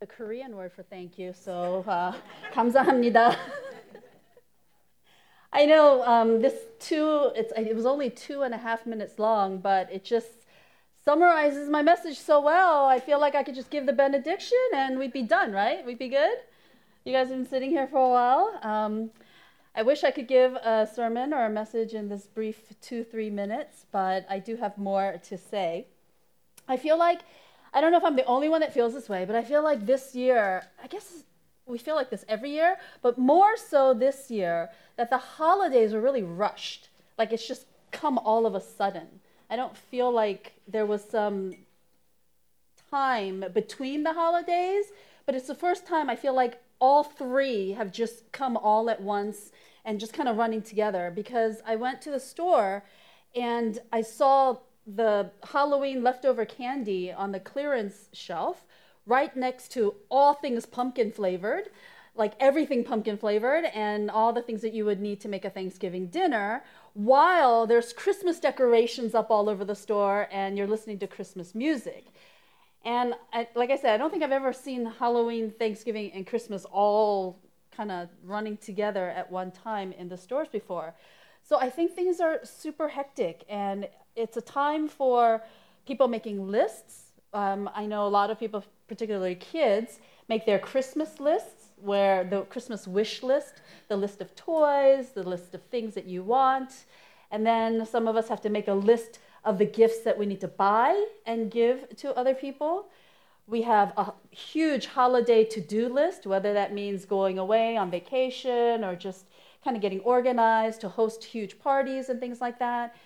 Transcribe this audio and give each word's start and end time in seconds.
the 0.00 0.06
Korean 0.06 0.54
word 0.56 0.72
for 0.72 0.82
thank 0.82 1.18
you. 1.18 1.32
So 1.32 1.84
uh, 1.88 2.12
감사합니다. 2.52 3.34
I 5.52 5.64
know 5.64 6.04
um, 6.04 6.42
this 6.42 6.54
two. 6.78 7.30
It's 7.34 7.52
it 7.56 7.74
was 7.74 7.86
only 7.86 8.10
two 8.10 8.42
and 8.42 8.52
a 8.52 8.58
half 8.58 8.84
minutes 8.84 9.18
long, 9.18 9.58
but 9.58 9.90
it 9.90 10.04
just 10.04 10.44
summarizes 11.02 11.70
my 11.70 11.80
message 11.80 12.18
so 12.18 12.40
well. 12.40 12.84
I 12.84 13.00
feel 13.00 13.18
like 13.18 13.34
I 13.34 13.42
could 13.42 13.54
just 13.54 13.70
give 13.70 13.86
the 13.86 13.92
benediction 13.92 14.58
and 14.74 14.98
we'd 14.98 15.12
be 15.12 15.22
done, 15.22 15.52
right? 15.52 15.86
We'd 15.86 15.98
be 15.98 16.08
good. 16.08 16.36
You 17.04 17.12
guys 17.12 17.28
have 17.28 17.38
been 17.38 17.48
sitting 17.48 17.70
here 17.70 17.86
for 17.86 17.98
a 17.98 18.10
while. 18.10 18.58
Um, 18.62 19.10
I 19.74 19.82
wish 19.82 20.04
I 20.04 20.10
could 20.10 20.26
give 20.26 20.54
a 20.56 20.86
sermon 20.92 21.32
or 21.32 21.46
a 21.46 21.50
message 21.50 21.94
in 21.94 22.08
this 22.08 22.26
brief 22.26 22.74
two 22.82 23.02
three 23.02 23.30
minutes, 23.30 23.86
but 23.92 24.26
I 24.28 24.40
do 24.40 24.56
have 24.56 24.76
more 24.76 25.18
to 25.28 25.38
say. 25.38 25.86
I 26.68 26.76
feel 26.76 26.98
like 26.98 27.20
I 27.72 27.80
don't 27.80 27.92
know 27.92 27.98
if 27.98 28.04
I'm 28.04 28.16
the 28.16 28.24
only 28.24 28.48
one 28.48 28.60
that 28.60 28.72
feels 28.72 28.94
this 28.94 29.08
way, 29.08 29.24
but 29.24 29.36
I 29.36 29.42
feel 29.42 29.62
like 29.62 29.86
this 29.86 30.14
year, 30.14 30.64
I 30.82 30.86
guess 30.86 31.24
we 31.66 31.78
feel 31.78 31.94
like 31.94 32.10
this 32.10 32.24
every 32.28 32.50
year, 32.50 32.78
but 33.02 33.18
more 33.18 33.56
so 33.56 33.92
this 33.92 34.30
year, 34.30 34.70
that 34.96 35.10
the 35.10 35.18
holidays 35.18 35.92
were 35.92 36.00
really 36.00 36.22
rushed. 36.22 36.88
Like 37.18 37.32
it's 37.32 37.46
just 37.46 37.66
come 37.90 38.18
all 38.18 38.46
of 38.46 38.54
a 38.54 38.60
sudden. 38.60 39.20
I 39.50 39.56
don't 39.56 39.76
feel 39.76 40.10
like 40.10 40.54
there 40.66 40.86
was 40.86 41.04
some 41.04 41.54
time 42.90 43.44
between 43.52 44.02
the 44.02 44.12
holidays, 44.12 44.86
but 45.24 45.34
it's 45.34 45.46
the 45.46 45.54
first 45.54 45.86
time 45.86 46.08
I 46.08 46.16
feel 46.16 46.34
like 46.34 46.60
all 46.80 47.02
three 47.02 47.72
have 47.72 47.92
just 47.92 48.30
come 48.32 48.56
all 48.56 48.90
at 48.90 49.00
once 49.00 49.50
and 49.84 50.00
just 50.00 50.12
kind 50.12 50.28
of 50.28 50.36
running 50.36 50.62
together 50.62 51.12
because 51.14 51.62
I 51.66 51.76
went 51.76 52.02
to 52.02 52.10
the 52.10 52.20
store 52.20 52.84
and 53.34 53.78
I 53.92 54.02
saw 54.02 54.58
the 54.86 55.30
Halloween 55.52 56.02
leftover 56.02 56.44
candy 56.44 57.12
on 57.12 57.32
the 57.32 57.40
clearance 57.40 58.08
shelf 58.12 58.64
right 59.04 59.36
next 59.36 59.72
to 59.72 59.94
all 60.08 60.34
things 60.34 60.66
pumpkin 60.66 61.10
flavored, 61.10 61.70
like 62.14 62.34
everything 62.40 62.82
pumpkin 62.84 63.16
flavored, 63.16 63.64
and 63.66 64.10
all 64.10 64.32
the 64.32 64.42
things 64.42 64.62
that 64.62 64.72
you 64.72 64.84
would 64.84 65.00
need 65.00 65.20
to 65.20 65.28
make 65.28 65.44
a 65.44 65.50
Thanksgiving 65.50 66.06
dinner, 66.06 66.64
while 66.94 67.66
there's 67.66 67.92
Christmas 67.92 68.40
decorations 68.40 69.14
up 69.14 69.30
all 69.30 69.48
over 69.48 69.64
the 69.64 69.74
store 69.74 70.28
and 70.30 70.56
you're 70.56 70.66
listening 70.66 70.98
to 70.98 71.06
Christmas 71.06 71.54
music. 71.54 72.06
And 72.84 73.14
I, 73.32 73.48
like 73.54 73.70
I 73.70 73.76
said, 73.76 73.94
I 73.94 73.96
don't 73.96 74.10
think 74.10 74.22
I've 74.22 74.32
ever 74.32 74.52
seen 74.52 74.86
Halloween, 74.86 75.50
Thanksgiving, 75.50 76.12
and 76.12 76.26
Christmas 76.26 76.64
all 76.64 77.38
kind 77.76 77.92
of 77.92 78.08
running 78.24 78.56
together 78.56 79.10
at 79.10 79.30
one 79.30 79.50
time 79.50 79.92
in 79.92 80.08
the 80.08 80.16
stores 80.16 80.48
before. 80.48 80.94
So 81.42 81.58
I 81.58 81.68
think 81.68 81.92
things 81.92 82.20
are 82.20 82.40
super 82.44 82.88
hectic, 82.88 83.44
and 83.48 83.88
it's 84.16 84.36
a 84.36 84.40
time 84.40 84.88
for 84.88 85.42
people 85.86 86.08
making 86.08 86.48
lists. 86.50 87.12
Um, 87.32 87.70
I 87.74 87.86
know 87.86 88.06
a 88.06 88.08
lot 88.08 88.30
of 88.30 88.40
people, 88.40 88.64
particularly 88.88 89.34
kids, 89.36 90.00
make 90.28 90.46
their 90.46 90.58
Christmas 90.58 91.20
lists 91.20 91.66
where 91.76 92.24
the 92.24 92.42
Christmas 92.42 92.88
wish 92.88 93.22
list, 93.22 93.60
the 93.88 93.96
list 93.96 94.20
of 94.20 94.34
toys, 94.34 95.10
the 95.14 95.22
list 95.22 95.54
of 95.54 95.62
things 95.64 95.94
that 95.94 96.06
you 96.06 96.22
want. 96.22 96.86
And 97.30 97.46
then 97.46 97.84
some 97.84 98.08
of 98.08 98.16
us 98.16 98.28
have 98.28 98.40
to 98.42 98.48
make 98.48 98.68
a 98.68 98.72
list 98.72 99.18
of 99.44 99.58
the 99.58 99.66
gifts 99.66 100.00
that 100.00 100.18
we 100.18 100.26
need 100.26 100.40
to 100.40 100.48
buy 100.48 101.04
and 101.26 101.50
give 101.50 101.96
to 101.96 102.16
other 102.16 102.34
people. 102.34 102.88
We 103.46 103.62
have 103.62 103.92
a 103.96 104.12
huge 104.30 104.86
holiday 104.86 105.44
to 105.44 105.60
do 105.60 105.88
list, 105.88 106.26
whether 106.26 106.52
that 106.54 106.72
means 106.72 107.04
going 107.04 107.38
away 107.38 107.76
on 107.76 107.90
vacation 107.90 108.82
or 108.82 108.96
just 108.96 109.26
kind 109.62 109.76
of 109.76 109.82
getting 109.82 110.00
organized 110.00 110.80
to 110.80 110.88
host 110.88 111.22
huge 111.22 111.58
parties 111.58 112.08
and 112.08 112.18
things 112.18 112.40
like 112.40 112.58
that. 112.58 112.96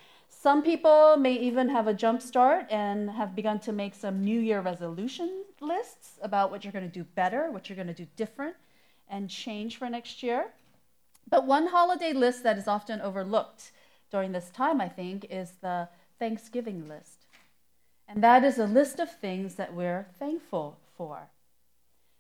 Some 0.43 0.63
people 0.63 1.19
may 1.19 1.35
even 1.35 1.69
have 1.69 1.87
a 1.87 1.93
jump 1.93 2.23
start 2.23 2.65
and 2.71 3.11
have 3.11 3.37
begun 3.37 3.59
to 3.61 3.73
make 3.73 3.95
some 3.95 4.25
New 4.25 4.41
Year 4.41 4.63
resolution 4.63 5.45
lists 5.61 6.19
about 6.23 6.51
what 6.51 6.65
you're 6.65 6.73
going 6.73 6.91
to 6.91 6.99
do 6.99 7.05
better, 7.05 7.51
what 7.51 7.69
you're 7.69 7.77
going 7.77 7.95
to 7.95 8.05
do 8.05 8.07
different, 8.17 8.57
and 9.07 9.29
change 9.29 9.77
for 9.77 9.91
next 9.91 10.23
year. 10.23 10.47
But 11.29 11.47
one 11.47 11.67
holiday 11.67 12.15
list 12.15 12.43
that 12.45 12.57
is 12.57 12.67
often 12.67 13.03
overlooked 13.03 13.71
during 14.11 14.33
this 14.33 14.49
time, 14.49 14.81
I 14.81 14.89
think, 14.89 15.27
is 15.29 15.53
the 15.61 15.91
Thanksgiving 16.19 16.89
list. 16.89 17.27
And 18.09 18.25
that 18.25 18.43
is 18.43 18.57
a 18.57 18.65
list 18.65 18.99
of 18.99 19.15
things 19.15 19.57
that 19.57 19.75
we're 19.75 20.07
thankful 20.19 20.79
for. 20.97 21.29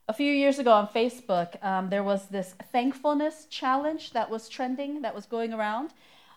A 0.09 0.13
few 0.13 0.31
years 0.31 0.59
ago 0.59 0.73
on 0.73 0.89
Facebook, 0.89 1.65
um, 1.65 1.89
there 1.89 2.05
was 2.05 2.27
this 2.27 2.55
thankfulness 2.71 3.47
challenge 3.49 4.13
that 4.13 4.29
was 4.29 4.47
trending, 4.47 5.01
that 5.01 5.15
was 5.15 5.25
going 5.25 5.55
around. 5.55 5.95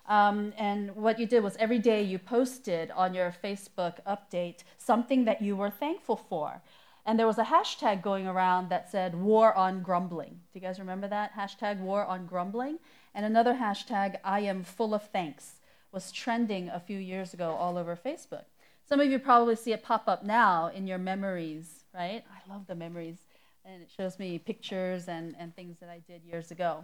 Um, 0.08 0.54
and 0.58 0.96
what 0.96 1.20
you 1.20 1.26
did 1.26 1.44
was 1.44 1.56
every 1.58 1.80
day 1.80 2.04
you 2.04 2.20
posted 2.20 2.92
on 2.92 3.14
your 3.14 3.34
Facebook 3.44 4.00
update 4.06 4.64
something 4.78 5.26
that 5.26 5.42
you 5.42 5.56
were 5.56 5.70
thankful 5.70 6.18
for. 6.18 6.62
And 7.06 7.20
there 7.20 7.28
was 7.28 7.38
a 7.38 7.44
hashtag 7.44 8.02
going 8.02 8.28
around 8.28 8.70
that 8.70 8.90
said 8.90 9.16
war 9.16 9.54
on 9.54 9.82
grumbling. 9.82 10.40
Do 10.52 10.60
you 10.60 10.62
guys 10.62 10.80
remember 10.80 11.08
that? 11.08 11.34
Hashtag 11.34 11.80
war 11.80 12.06
on 12.06 12.26
grumbling. 12.26 12.80
And 13.14 13.26
another 13.26 13.54
hashtag, 13.54 14.18
I 14.24 14.42
am 14.42 14.64
full 14.64 14.94
of 14.94 15.04
thanks, 15.10 15.56
was 15.92 16.12
trending 16.12 16.70
a 16.70 16.80
few 16.80 16.98
years 16.98 17.34
ago 17.34 17.52
all 17.52 17.78
over 17.78 17.96
Facebook. 17.96 18.46
Some 18.88 19.00
of 19.00 19.10
you 19.10 19.20
probably 19.20 19.56
see 19.56 19.74
it 19.74 19.84
pop 19.84 20.08
up 20.08 20.24
now 20.24 20.68
in 20.68 20.88
your 20.88 20.98
memories, 20.98 21.84
right? 21.94 22.24
I 22.30 22.52
love 22.52 22.68
the 22.68 22.76
memories 22.76 23.18
and 23.66 23.82
it 23.82 23.90
shows 23.96 24.20
me 24.20 24.40
pictures 24.40 25.08
and, 25.08 25.36
and 25.40 25.56
things 25.56 25.78
that 25.80 25.90
I 25.90 26.00
did 26.00 26.24
years 26.24 26.52
ago. 26.52 26.84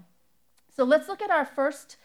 So 0.73 0.83
let's 0.83 1.07
look 1.07 1.21
at 1.21 1.29
our 1.29 1.45
first 1.45 1.97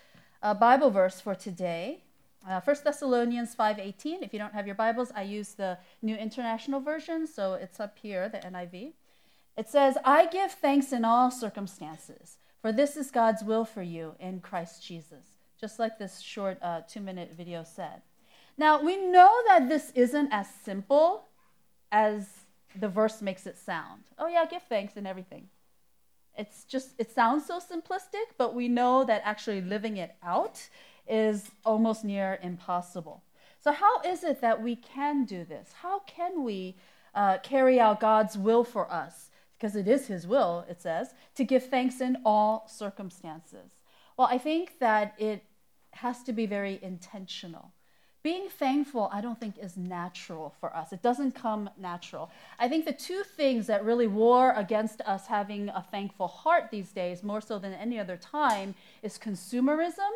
Bible 0.53 0.91
verse 0.91 1.21
for 1.21 1.35
today. 1.35 2.03
Uh, 2.47 2.61
1 2.61 2.77
Thessalonians 2.85 3.55
5.18. 3.55 4.23
If 4.23 4.35
you 4.35 4.39
don't 4.39 4.53
have 4.53 4.67
your 4.67 4.75
Bibles, 4.75 5.11
I 5.17 5.23
use 5.23 5.55
the 5.55 5.79
New 6.03 6.15
International 6.15 6.81
Version, 6.81 7.27
so 7.27 7.55
it's 7.55 7.81
up 7.81 7.97
here, 8.03 8.29
the 8.29 8.39
NIV. 8.39 8.93
It 9.57 9.69
says, 9.71 9.97
I 10.05 10.27
give 10.27 10.53
thanks 10.53 10.93
in 10.93 11.05
all 11.05 11.31
circumstances, 11.31 12.37
for 12.61 12.73
this 12.73 12.97
is 12.97 13.11
God's 13.11 13.43
will 13.43 13.65
for 13.65 13.83
you 13.83 14.17
in 14.21 14.41
Christ 14.41 14.85
Jesus. 14.85 15.39
Just 15.59 15.79
like 15.79 15.99
this 15.99 16.21
short 16.21 16.59
uh, 16.61 16.83
two 16.87 17.01
minute 17.01 17.33
video 17.35 17.65
said. 17.65 18.03
Now, 18.59 18.83
we 18.83 18.99
know 18.99 19.33
that 19.47 19.69
this 19.69 19.93
isn't 19.95 20.29
as 20.31 20.49
simple 20.65 21.25
as 21.91 22.27
the 22.77 22.89
verse 22.89 23.23
makes 23.23 23.47
it 23.47 23.57
sound. 23.57 24.03
Oh, 24.19 24.27
yeah, 24.27 24.45
give 24.45 24.63
thanks 24.63 24.97
and 24.97 25.07
everything. 25.07 25.49
It's 26.37 26.65
just, 26.65 26.95
it 26.99 27.11
sounds 27.11 27.47
so 27.47 27.61
simplistic, 27.61 28.35
but 28.37 28.55
we 28.55 28.69
know 28.69 29.05
that 29.05 29.23
actually 29.25 29.61
living 29.61 29.97
it 29.97 30.17
out 30.23 30.69
is 31.07 31.51
almost 31.65 32.05
near 32.05 32.39
impossible. 32.43 33.23
So, 33.61 33.73
how 33.73 34.01
is 34.03 34.25
it 34.25 34.41
that 34.41 34.63
we 34.63 34.77
can 34.77 35.25
do 35.25 35.45
this? 35.45 35.73
How 35.81 36.01
can 36.01 36.45
we 36.45 36.77
uh, 37.15 37.39
carry 37.39 37.79
out 37.81 38.01
God's 38.01 38.37
will 38.37 38.65
for 38.65 38.91
us? 38.93 39.31
Because 39.57 39.77
it 39.77 39.89
is 39.89 40.09
His 40.09 40.27
will, 40.27 40.67
it 40.69 40.83
says, 40.83 41.15
to 41.37 41.45
give 41.45 41.67
thanks 41.69 42.01
in 42.01 42.19
all 42.25 42.67
circumstances. 42.69 43.73
Well, 44.17 44.29
I 44.31 44.39
think 44.39 44.79
that 44.81 45.15
it 45.19 45.45
has 45.93 46.23
to 46.25 46.33
be 46.33 46.47
very 46.47 46.79
intentional 46.83 47.73
being 48.25 48.49
thankful, 48.49 49.11
I 49.13 49.21
don't 49.21 49.39
think 49.39 49.59
is 49.59 49.77
natural 49.77 50.55
for 50.59 50.75
us. 50.75 50.95
It 50.95 51.03
doesn't 51.03 51.33
come 51.35 51.69
natural. 51.77 52.31
I 52.59 52.69
think 52.69 52.87
the 52.87 52.93
two 52.93 53.23
things 53.23 53.67
that 53.67 53.85
really 53.85 54.07
war 54.07 54.55
against 54.57 55.03
us 55.03 55.27
having 55.27 55.69
a 55.69 55.85
thankful 55.91 56.27
heart 56.27 56.71
these 56.71 56.91
days, 56.91 57.23
more 57.23 57.43
so 57.43 57.59
than 57.59 57.75
any 57.75 58.01
other 58.01 58.17
time, 58.17 58.75
is 59.03 59.19
consumerism 59.19 60.11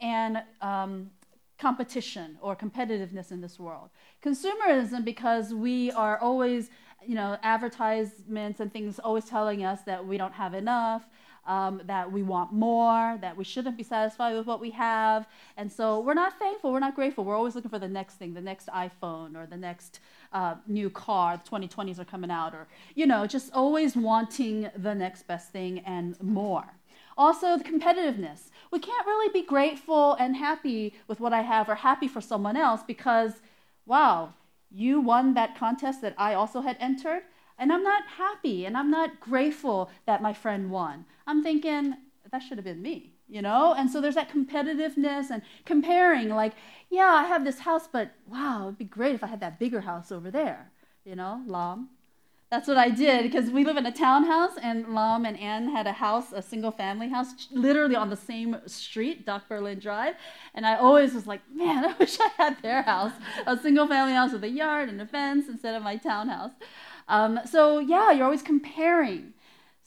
and 0.00 0.44
um, 0.62 1.10
competition 1.58 2.38
or 2.40 2.54
competitiveness 2.54 3.32
in 3.32 3.40
this 3.40 3.58
world. 3.58 3.90
Consumerism, 4.22 5.04
because 5.04 5.52
we 5.52 5.90
are 5.90 6.18
always, 6.18 6.70
you 7.04 7.16
know, 7.16 7.36
advertisements 7.42 8.60
and 8.60 8.72
things 8.72 9.00
always 9.00 9.24
telling 9.24 9.64
us 9.64 9.82
that 9.82 10.06
we 10.06 10.16
don't 10.16 10.34
have 10.34 10.54
enough 10.54 11.08
um, 11.46 11.82
that 11.86 12.10
we 12.10 12.22
want 12.22 12.52
more, 12.52 13.18
that 13.20 13.36
we 13.36 13.44
shouldn't 13.44 13.76
be 13.76 13.82
satisfied 13.82 14.34
with 14.34 14.46
what 14.46 14.60
we 14.60 14.70
have. 14.70 15.26
And 15.56 15.70
so 15.70 16.00
we're 16.00 16.14
not 16.14 16.38
thankful, 16.38 16.72
we're 16.72 16.80
not 16.80 16.94
grateful. 16.94 17.24
We're 17.24 17.36
always 17.36 17.54
looking 17.54 17.70
for 17.70 17.78
the 17.78 17.88
next 17.88 18.14
thing, 18.14 18.34
the 18.34 18.40
next 18.40 18.68
iPhone 18.68 19.36
or 19.36 19.46
the 19.46 19.56
next 19.56 20.00
uh, 20.32 20.56
new 20.66 20.90
car. 20.90 21.40
The 21.42 21.50
2020s 21.50 21.98
are 21.98 22.04
coming 22.04 22.30
out, 22.30 22.54
or, 22.54 22.66
you 22.94 23.06
know, 23.06 23.26
just 23.26 23.52
always 23.52 23.96
wanting 23.96 24.70
the 24.76 24.94
next 24.94 25.26
best 25.26 25.50
thing 25.50 25.80
and 25.80 26.20
more. 26.22 26.64
Also, 27.16 27.56
the 27.56 27.64
competitiveness. 27.64 28.50
We 28.70 28.80
can't 28.80 29.06
really 29.06 29.32
be 29.32 29.46
grateful 29.46 30.14
and 30.14 30.36
happy 30.36 30.94
with 31.06 31.20
what 31.20 31.32
I 31.32 31.42
have 31.42 31.68
or 31.68 31.76
happy 31.76 32.08
for 32.08 32.20
someone 32.20 32.56
else 32.56 32.82
because, 32.84 33.34
wow, 33.86 34.34
you 34.70 35.00
won 35.00 35.34
that 35.34 35.56
contest 35.56 36.02
that 36.02 36.14
I 36.18 36.34
also 36.34 36.60
had 36.60 36.76
entered. 36.80 37.22
And 37.58 37.72
I'm 37.72 37.82
not 37.82 38.04
happy 38.18 38.66
and 38.66 38.76
I'm 38.76 38.90
not 38.90 39.20
grateful 39.20 39.90
that 40.06 40.22
my 40.22 40.32
friend 40.32 40.70
won. 40.70 41.04
I'm 41.26 41.42
thinking, 41.42 41.94
that 42.30 42.42
should 42.42 42.58
have 42.58 42.64
been 42.64 42.82
me, 42.82 43.12
you 43.28 43.40
know? 43.40 43.74
And 43.74 43.90
so 43.90 44.00
there's 44.00 44.16
that 44.16 44.30
competitiveness 44.30 45.30
and 45.30 45.42
comparing, 45.64 46.30
like, 46.30 46.54
yeah, 46.90 47.10
I 47.10 47.24
have 47.24 47.44
this 47.44 47.60
house, 47.60 47.88
but 47.90 48.10
wow, 48.26 48.64
it'd 48.64 48.78
be 48.78 48.84
great 48.84 49.14
if 49.14 49.22
I 49.22 49.28
had 49.28 49.40
that 49.40 49.58
bigger 49.58 49.82
house 49.82 50.10
over 50.10 50.30
there, 50.30 50.70
you 51.04 51.14
know, 51.14 51.42
Lam. 51.46 51.90
That's 52.50 52.68
what 52.68 52.76
I 52.76 52.88
did 52.88 53.24
because 53.24 53.50
we 53.50 53.64
live 53.64 53.76
in 53.76 53.86
a 53.86 53.90
townhouse, 53.90 54.56
and 54.62 54.94
Lam 54.94 55.24
and 55.24 55.36
Ann 55.40 55.70
had 55.70 55.88
a 55.88 55.92
house, 55.92 56.32
a 56.32 56.42
single 56.42 56.70
family 56.70 57.08
house, 57.08 57.48
literally 57.50 57.96
on 57.96 58.10
the 58.10 58.16
same 58.16 58.56
street, 58.66 59.26
Dock 59.26 59.48
Berlin 59.48 59.80
Drive. 59.80 60.14
And 60.54 60.64
I 60.64 60.76
always 60.76 61.14
was 61.14 61.26
like, 61.26 61.40
man, 61.52 61.84
I 61.88 61.94
wish 61.94 62.18
I 62.20 62.30
had 62.36 62.62
their 62.62 62.82
house, 62.82 63.12
a 63.46 63.56
single 63.56 63.88
family 63.88 64.12
house 64.12 64.32
with 64.32 64.44
a 64.44 64.48
yard 64.48 64.88
and 64.88 65.00
a 65.00 65.06
fence 65.06 65.48
instead 65.48 65.74
of 65.74 65.82
my 65.82 65.96
townhouse. 65.96 66.52
Um, 67.08 67.40
so 67.50 67.78
yeah, 67.78 68.10
you're 68.12 68.24
always 68.24 68.42
comparing. 68.42 69.34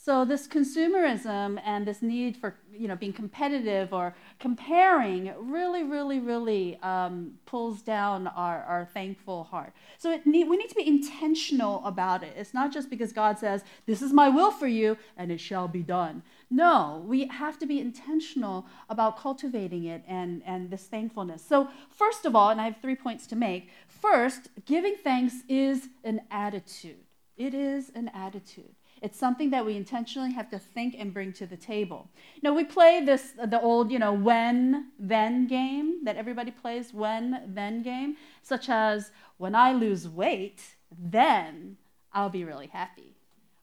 So 0.08 0.24
this 0.24 0.48
consumerism 0.48 1.60
and 1.66 1.86
this 1.86 2.02
need 2.02 2.38
for 2.38 2.56
you 2.72 2.88
know 2.88 2.96
being 2.96 3.12
competitive 3.12 3.92
or 3.92 4.16
comparing 4.40 5.34
really, 5.38 5.84
really, 5.84 6.20
really 6.20 6.80
um, 6.82 7.34
pulls 7.46 7.82
down 7.82 8.28
our, 8.28 8.64
our 8.64 8.86
thankful 8.86 9.44
heart. 9.44 9.74
So 9.98 10.18
need, 10.24 10.48
we 10.48 10.56
need 10.56 10.70
to 10.70 10.76
be 10.76 10.88
intentional 10.88 11.84
about 11.84 12.24
it. 12.24 12.34
It's 12.38 12.54
not 12.54 12.72
just 12.72 12.90
because 12.90 13.12
God 13.12 13.38
says, 13.38 13.66
"This 13.86 14.02
is 14.02 14.14
my 14.14 14.30
will 14.30 14.52
for 14.52 14.68
you, 14.68 14.98
and 15.18 15.30
it 15.30 15.42
shall 15.42 15.68
be 15.68 15.84
done." 15.84 16.24
No, 16.50 17.04
we 17.06 17.28
have 17.28 17.60
to 17.60 17.66
be 17.66 17.82
intentional 17.82 18.66
about 18.90 19.20
cultivating 19.20 19.84
it 19.84 20.04
and, 20.08 20.42
and 20.46 20.72
this 20.72 20.84
thankfulness. 20.84 21.44
So, 21.44 21.68
first 21.90 22.26
of 22.26 22.34
all, 22.34 22.50
and 22.50 22.62
I 22.62 22.66
have 22.66 22.78
three 22.82 22.96
points 22.96 23.28
to 23.28 23.36
make. 23.36 23.70
First, 23.90 24.48
giving 24.66 24.96
thanks 24.96 25.44
is 25.50 25.90
an 26.06 26.22
attitude. 26.32 27.07
It 27.38 27.54
is 27.54 27.92
an 27.94 28.10
attitude. 28.14 28.76
It's 29.02 29.18
something 29.18 29.52
that 29.52 29.66
we 29.66 29.76
intentionally 29.76 30.34
have 30.34 30.50
to 30.50 30.60
think 30.60 30.96
and 30.98 31.14
bring 31.14 31.32
to 31.34 31.46
the 31.46 31.58
table. 31.58 32.10
Now 32.42 32.54
we 32.54 32.64
play 32.64 33.04
this 33.06 33.34
the 33.38 33.62
old, 33.62 33.92
you 33.92 34.00
know, 34.00 34.14
when 34.14 34.88
then 34.98 35.48
game 35.48 36.04
that 36.04 36.16
everybody 36.16 36.50
plays 36.50 36.94
when 36.94 37.44
then 37.48 37.84
game, 37.84 38.18
such 38.42 38.70
as 38.70 39.12
when 39.38 39.54
I 39.54 39.72
lose 39.72 40.10
weight, 40.10 40.76
then 40.98 41.78
I'll 42.12 42.30
be 42.30 42.44
really 42.44 42.68
happy. 42.68 43.16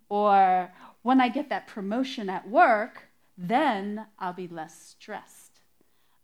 Or 0.09 0.73
when 1.03 1.21
I 1.21 1.29
get 1.29 1.49
that 1.49 1.67
promotion 1.67 2.31
at 2.31 2.49
work, 2.49 3.09
then 3.37 4.07
I'll 4.21 4.33
be 4.33 4.47
less 4.47 4.95
stressed. 4.97 5.61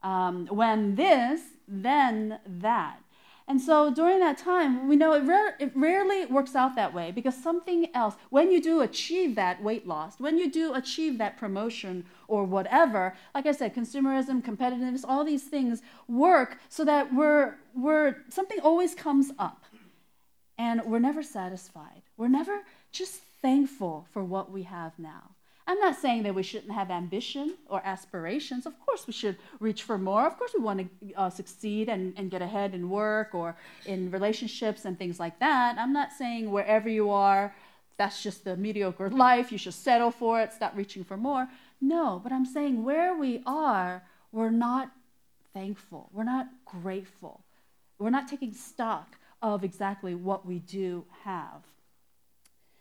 Um, 0.03 0.46
when 0.46 0.94
this, 0.94 1.41
then 1.67 2.38
that. 2.46 3.00
And 3.50 3.61
so 3.61 3.93
during 3.93 4.20
that 4.20 4.38
time, 4.38 4.87
we 4.87 4.94
know 4.94 5.12
it, 5.12 5.25
rare, 5.25 5.56
it 5.58 5.73
rarely 5.75 6.25
works 6.25 6.55
out 6.55 6.76
that 6.76 6.94
way 6.94 7.11
because 7.11 7.35
something 7.35 7.88
else, 7.97 8.14
when 8.29 8.52
you 8.52 8.62
do 8.62 8.81
achieve 8.81 9.35
that 9.35 9.61
weight 9.61 9.88
loss, 9.88 10.20
when 10.20 10.38
you 10.38 10.49
do 10.49 10.73
achieve 10.75 11.19
that 11.19 11.37
promotion 11.37 12.05
or 12.29 12.44
whatever, 12.44 13.17
like 13.35 13.47
I 13.47 13.50
said, 13.50 13.75
consumerism, 13.75 14.41
competitiveness, 14.41 15.05
all 15.05 15.25
these 15.25 15.43
things 15.43 15.82
work 16.06 16.58
so 16.69 16.85
that 16.85 17.12
we're, 17.12 17.56
we're 17.75 18.19
something 18.29 18.61
always 18.61 18.94
comes 18.94 19.32
up 19.37 19.64
and 20.56 20.82
we're 20.85 21.00
never 21.00 21.20
satisfied. 21.20 22.03
We're 22.17 22.29
never 22.29 22.61
just 22.93 23.20
thankful 23.43 24.06
for 24.12 24.23
what 24.23 24.53
we 24.53 24.62
have 24.62 24.96
now. 24.96 25.30
I'm 25.70 25.78
not 25.78 25.94
saying 25.94 26.25
that 26.25 26.34
we 26.34 26.43
shouldn't 26.43 26.72
have 26.72 26.90
ambition 26.90 27.55
or 27.69 27.81
aspirations. 27.84 28.67
Of 28.67 28.75
course, 28.84 29.06
we 29.06 29.12
should 29.12 29.37
reach 29.61 29.84
for 29.84 29.99
more. 29.99 30.26
Of 30.26 30.37
course, 30.37 30.50
we 30.52 30.61
want 30.61 30.81
to 30.81 31.14
uh, 31.14 31.31
succeed 31.31 31.88
and, 31.88 32.12
and 32.17 32.28
get 32.28 32.43
ahead 32.43 32.75
in 32.75 32.90
work 32.90 33.37
or 33.37 33.55
in 33.87 34.11
relationships 34.11 34.84
and 34.84 34.99
things 34.99 35.20
like 35.20 35.38
that. 35.38 35.78
I'm 35.78 35.93
not 35.93 36.11
saying 36.12 36.50
wherever 36.50 36.88
you 36.88 37.11
are, 37.11 37.55
that's 37.99 38.20
just 38.20 38.43
the 38.43 38.56
mediocre 38.56 39.11
life. 39.11 39.52
You 39.52 39.58
should 39.58 39.75
settle 39.75 40.11
for 40.11 40.40
it, 40.40 40.52
stop 40.52 40.72
reaching 40.75 41.05
for 41.05 41.17
more. 41.17 41.46
No, 41.81 42.20
but 42.20 42.32
I'm 42.32 42.46
saying 42.46 42.82
where 42.82 43.17
we 43.17 43.40
are, 43.46 44.02
we're 44.32 44.50
not 44.50 44.90
thankful. 45.55 46.11
We're 46.12 46.25
not 46.25 46.49
grateful. 46.64 47.44
We're 48.00 48.11
not 48.11 48.26
taking 48.26 48.55
stock 48.55 49.19
of 49.40 49.62
exactly 49.62 50.17
what 50.17 50.44
we 50.44 50.58
do 50.58 51.05
have. 51.22 51.62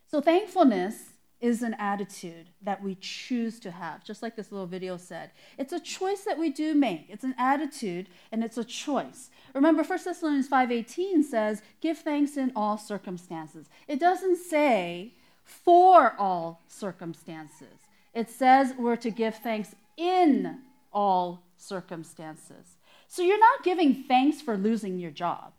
So, 0.07 0.21
thankfulness 0.21 1.08
is 1.41 1.63
an 1.63 1.73
attitude 1.79 2.49
that 2.61 2.83
we 2.83 2.95
choose 2.95 3.59
to 3.61 3.71
have, 3.71 4.03
just 4.03 4.21
like 4.21 4.35
this 4.35 4.51
little 4.51 4.67
video 4.67 4.97
said. 4.97 5.31
It's 5.57 5.71
a 5.71 5.79
choice 5.79 6.21
that 6.23 6.37
we 6.37 6.49
do 6.49 6.75
make. 6.75 7.05
It's 7.09 7.23
an 7.23 7.35
attitude 7.37 8.09
and 8.31 8.43
it's 8.43 8.57
a 8.57 8.63
choice. 8.63 9.29
Remember 9.53 9.83
1 9.83 10.05
Thessalonians 10.05 10.49
5:18 10.49 11.23
says, 11.23 11.61
"Give 11.79 11.97
thanks 11.97 12.35
in 12.35 12.51
all 12.55 12.77
circumstances." 12.77 13.69
It 13.87 13.99
doesn't 13.99 14.37
say 14.37 15.13
for 15.43 16.15
all 16.19 16.61
circumstances. 16.67 17.87
It 18.13 18.29
says 18.29 18.73
we're 18.77 18.97
to 18.97 19.09
give 19.09 19.35
thanks 19.35 19.75
in 19.95 20.61
all 20.91 21.43
circumstances. 21.57 22.77
So 23.07 23.21
you're 23.21 23.39
not 23.39 23.63
giving 23.63 24.03
thanks 24.03 24.41
for 24.41 24.57
losing 24.57 24.99
your 24.99 25.11
job. 25.11 25.53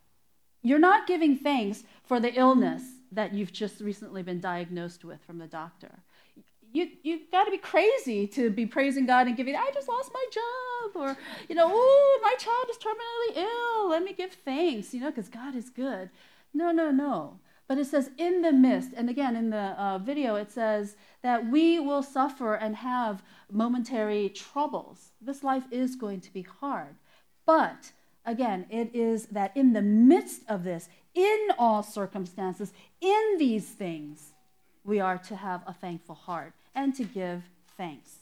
You're 0.62 0.78
not 0.78 1.06
giving 1.06 1.38
thanks 1.38 1.84
for 2.04 2.20
the 2.20 2.34
illness 2.34 2.99
that 3.12 3.34
you've 3.34 3.52
just 3.52 3.80
recently 3.80 4.22
been 4.22 4.40
diagnosed 4.40 5.04
with 5.04 5.22
from 5.24 5.38
the 5.38 5.46
doctor. 5.46 6.00
You, 6.72 6.88
you've 7.02 7.30
got 7.32 7.44
to 7.44 7.50
be 7.50 7.58
crazy 7.58 8.26
to 8.28 8.50
be 8.50 8.64
praising 8.64 9.06
God 9.06 9.26
and 9.26 9.36
giving, 9.36 9.56
I 9.56 9.70
just 9.74 9.88
lost 9.88 10.10
my 10.14 10.24
job, 10.32 11.02
or, 11.02 11.16
you 11.48 11.56
know, 11.56 11.68
oh, 11.68 12.20
my 12.22 12.34
child 12.38 12.66
is 12.70 12.78
terminally 12.78 13.44
ill. 13.44 13.90
Let 13.90 14.04
me 14.04 14.12
give 14.12 14.34
thanks, 14.34 14.94
you 14.94 15.00
know, 15.00 15.10
because 15.10 15.28
God 15.28 15.56
is 15.56 15.68
good. 15.68 16.10
No, 16.54 16.70
no, 16.70 16.90
no. 16.90 17.40
But 17.66 17.78
it 17.78 17.86
says, 17.86 18.10
in 18.18 18.42
the 18.42 18.52
midst, 18.52 18.90
and 18.96 19.08
again 19.08 19.36
in 19.36 19.50
the 19.50 19.74
uh, 19.80 19.98
video, 19.98 20.34
it 20.34 20.50
says 20.50 20.96
that 21.22 21.48
we 21.48 21.78
will 21.78 22.02
suffer 22.02 22.54
and 22.54 22.74
have 22.74 23.22
momentary 23.50 24.28
troubles. 24.28 25.12
This 25.20 25.44
life 25.44 25.64
is 25.70 25.94
going 25.94 26.20
to 26.22 26.32
be 26.32 26.42
hard. 26.42 26.96
But 27.46 27.92
again, 28.26 28.66
it 28.70 28.90
is 28.92 29.26
that 29.26 29.56
in 29.56 29.72
the 29.72 29.82
midst 29.82 30.42
of 30.48 30.64
this, 30.64 30.88
in 31.14 31.48
all 31.58 31.82
circumstances, 31.82 32.72
in 33.00 33.36
these 33.38 33.68
things, 33.68 34.32
we 34.84 35.00
are 35.00 35.18
to 35.18 35.36
have 35.36 35.62
a 35.66 35.72
thankful 35.72 36.14
heart 36.14 36.52
and 36.74 36.94
to 36.94 37.04
give 37.04 37.42
thanks. 37.76 38.20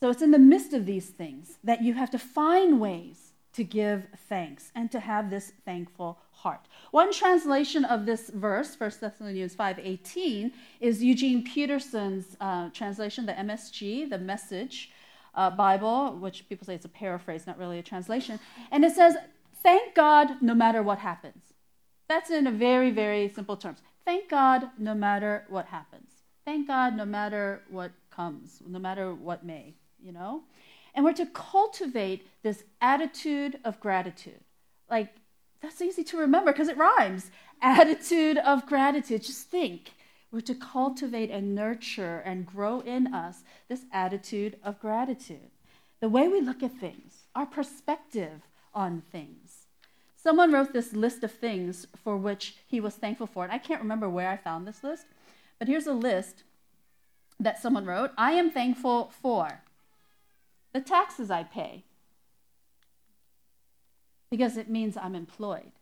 So 0.00 0.10
it's 0.10 0.22
in 0.22 0.30
the 0.30 0.38
midst 0.38 0.72
of 0.72 0.86
these 0.86 1.10
things 1.10 1.58
that 1.62 1.82
you 1.82 1.94
have 1.94 2.10
to 2.10 2.18
find 2.18 2.80
ways 2.80 3.32
to 3.52 3.64
give 3.64 4.06
thanks 4.28 4.70
and 4.74 4.90
to 4.92 5.00
have 5.00 5.28
this 5.28 5.52
thankful 5.64 6.18
heart. 6.30 6.66
One 6.90 7.12
translation 7.12 7.84
of 7.84 8.06
this 8.06 8.30
verse, 8.30 8.74
1 8.78 8.92
Thessalonians 9.00 9.54
5:18, 9.54 10.52
is 10.80 11.02
Eugene 11.02 11.44
Peterson's 11.44 12.36
uh, 12.40 12.70
translation, 12.70 13.26
the 13.26 13.32
MSG, 13.32 14.08
the 14.08 14.18
Message 14.18 14.90
uh, 15.34 15.50
Bible, 15.50 16.16
which 16.16 16.48
people 16.48 16.64
say 16.64 16.74
it's 16.74 16.84
a 16.84 16.88
paraphrase, 16.88 17.46
not 17.46 17.58
really 17.58 17.78
a 17.78 17.82
translation. 17.82 18.38
And 18.70 18.84
it 18.84 18.92
says, 18.92 19.16
Thank 19.62 19.94
God 19.94 20.40
no 20.40 20.54
matter 20.54 20.82
what 20.82 20.98
happens. 20.98 21.52
That's 22.08 22.30
in 22.30 22.46
a 22.46 22.52
very, 22.52 22.90
very 22.90 23.28
simple 23.28 23.56
terms. 23.56 23.78
Thank 24.04 24.28
God 24.28 24.70
no 24.78 24.94
matter 24.94 25.44
what 25.48 25.66
happens. 25.66 26.10
Thank 26.44 26.66
God 26.66 26.96
no 26.96 27.04
matter 27.04 27.62
what 27.70 27.92
comes, 28.10 28.62
no 28.66 28.78
matter 28.78 29.14
what 29.14 29.44
may, 29.44 29.74
you 30.02 30.12
know? 30.12 30.42
And 30.94 31.04
we're 31.04 31.12
to 31.12 31.26
cultivate 31.26 32.26
this 32.42 32.64
attitude 32.80 33.58
of 33.64 33.78
gratitude. 33.78 34.40
Like, 34.90 35.14
that's 35.60 35.80
easy 35.82 36.02
to 36.04 36.16
remember 36.16 36.52
because 36.52 36.68
it 36.68 36.76
rhymes. 36.76 37.30
Attitude 37.60 38.38
of 38.38 38.66
gratitude. 38.66 39.22
Just 39.22 39.48
think. 39.48 39.92
We're 40.32 40.40
to 40.42 40.54
cultivate 40.54 41.30
and 41.30 41.54
nurture 41.54 42.20
and 42.24 42.46
grow 42.46 42.80
in 42.80 43.12
us 43.12 43.42
this 43.68 43.84
attitude 43.92 44.56
of 44.64 44.80
gratitude. 44.80 45.50
The 46.00 46.08
way 46.08 46.28
we 46.28 46.40
look 46.40 46.62
at 46.62 46.78
things, 46.78 47.24
our 47.34 47.46
perspective 47.46 48.42
on 48.72 49.02
things. 49.12 49.49
Someone 50.22 50.52
wrote 50.52 50.74
this 50.74 50.92
list 50.92 51.24
of 51.24 51.32
things 51.32 51.86
for 51.96 52.14
which 52.14 52.56
he 52.66 52.78
was 52.78 52.94
thankful 52.94 53.26
for. 53.26 53.42
And 53.44 53.52
I 53.52 53.58
can't 53.58 53.80
remember 53.80 54.08
where 54.08 54.28
I 54.28 54.36
found 54.36 54.66
this 54.66 54.84
list, 54.84 55.06
but 55.58 55.66
here's 55.66 55.86
a 55.86 55.94
list 55.94 56.42
that 57.38 57.60
someone 57.60 57.86
wrote 57.86 58.10
I 58.18 58.32
am 58.32 58.50
thankful 58.50 59.10
for 59.22 59.62
the 60.74 60.80
taxes 60.80 61.30
I 61.30 61.44
pay 61.44 61.84
because 64.30 64.58
it 64.58 64.68
means 64.68 64.96
I'm 64.96 65.14
employed. 65.14 65.72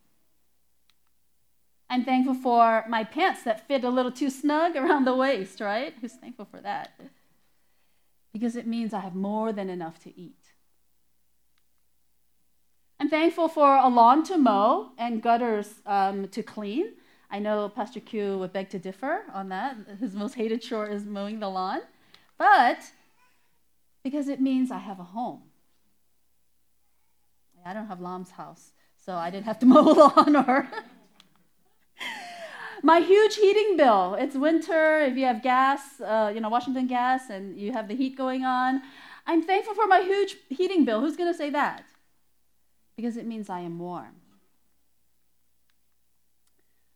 I'm 1.90 2.04
thankful 2.04 2.34
for 2.34 2.84
my 2.88 3.02
pants 3.02 3.42
that 3.42 3.66
fit 3.66 3.82
a 3.82 3.90
little 3.90 4.12
too 4.12 4.30
snug 4.30 4.76
around 4.76 5.04
the 5.04 5.16
waist, 5.16 5.60
right? 5.60 5.94
Who's 6.00 6.12
thankful 6.12 6.44
for 6.44 6.60
that? 6.60 6.92
Because 8.32 8.54
it 8.54 8.68
means 8.68 8.94
I 8.94 9.00
have 9.00 9.16
more 9.16 9.52
than 9.52 9.68
enough 9.68 9.98
to 10.04 10.16
eat. 10.16 10.37
I'm 13.00 13.08
thankful 13.08 13.48
for 13.48 13.76
a 13.76 13.88
lawn 13.88 14.24
to 14.24 14.36
mow 14.36 14.90
and 14.98 15.22
gutters 15.22 15.74
um, 15.86 16.28
to 16.28 16.42
clean. 16.42 16.94
I 17.30 17.38
know 17.38 17.68
Pastor 17.68 18.00
Q 18.00 18.38
would 18.38 18.52
beg 18.52 18.70
to 18.70 18.78
differ 18.78 19.22
on 19.32 19.50
that. 19.50 19.76
His 20.00 20.14
most 20.14 20.34
hated 20.34 20.62
chore 20.62 20.88
is 20.88 21.04
mowing 21.04 21.38
the 21.38 21.48
lawn. 21.48 21.80
But 22.38 22.78
because 24.02 24.28
it 24.28 24.40
means 24.40 24.70
I 24.70 24.78
have 24.78 24.98
a 24.98 25.04
home. 25.04 25.42
I 27.64 27.74
don't 27.74 27.86
have 27.86 28.00
Lam's 28.00 28.30
house, 28.30 28.72
so 28.96 29.14
I 29.14 29.30
didn't 29.30 29.46
have 29.46 29.58
to 29.60 29.66
mow 29.72 29.84
the 29.84 29.94
lawn 29.94 30.36
or. 30.36 30.68
My 32.82 33.00
huge 33.00 33.36
heating 33.36 33.76
bill. 33.76 34.14
It's 34.14 34.36
winter. 34.36 35.00
If 35.00 35.16
you 35.16 35.24
have 35.24 35.42
gas, 35.42 36.00
uh, 36.00 36.30
you 36.32 36.40
know, 36.40 36.48
Washington 36.48 36.86
gas, 36.86 37.28
and 37.28 37.58
you 37.58 37.72
have 37.72 37.88
the 37.88 37.94
heat 37.94 38.16
going 38.16 38.44
on. 38.44 38.82
I'm 39.26 39.42
thankful 39.42 39.74
for 39.74 39.86
my 39.86 40.00
huge 40.00 40.36
heating 40.48 40.84
bill. 40.84 41.00
Who's 41.00 41.16
going 41.16 41.30
to 41.30 41.36
say 41.36 41.50
that? 41.50 41.84
Because 42.98 43.16
it 43.16 43.26
means 43.26 43.48
I 43.48 43.60
am 43.60 43.78
warm. 43.78 44.16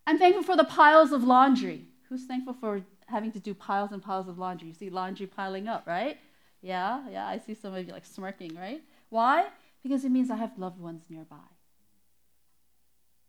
I'm 0.04 0.18
thankful 0.18 0.42
for 0.42 0.56
the 0.56 0.64
piles 0.64 1.12
of 1.12 1.23
laundry. 1.23 1.85
Who's 2.09 2.25
thankful 2.25 2.54
for 2.54 2.82
having 3.06 3.30
to 3.30 3.38
do 3.38 3.54
piles 3.54 3.92
and 3.92 4.02
piles 4.02 4.26
of 4.26 4.37
laundry? 4.37 4.66
You 4.66 4.75
see 4.75 4.90
laundry 4.90 5.28
piling 5.28 5.68
up, 5.68 5.87
right? 5.87 6.18
Yeah, 6.61 7.09
yeah, 7.09 7.28
I 7.28 7.38
see 7.38 7.54
some 7.54 7.73
of 7.73 7.87
you 7.87 7.92
like 7.92 8.04
smirking, 8.04 8.56
right? 8.56 8.82
Why? 9.11 9.47
Because 9.85 10.04
it 10.04 10.11
means 10.11 10.28
I 10.28 10.35
have 10.35 10.59
loved 10.59 10.80
ones 10.80 11.04
nearby. 11.09 11.37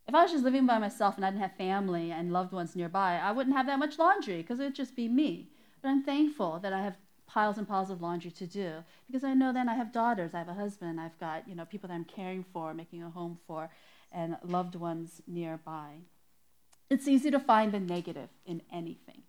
If 0.08 0.15
I 0.15 0.24
was 0.24 0.32
just 0.32 0.44
living 0.44 0.65
by 0.65 0.80
myself 0.80 1.15
and 1.15 1.24
I 1.24 1.30
didn't 1.30 1.44
have 1.44 1.56
family 1.56 2.12
and 2.12 2.34
loved 2.34 2.53
ones 2.53 2.75
nearby, 2.75 3.20
I 3.22 3.34
wouldn't 3.34 3.56
have 3.56 3.68
that 3.68 3.77
much 3.77 4.00
laundry 4.00 4.38
because 4.38 4.60
it 4.60 4.63
would 4.63 4.75
just 4.75 4.96
be 4.96 5.08
me. 5.08 5.51
But 5.80 5.89
I'm 5.89 6.01
thankful 6.01 6.58
that 6.63 6.74
I 6.74 6.82
have 6.82 6.98
piles 7.34 7.58
and 7.58 7.68
piles 7.68 7.90
of 7.90 8.00
laundry 8.00 8.30
to 8.30 8.46
do 8.46 8.84
because 9.08 9.24
I 9.24 9.34
know 9.34 9.52
then 9.52 9.68
I 9.68 9.74
have 9.74 9.92
daughters, 9.92 10.36
I 10.36 10.38
have 10.38 10.50
a 10.50 10.54
husband, 10.54 11.02
I've 11.02 11.20
got 11.20 11.48
you 11.48 11.56
know 11.56 11.66
people 11.66 11.88
that 11.88 11.96
I'm 11.96 12.06
caring 12.06 12.46
for, 12.54 12.74
making 12.74 13.02
a 13.02 13.10
home 13.10 13.40
for, 13.48 13.70
and 14.12 14.38
loved 14.44 14.75
ones 14.75 15.22
nearby. 15.25 15.94
It's 16.92 17.08
easy 17.08 17.32
to 17.32 17.40
find 17.40 17.72
the 17.72 17.80
negative 17.80 18.30
in 18.46 18.62
anything, 18.72 19.24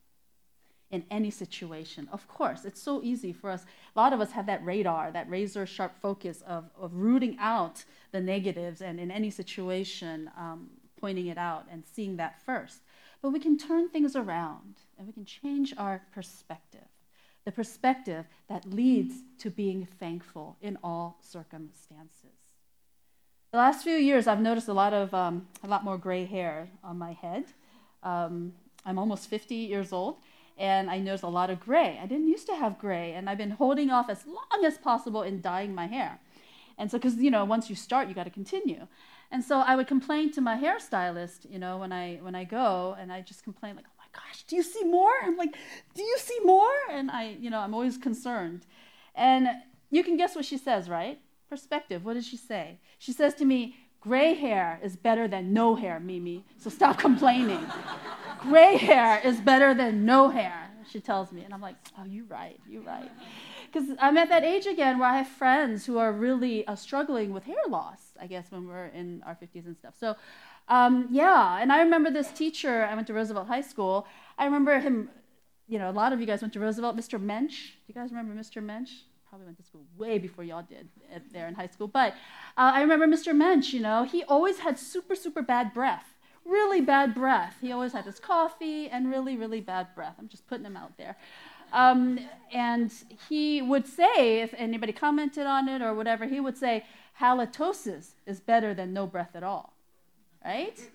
in 0.91 1.05
any 1.11 1.31
situation. 1.31 2.07
Of 2.13 2.29
course, 2.29 2.67
it's 2.67 2.83
so 2.83 3.03
easy 3.03 3.33
for 3.33 3.49
us. 3.49 3.65
A 3.97 3.99
lot 3.99 4.13
of 4.13 4.21
us 4.21 4.33
have 4.33 4.45
that 4.47 4.63
radar, 4.63 5.11
that 5.13 5.31
razor 5.31 5.65
sharp 5.65 5.97
focus 6.03 6.43
of, 6.47 6.65
of 6.79 6.95
rooting 6.95 7.39
out 7.41 7.85
the 8.13 8.21
negatives 8.21 8.83
and 8.83 9.01
in 9.01 9.11
any 9.11 9.31
situation, 9.31 10.31
um, 10.37 10.69
pointing 11.01 11.29
it 11.29 11.39
out 11.39 11.65
and 11.71 11.85
seeing 11.91 12.17
that 12.19 12.43
first. 12.45 12.83
But 13.23 13.31
we 13.31 13.41
can 13.41 13.57
turn 13.57 13.89
things 13.89 14.15
around 14.15 14.75
and 14.99 15.07
we 15.07 15.15
can 15.15 15.25
change 15.25 15.73
our 15.79 16.03
perspective 16.13 16.94
the 17.45 17.53
perspective 17.53 18.27
that 18.49 18.65
leads 18.65 19.15
to 19.39 19.51
being 19.51 19.87
thankful 19.99 20.57
in 20.61 20.79
all 20.83 21.19
circumstances. 21.21 22.33
The 23.55 23.59
last 23.59 23.85
few 23.85 23.95
years, 23.95 24.27
I've 24.27 24.41
noticed 24.41 24.67
a 24.67 24.73
lot 24.73 24.93
of 24.93 25.15
um, 25.15 25.47
a 25.63 25.69
lot 25.69 25.85
more 25.85 25.97
gray 25.97 26.25
hair 26.25 26.71
on 26.83 26.99
my 26.99 27.13
head. 27.13 27.45
Um, 28.03 28.55
I'm 28.85 28.99
almost 28.99 29.31
50 29.31 29.55
years 29.55 29.93
old, 29.93 30.17
and 30.59 30.91
I 30.91 30.99
noticed 30.99 31.23
a 31.23 31.29
lot 31.29 31.51
of 31.51 31.61
gray. 31.61 32.01
I 32.03 32.07
didn't 32.07 32.27
used 32.27 32.47
to 32.49 32.57
have 32.57 32.81
gray, 32.81 33.13
and 33.13 33.31
I've 33.31 33.39
been 33.39 33.53
holding 33.53 33.91
off 33.91 34.11
as 34.11 34.27
long 34.27 34.65
as 34.65 34.77
possible 34.77 35.23
in 35.23 35.41
dyeing 35.41 35.73
my 35.73 35.87
hair. 35.87 36.19
And 36.79 36.91
so, 36.91 36.99
because 36.99 37.17
you 37.19 37.31
know, 37.31 37.45
once 37.45 37.71
you 37.71 37.77
start, 37.77 38.09
you 38.09 38.15
got 38.15 38.25
to 38.25 38.31
continue. 38.31 38.89
And 39.31 39.45
so, 39.45 39.61
I 39.61 39.77
would 39.77 39.87
complain 39.87 40.33
to 40.33 40.41
my 40.41 40.57
hairstylist, 40.57 41.49
you 41.49 41.61
know, 41.61 41.77
when 41.77 41.93
I 41.93 42.17
when 42.17 42.35
I 42.35 42.43
go, 42.43 42.97
and 42.99 43.13
I 43.13 43.21
just 43.21 43.45
complain 43.45 43.77
like, 43.77 43.85
"Oh 43.87 43.94
my 43.94 43.94
gosh, 44.15 44.45
do 44.45 44.57
you 44.57 44.63
see 44.63 44.85
more?" 44.85 45.13
I'm 45.23 45.37
like, 45.37 45.57
"Do 45.95 46.03
you 46.03 46.19
see 46.19 46.39
more?" 46.45 46.77
And 46.91 47.11
I, 47.11 47.37
you 47.41 47.51
know, 47.51 47.61
I'm 47.61 47.75
always 47.75 47.99
concerned. 47.99 48.67
And 49.15 49.49
you 49.91 50.03
can 50.03 50.17
guess 50.17 50.35
what 50.35 50.45
she 50.45 50.59
says, 50.59 50.89
right? 50.89 51.21
perspective. 51.55 52.05
What 52.05 52.15
does 52.15 52.27
she 52.27 52.37
say? 52.37 52.79
She 52.99 53.13
says 53.13 53.35
to 53.35 53.45
me, 53.45 53.77
Gray 54.01 54.35
hair 54.35 54.81
is 54.83 54.97
better 54.97 55.29
than 55.29 55.53
no 55.53 55.77
hair, 55.77 56.01
Mimi, 56.01 56.45
so 56.59 56.69
stop 56.69 56.99
complaining. 56.99 57.65
Gray 58.41 58.77
hair 58.77 59.21
is 59.25 59.41
better 59.41 59.73
than 59.73 60.05
no 60.05 60.29
hair, 60.29 60.71
she 60.91 61.01
tells 61.01 61.33
me. 61.33 61.43
And 61.45 61.55
I'm 61.55 61.63
like, 61.63 61.77
oh, 61.97 62.05
you're 62.05 62.27
right, 62.27 62.59
you're 62.69 62.83
right. 62.83 63.11
Because 63.73 63.89
I'm 64.01 64.19
at 64.19 64.29
that 64.31 64.45
age 64.45 64.67
again 64.67 64.99
where 64.99 65.09
I 65.09 65.19
have 65.19 65.29
friends 65.29 65.87
who 65.87 65.99
are 65.99 66.13
really 66.13 66.67
uh, 66.67 66.75
struggling 66.75 67.33
with 67.33 67.45
hair 67.45 67.65
loss, 67.69 68.01
I 68.21 68.27
guess, 68.27 68.51
when 68.51 68.67
we're 68.67 68.87
in 68.87 69.23
our 69.25 69.37
50s 69.37 69.65
and 69.65 69.77
stuff. 69.77 69.95
So, 69.99 70.17
um, 70.69 71.09
yeah, 71.11 71.59
and 71.61 71.73
I 71.73 71.81
remember 71.83 72.11
this 72.11 72.31
teacher, 72.31 72.85
I 72.85 72.95
went 72.95 73.07
to 73.09 73.15
Roosevelt 73.15 73.49
High 73.49 73.61
School. 73.61 74.07
I 74.39 74.45
remember 74.45 74.79
him, 74.81 75.11
you 75.69 75.79
know, 75.79 75.91
a 75.91 75.93
lot 75.93 76.13
of 76.13 76.21
you 76.21 76.27
guys 76.27 76.41
went 76.41 76.53
to 76.55 76.61
Roosevelt, 76.61 76.97
Mr. 76.97 77.21
Mensch. 77.21 77.71
Do 77.71 77.79
you 77.89 77.95
guys 77.95 78.11
remember 78.11 78.35
Mr. 78.35 78.63
Mensch? 78.63 78.91
probably 79.35 79.47
went 79.47 79.59
to 79.59 79.65
school 79.65 79.85
way 79.99 80.17
before 80.17 80.45
y'all 80.45 80.63
did 80.63 80.89
there 81.33 81.49
in 81.49 81.55
high 81.55 81.67
school. 81.67 81.89
But 81.89 82.13
uh, 82.57 82.71
I 82.75 82.83
remember 82.83 83.09
Mr. 83.09 83.35
Mensch, 83.35 83.73
you 83.73 83.81
know, 83.81 84.05
he 84.05 84.23
always 84.23 84.61
had 84.61 84.79
super, 84.79 85.17
super 85.17 85.43
bad 85.43 85.75
breath, 85.75 86.15
really 86.45 86.81
bad 86.81 87.17
breath. 87.17 87.57
He 87.61 87.73
always 87.73 87.93
had 87.93 88.05
his 88.05 88.21
coffee 88.21 88.89
and 88.89 89.11
really, 89.11 89.37
really 89.37 89.61
bad 89.61 89.93
breath. 89.97 90.15
I'm 90.21 90.29
just 90.29 90.47
putting 90.47 90.65
him 90.65 90.77
out 90.77 90.97
there. 90.99 91.17
Um, 91.73 92.21
and 92.53 92.93
he 93.29 93.61
would 93.61 93.89
say, 93.89 94.41
if 94.41 94.55
anybody 94.57 94.93
commented 94.93 95.47
on 95.47 95.69
it 95.69 95.83
or 95.83 95.95
whatever, 95.95 96.27
he 96.27 96.39
would 96.39 96.57
say, 96.57 96.85
halitosis 97.21 98.11
is 98.27 98.39
better 98.39 98.73
than 98.73 98.93
no 98.93 99.05
breath 99.05 99.35
at 99.35 99.43
all, 99.43 99.74
right? 100.45 100.79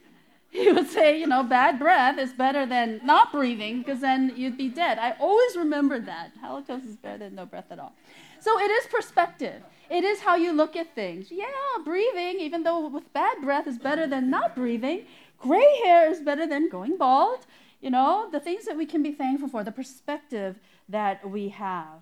He 0.52 0.72
would 0.72 0.90
say, 0.90 1.20
you 1.20 1.28
know, 1.28 1.44
bad 1.44 1.78
breath 1.78 2.18
is 2.18 2.34
better 2.34 2.66
than 2.66 3.02
not 3.04 3.32
breathing 3.32 3.84
because 3.84 4.02
then 4.02 4.34
you'd 4.36 4.58
be 4.58 4.68
dead. 4.68 4.98
I 4.98 5.12
always 5.20 5.56
remember 5.56 6.00
that. 6.00 6.32
Halitosis 6.44 6.90
is 6.90 6.96
better 6.96 7.20
than 7.20 7.36
no 7.36 7.46
breath 7.46 7.68
at 7.70 7.78
all. 7.78 7.94
So 8.40 8.60
it 8.60 8.72
is 8.72 8.88
perspective. 8.88 9.62
It 9.92 10.04
is 10.04 10.22
how 10.22 10.36
you 10.36 10.52
look 10.52 10.76
at 10.76 10.96
things. 10.96 11.28
Yeah, 11.30 11.46
breathing, 11.86 12.40
even 12.40 12.64
though 12.64 12.88
with 12.88 13.14
bad 13.14 13.42
breath 13.44 13.68
is 13.68 13.78
better 13.78 14.08
than 14.08 14.32
not 14.32 14.56
breathing, 14.56 15.06
gray 15.38 15.82
hair 15.84 16.10
is 16.10 16.20
better 16.20 16.48
than 16.48 16.68
going 16.70 16.98
bald. 16.98 17.46
You 17.80 17.92
know, 17.92 18.28
the 18.32 18.40
things 18.40 18.66
that 18.66 18.76
we 18.76 18.86
can 18.86 19.04
be 19.04 19.12
thankful 19.12 19.50
for, 19.50 19.64
the 19.64 19.72
perspective 19.72 20.60
that 20.90 21.30
we 21.30 21.50
have. 21.50 22.02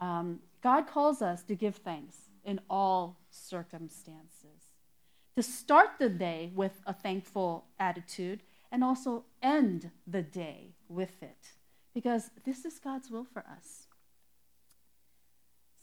Um, 0.00 0.40
God 0.62 0.86
calls 0.86 1.22
us 1.22 1.42
to 1.44 1.54
give 1.54 1.76
thanks 1.76 2.16
in 2.44 2.60
all 2.70 3.18
circumstances, 3.30 4.33
to 5.36 5.42
start 5.42 5.90
the 5.98 6.08
day 6.08 6.50
with 6.54 6.80
a 6.86 6.92
thankful 6.92 7.66
attitude 7.78 8.42
and 8.70 8.84
also 8.84 9.24
end 9.42 9.90
the 10.06 10.22
day 10.22 10.74
with 10.88 11.22
it, 11.22 11.52
because 11.94 12.30
this 12.44 12.64
is 12.64 12.78
God's 12.78 13.10
will 13.10 13.24
for 13.24 13.44
us. 13.50 13.86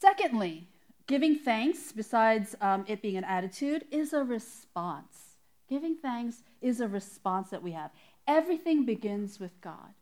Secondly, 0.00 0.68
giving 1.06 1.36
thanks, 1.36 1.92
besides 1.92 2.54
um, 2.60 2.84
it 2.88 3.02
being 3.02 3.16
an 3.16 3.24
attitude, 3.24 3.84
is 3.90 4.12
a 4.12 4.24
response. 4.24 5.36
Giving 5.68 5.96
thanks 5.96 6.42
is 6.60 6.80
a 6.80 6.88
response 6.88 7.50
that 7.50 7.62
we 7.62 7.72
have. 7.72 7.90
Everything 8.26 8.84
begins 8.84 9.40
with 9.40 9.60
God. 9.60 9.94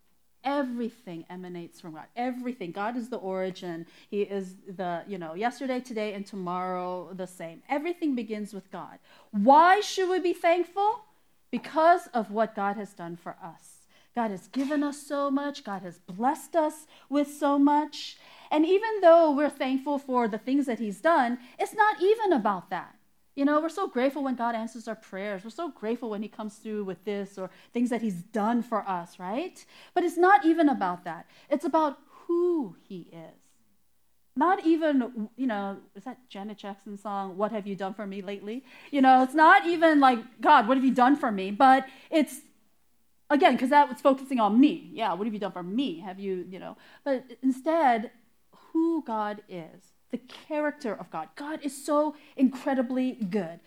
Everything 0.44 1.24
emanates 1.28 1.80
from 1.80 1.94
God. 1.94 2.06
Everything. 2.16 2.72
God 2.72 2.96
is 2.96 3.08
the 3.08 3.16
origin. 3.16 3.86
He 4.08 4.22
is 4.22 4.54
the, 4.76 5.02
you 5.06 5.18
know, 5.18 5.34
yesterday, 5.34 5.80
today, 5.80 6.14
and 6.14 6.24
tomorrow 6.26 7.12
the 7.12 7.26
same. 7.26 7.62
Everything 7.68 8.14
begins 8.14 8.54
with 8.54 8.70
God. 8.70 8.98
Why 9.30 9.80
should 9.80 10.08
we 10.08 10.18
be 10.18 10.32
thankful? 10.32 11.04
Because 11.50 12.06
of 12.14 12.30
what 12.30 12.54
God 12.54 12.76
has 12.76 12.92
done 12.92 13.16
for 13.16 13.36
us. 13.42 13.80
God 14.14 14.30
has 14.30 14.48
given 14.48 14.82
us 14.82 15.00
so 15.00 15.30
much. 15.30 15.62
God 15.62 15.82
has 15.82 15.98
blessed 15.98 16.56
us 16.56 16.86
with 17.08 17.32
so 17.32 17.58
much. 17.58 18.16
And 18.50 18.66
even 18.66 19.00
though 19.00 19.30
we're 19.30 19.50
thankful 19.50 19.98
for 19.98 20.26
the 20.26 20.38
things 20.38 20.66
that 20.66 20.78
He's 20.78 21.00
done, 21.00 21.38
it's 21.58 21.74
not 21.74 22.02
even 22.02 22.32
about 22.32 22.70
that. 22.70 22.96
You 23.40 23.46
know, 23.46 23.58
we're 23.58 23.70
so 23.70 23.88
grateful 23.88 24.22
when 24.22 24.34
God 24.34 24.54
answers 24.54 24.86
our 24.86 24.94
prayers. 24.94 25.44
We're 25.44 25.48
so 25.48 25.70
grateful 25.70 26.10
when 26.10 26.20
He 26.20 26.28
comes 26.28 26.56
through 26.56 26.84
with 26.84 27.06
this 27.06 27.38
or 27.38 27.48
things 27.72 27.88
that 27.88 28.02
He's 28.02 28.20
done 28.22 28.62
for 28.62 28.86
us, 28.86 29.18
right? 29.18 29.64
But 29.94 30.04
it's 30.04 30.18
not 30.18 30.44
even 30.44 30.68
about 30.68 31.04
that. 31.04 31.24
It's 31.48 31.64
about 31.64 31.96
who 32.26 32.76
He 32.82 33.08
is. 33.10 33.40
Not 34.36 34.66
even, 34.66 35.30
you 35.36 35.46
know, 35.46 35.78
is 35.94 36.04
that 36.04 36.18
Janet 36.28 36.58
Jackson 36.58 36.98
song, 36.98 37.38
What 37.38 37.50
Have 37.50 37.66
You 37.66 37.74
Done 37.74 37.94
For 37.94 38.06
Me 38.06 38.20
Lately? 38.20 38.62
You 38.90 39.00
know, 39.00 39.22
it's 39.22 39.32
not 39.32 39.66
even 39.66 40.00
like, 40.00 40.18
God, 40.42 40.68
what 40.68 40.76
have 40.76 40.84
you 40.84 40.92
done 40.92 41.16
for 41.16 41.32
me? 41.32 41.50
But 41.50 41.86
it's, 42.10 42.42
again, 43.30 43.52
because 43.52 43.70
that 43.70 43.88
was 43.88 44.02
focusing 44.02 44.38
on 44.38 44.60
me. 44.60 44.90
Yeah, 44.92 45.14
what 45.14 45.26
have 45.26 45.32
you 45.32 45.40
done 45.40 45.52
for 45.52 45.62
me? 45.62 46.00
Have 46.00 46.20
you, 46.20 46.44
you 46.50 46.58
know, 46.58 46.76
but 47.04 47.24
instead, 47.42 48.10
who 48.74 49.02
God 49.02 49.40
is, 49.48 49.94
the 50.10 50.18
character 50.18 50.94
of 50.94 51.10
God. 51.10 51.28
God 51.36 51.60
is 51.62 51.84
so 51.84 52.14
incredibly 52.36 53.12
good. 53.12 53.60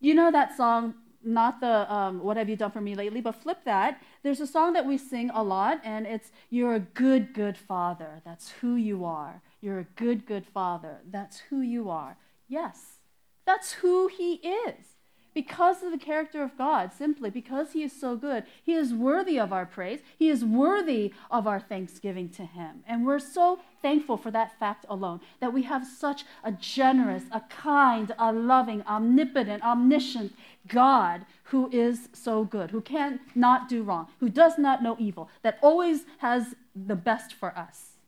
You 0.00 0.14
know 0.14 0.30
that 0.30 0.56
song, 0.56 0.94
not 1.24 1.60
the 1.60 1.92
um, 1.92 2.22
What 2.22 2.36
Have 2.36 2.48
You 2.48 2.56
Done 2.56 2.70
For 2.70 2.80
Me 2.80 2.94
Lately, 2.94 3.20
but 3.20 3.36
flip 3.36 3.58
that. 3.64 4.02
There's 4.22 4.40
a 4.40 4.46
song 4.46 4.72
that 4.72 4.86
we 4.86 4.98
sing 4.98 5.30
a 5.30 5.42
lot, 5.42 5.80
and 5.84 6.06
it's 6.06 6.32
You're 6.50 6.74
a 6.74 6.80
good, 6.80 7.34
good 7.34 7.56
father. 7.56 8.20
That's 8.24 8.50
who 8.50 8.76
you 8.76 9.04
are. 9.04 9.42
You're 9.60 9.78
a 9.78 9.86
good, 9.96 10.26
good 10.26 10.46
father. 10.46 10.98
That's 11.08 11.38
who 11.50 11.60
you 11.60 11.88
are. 11.88 12.16
Yes, 12.48 12.98
that's 13.46 13.72
who 13.74 14.08
he 14.08 14.34
is 14.34 14.91
because 15.34 15.82
of 15.82 15.90
the 15.90 15.98
character 15.98 16.42
of 16.42 16.56
God, 16.58 16.92
simply 16.92 17.30
because 17.30 17.72
He 17.72 17.82
is 17.82 17.92
so 17.92 18.16
good. 18.16 18.44
He 18.62 18.74
is 18.74 18.92
worthy 18.92 19.38
of 19.38 19.52
our 19.52 19.66
praise. 19.66 20.00
He 20.18 20.28
is 20.28 20.44
worthy 20.44 21.12
of 21.30 21.46
our 21.46 21.60
thanksgiving 21.60 22.28
to 22.30 22.44
Him. 22.44 22.82
And 22.86 23.06
we're 23.06 23.18
so 23.18 23.60
thankful 23.80 24.16
for 24.16 24.30
that 24.30 24.58
fact 24.58 24.84
alone 24.88 25.20
that 25.40 25.52
we 25.52 25.62
have 25.62 25.86
such 25.86 26.24
a 26.44 26.52
generous, 26.52 27.24
a 27.32 27.40
kind, 27.48 28.14
a 28.18 28.32
loving, 28.32 28.82
omnipotent, 28.86 29.62
omniscient 29.62 30.34
God 30.68 31.24
who 31.44 31.68
is 31.72 32.08
so 32.12 32.44
good, 32.44 32.70
who 32.70 32.80
can 32.80 33.20
not 33.34 33.68
do 33.68 33.82
wrong, 33.82 34.08
who 34.20 34.28
does 34.28 34.58
not 34.58 34.82
know 34.82 34.96
evil, 34.98 35.28
that 35.42 35.58
always 35.62 36.04
has 36.18 36.54
the 36.74 36.96
best 36.96 37.32
for 37.32 37.56
us. 37.56 37.98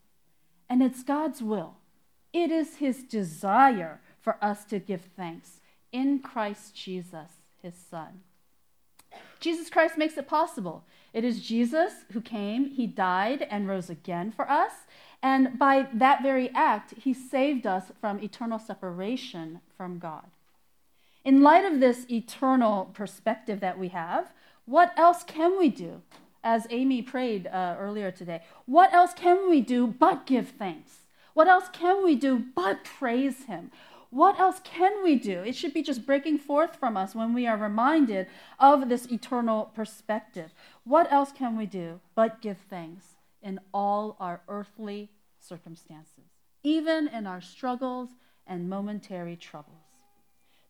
And 0.69 0.81
it's 0.81 1.03
God's 1.03 1.41
will. 1.41 1.75
It 2.33 2.51
is 2.51 2.77
His 2.77 3.03
desire 3.03 3.99
for 4.19 4.37
us 4.41 4.65
to 4.65 4.79
give 4.79 5.01
thanks 5.15 5.54
in 5.95 6.19
Christ 6.19 6.75
Jesus, 6.75 7.29
his 7.61 7.73
Son. 7.73 8.19
Jesus 9.39 9.69
Christ 9.69 9.97
makes 9.97 10.17
it 10.17 10.27
possible. 10.27 10.83
It 11.13 11.23
is 11.23 11.39
Jesus 11.39 11.93
who 12.11 12.19
came, 12.19 12.65
he 12.65 12.85
died, 12.85 13.47
and 13.49 13.65
rose 13.65 13.89
again 13.89 14.29
for 14.29 14.51
us. 14.51 14.73
And 15.23 15.57
by 15.57 15.87
that 15.93 16.21
very 16.21 16.49
act, 16.53 16.95
he 17.01 17.13
saved 17.13 17.65
us 17.65 17.85
from 18.01 18.19
eternal 18.19 18.59
separation 18.59 19.61
from 19.77 19.97
God. 19.97 20.25
In 21.23 21.41
light 21.41 21.63
of 21.63 21.79
this 21.79 22.05
eternal 22.11 22.91
perspective 22.93 23.61
that 23.61 23.79
we 23.79 23.87
have, 23.87 24.33
what 24.65 24.91
else 24.97 25.23
can 25.23 25.57
we 25.57 25.69
do? 25.69 26.01
As 26.43 26.67
Amy 26.69 27.01
prayed 27.01 27.47
uh, 27.47 27.77
earlier 27.79 28.11
today, 28.11 28.41
what 28.65 28.93
else 28.93 29.13
can 29.13 29.49
we 29.49 29.61
do 29.61 29.87
but 29.87 30.25
give 30.25 30.49
thanks? 30.49 30.91
What 31.33 31.47
else 31.47 31.69
can 31.71 32.03
we 32.03 32.15
do 32.15 32.43
but 32.53 32.83
praise 32.83 33.45
him? 33.45 33.71
What 34.15 34.39
else 34.39 34.61
can 34.63 35.03
we 35.03 35.17
do? 35.17 35.41
It 35.41 35.57
should 35.57 35.73
be 35.73 35.83
just 35.83 36.05
breaking 36.05 36.37
forth 36.37 36.77
from 36.77 36.95
us 36.95 37.13
when 37.13 37.33
we 37.33 37.45
are 37.47 37.57
reminded 37.57 38.27
of 38.61 38.87
this 38.87 39.07
eternal 39.07 39.73
perspective. 39.75 40.53
What 40.85 41.11
else 41.11 41.33
can 41.33 41.57
we 41.57 41.65
do 41.65 41.99
but 42.15 42.41
give 42.41 42.57
thanks 42.69 43.17
in 43.41 43.59
all 43.73 44.15
our 44.21 44.39
earthly 44.47 45.09
circumstances, 45.41 46.31
even 46.63 47.09
in 47.09 47.27
our 47.27 47.41
struggles 47.41 48.11
and 48.47 48.69
momentary 48.69 49.35
troubles? 49.35 49.83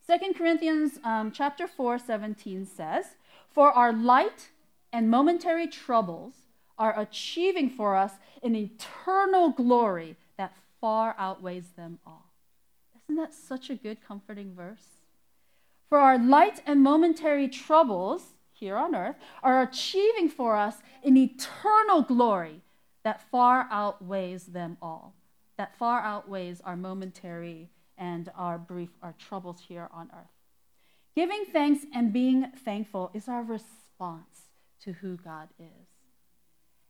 2 0.08 0.32
Corinthians 0.34 0.98
um, 1.04 1.30
chapter 1.30 1.68
4, 1.68 2.00
17 2.00 2.66
says, 2.66 3.14
For 3.48 3.70
our 3.70 3.92
light 3.92 4.48
and 4.92 5.08
momentary 5.08 5.68
troubles 5.68 6.34
are 6.78 6.98
achieving 6.98 7.70
for 7.70 7.94
us 7.94 8.14
an 8.42 8.56
eternal 8.56 9.50
glory 9.50 10.16
that 10.36 10.52
far 10.80 11.14
outweighs 11.16 11.68
them 11.76 12.00
all. 12.04 12.25
Isn't 13.04 13.16
that 13.16 13.34
such 13.34 13.70
a 13.70 13.74
good, 13.74 13.98
comforting 14.06 14.54
verse? 14.54 15.02
For 15.88 15.98
our 15.98 16.18
light 16.18 16.62
and 16.66 16.82
momentary 16.82 17.48
troubles 17.48 18.34
here 18.52 18.76
on 18.76 18.94
earth 18.94 19.16
are 19.42 19.62
achieving 19.62 20.28
for 20.28 20.56
us 20.56 20.76
an 21.04 21.16
eternal 21.16 22.02
glory 22.02 22.62
that 23.04 23.30
far 23.30 23.68
outweighs 23.70 24.46
them 24.46 24.76
all, 24.82 25.14
that 25.56 25.76
far 25.76 26.00
outweighs 26.00 26.60
our 26.62 26.76
momentary 26.76 27.70
and 27.96 28.30
our 28.36 28.58
brief, 28.58 28.90
our 29.02 29.14
troubles 29.18 29.60
here 29.68 29.88
on 29.92 30.10
earth. 30.12 30.26
Giving 31.14 31.44
thanks 31.50 31.86
and 31.94 32.12
being 32.12 32.50
thankful 32.64 33.10
is 33.14 33.28
our 33.28 33.42
response 33.42 34.50
to 34.82 34.92
who 34.92 35.16
God 35.16 35.48
is. 35.58 35.88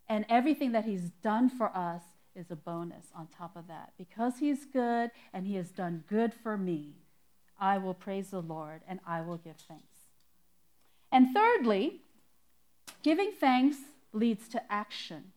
And 0.08 0.24
everything 0.28 0.72
that 0.72 0.84
He's 0.84 1.10
done 1.22 1.48
for 1.48 1.68
us 1.76 2.02
is 2.36 2.50
a 2.50 2.56
bonus 2.56 3.06
on 3.14 3.26
top 3.26 3.56
of 3.56 3.66
that. 3.68 3.92
Because 3.98 4.38
He's 4.38 4.64
good 4.64 5.10
and 5.32 5.46
He 5.46 5.56
has 5.56 5.70
done 5.70 6.04
good 6.08 6.34
for 6.34 6.56
me, 6.56 6.94
I 7.58 7.78
will 7.78 7.94
praise 7.94 8.30
the 8.30 8.40
Lord 8.40 8.82
and 8.86 9.00
I 9.06 9.22
will 9.22 9.38
give 9.38 9.56
thanks. 9.56 9.84
And 11.10 11.32
thirdly, 11.34 12.02
giving 13.02 13.32
thanks 13.32 13.78
leads 14.12 14.48
to 14.48 14.72
action. 14.72 15.32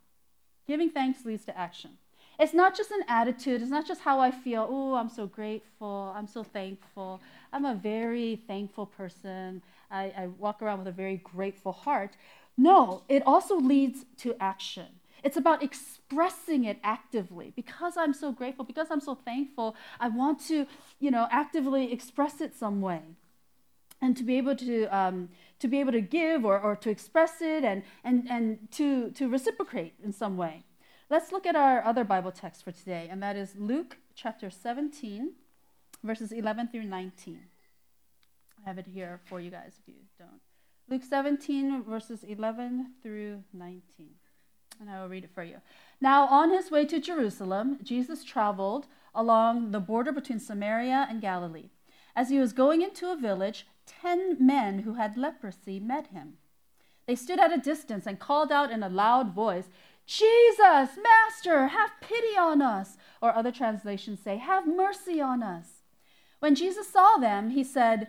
Giving 0.68 0.90
thanks 0.90 1.26
leads 1.26 1.46
to 1.46 1.58
action. 1.58 1.92
It's 2.40 2.54
not 2.54 2.76
just 2.76 2.92
an 2.92 3.04
attitude, 3.10 3.62
it's 3.62 3.70
not 3.70 3.86
just 3.86 4.02
how 4.02 4.22
I 4.22 4.32
feel, 4.32 4.66
oh, 4.70 4.96
I'm 4.96 5.10
so 5.10 5.28
grateful, 5.28 6.14
I'm 6.16 6.28
so 6.28 6.42
thankful. 6.42 7.20
I'm 7.52 7.66
a 7.66 7.76
very 7.76 8.42
thankful 8.48 8.86
person. 8.86 9.62
I, 9.92 10.14
I 10.18 10.28
walk 10.38 10.62
around 10.62 10.80
with 10.80 10.88
a 10.88 10.94
very 10.94 11.18
grateful 11.18 11.74
heart. 11.74 12.16
No, 12.58 13.04
it 13.10 13.24
also 13.26 13.58
leads 13.58 14.06
to 14.20 14.36
action. 14.40 14.99
It's 15.24 15.38
about 15.38 15.64
expressing 15.64 16.64
it 16.66 16.80
actively. 16.84 17.54
Because 17.56 17.98
I'm 17.98 18.14
so 18.14 18.32
grateful, 18.32 18.66
because 18.66 18.88
I'm 18.92 19.02
so 19.02 19.16
thankful, 19.16 19.76
I 20.00 20.08
want 20.10 20.40
to, 20.48 20.66
you 21.00 21.12
know, 21.12 21.28
actively 21.32 21.92
express 21.92 22.42
it 22.42 22.56
some 22.56 22.82
way. 22.82 23.02
And 24.02 24.16
to 24.16 24.24
be 24.24 24.38
able 24.38 24.56
to, 24.56 24.86
um, 24.96 25.30
to 25.60 25.68
be 25.68 25.80
able 25.80 25.92
to 25.92 26.02
give 26.02 26.46
or, 26.46 26.60
or 26.60 26.76
to 26.78 26.90
express 26.90 27.42
it 27.42 27.64
and, 27.64 27.84
and, 28.04 28.28
and 28.30 28.72
to, 28.72 29.12
to 29.12 29.28
reciprocate 29.28 29.94
in 30.04 30.14
some 30.14 30.38
way. 30.38 30.64
Let's 31.10 31.32
look 31.32 31.46
at 31.46 31.56
our 31.56 31.84
other 31.84 32.04
Bible 32.04 32.32
text 32.32 32.64
for 32.64 32.72
today, 32.72 33.08
and 33.10 33.22
that 33.24 33.36
is 33.36 33.56
Luke 33.58 33.98
chapter 34.14 34.52
17, 34.52 35.34
verses 36.04 36.32
11 36.32 36.68
through 36.68 36.84
19. 36.84 37.40
I 38.64 38.70
have 38.70 38.78
it 38.78 38.88
here 38.88 39.20
for 39.26 39.42
you 39.42 39.50
guys 39.50 39.74
if 39.80 39.88
you 39.88 39.96
don't. 40.20 40.40
Luke 40.88 41.02
17, 41.04 41.84
verses 41.84 42.24
11 42.24 42.94
through 43.02 43.44
19 43.54 44.19
and 44.80 44.90
I 44.90 45.02
will 45.02 45.10
read 45.10 45.26
it 45.26 45.34
for 45.34 45.44
you. 45.44 45.58
Now, 46.00 46.28
on 46.28 46.52
his 46.52 46.72
way 46.72 46.86
to 46.86 47.00
Jerusalem, 47.00 47.80
Jesus 47.84 48.24
traveled 48.24 48.88
along 49.14 49.72
the 49.72 49.80
border 49.80 50.12
between 50.12 50.40
Samaria 50.40 51.08
and 51.10 51.22
Galilee. 51.22 51.70
As 52.16 52.30
he 52.30 52.40
was 52.40 52.54
going 52.54 52.82
into 52.82 53.12
a 53.12 53.18
village, 53.18 53.66
ten 53.86 54.38
men 54.40 54.80
who 54.80 54.94
had 54.94 55.18
leprosy 55.18 55.80
met 55.80 56.08
him. 56.08 56.38
They 57.08 57.16
stood 57.16 57.40
at 57.40 57.54
a 57.54 57.58
distance 57.58 58.06
and 58.06 58.20
called 58.20 58.52
out 58.52 58.72
in 58.72 58.84
a 58.84 58.90
loud 58.90 59.34
voice, 59.34 59.70
Jesus, 60.06 60.98
Master, 61.04 61.68
have 61.68 61.92
pity 62.02 62.36
on 62.38 62.62
us. 62.62 62.98
Or 63.22 63.36
other 63.36 63.52
translations 63.52 64.20
say, 64.20 64.38
Have 64.38 64.68
mercy 64.68 65.22
on 65.22 65.44
us. 65.44 65.84
When 66.40 66.56
Jesus 66.56 66.88
saw 66.88 67.18
them, 67.18 67.52
he 67.52 67.64
said, 67.64 68.08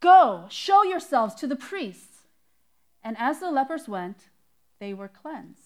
Go, 0.00 0.46
show 0.48 0.82
yourselves 0.82 1.34
to 1.36 1.46
the 1.46 1.56
priests. 1.56 2.22
And 3.02 3.16
as 3.18 3.38
the 3.38 3.50
lepers 3.50 3.88
went, 3.88 4.28
they 4.80 4.92
were 4.92 5.08
cleansed. 5.08 5.65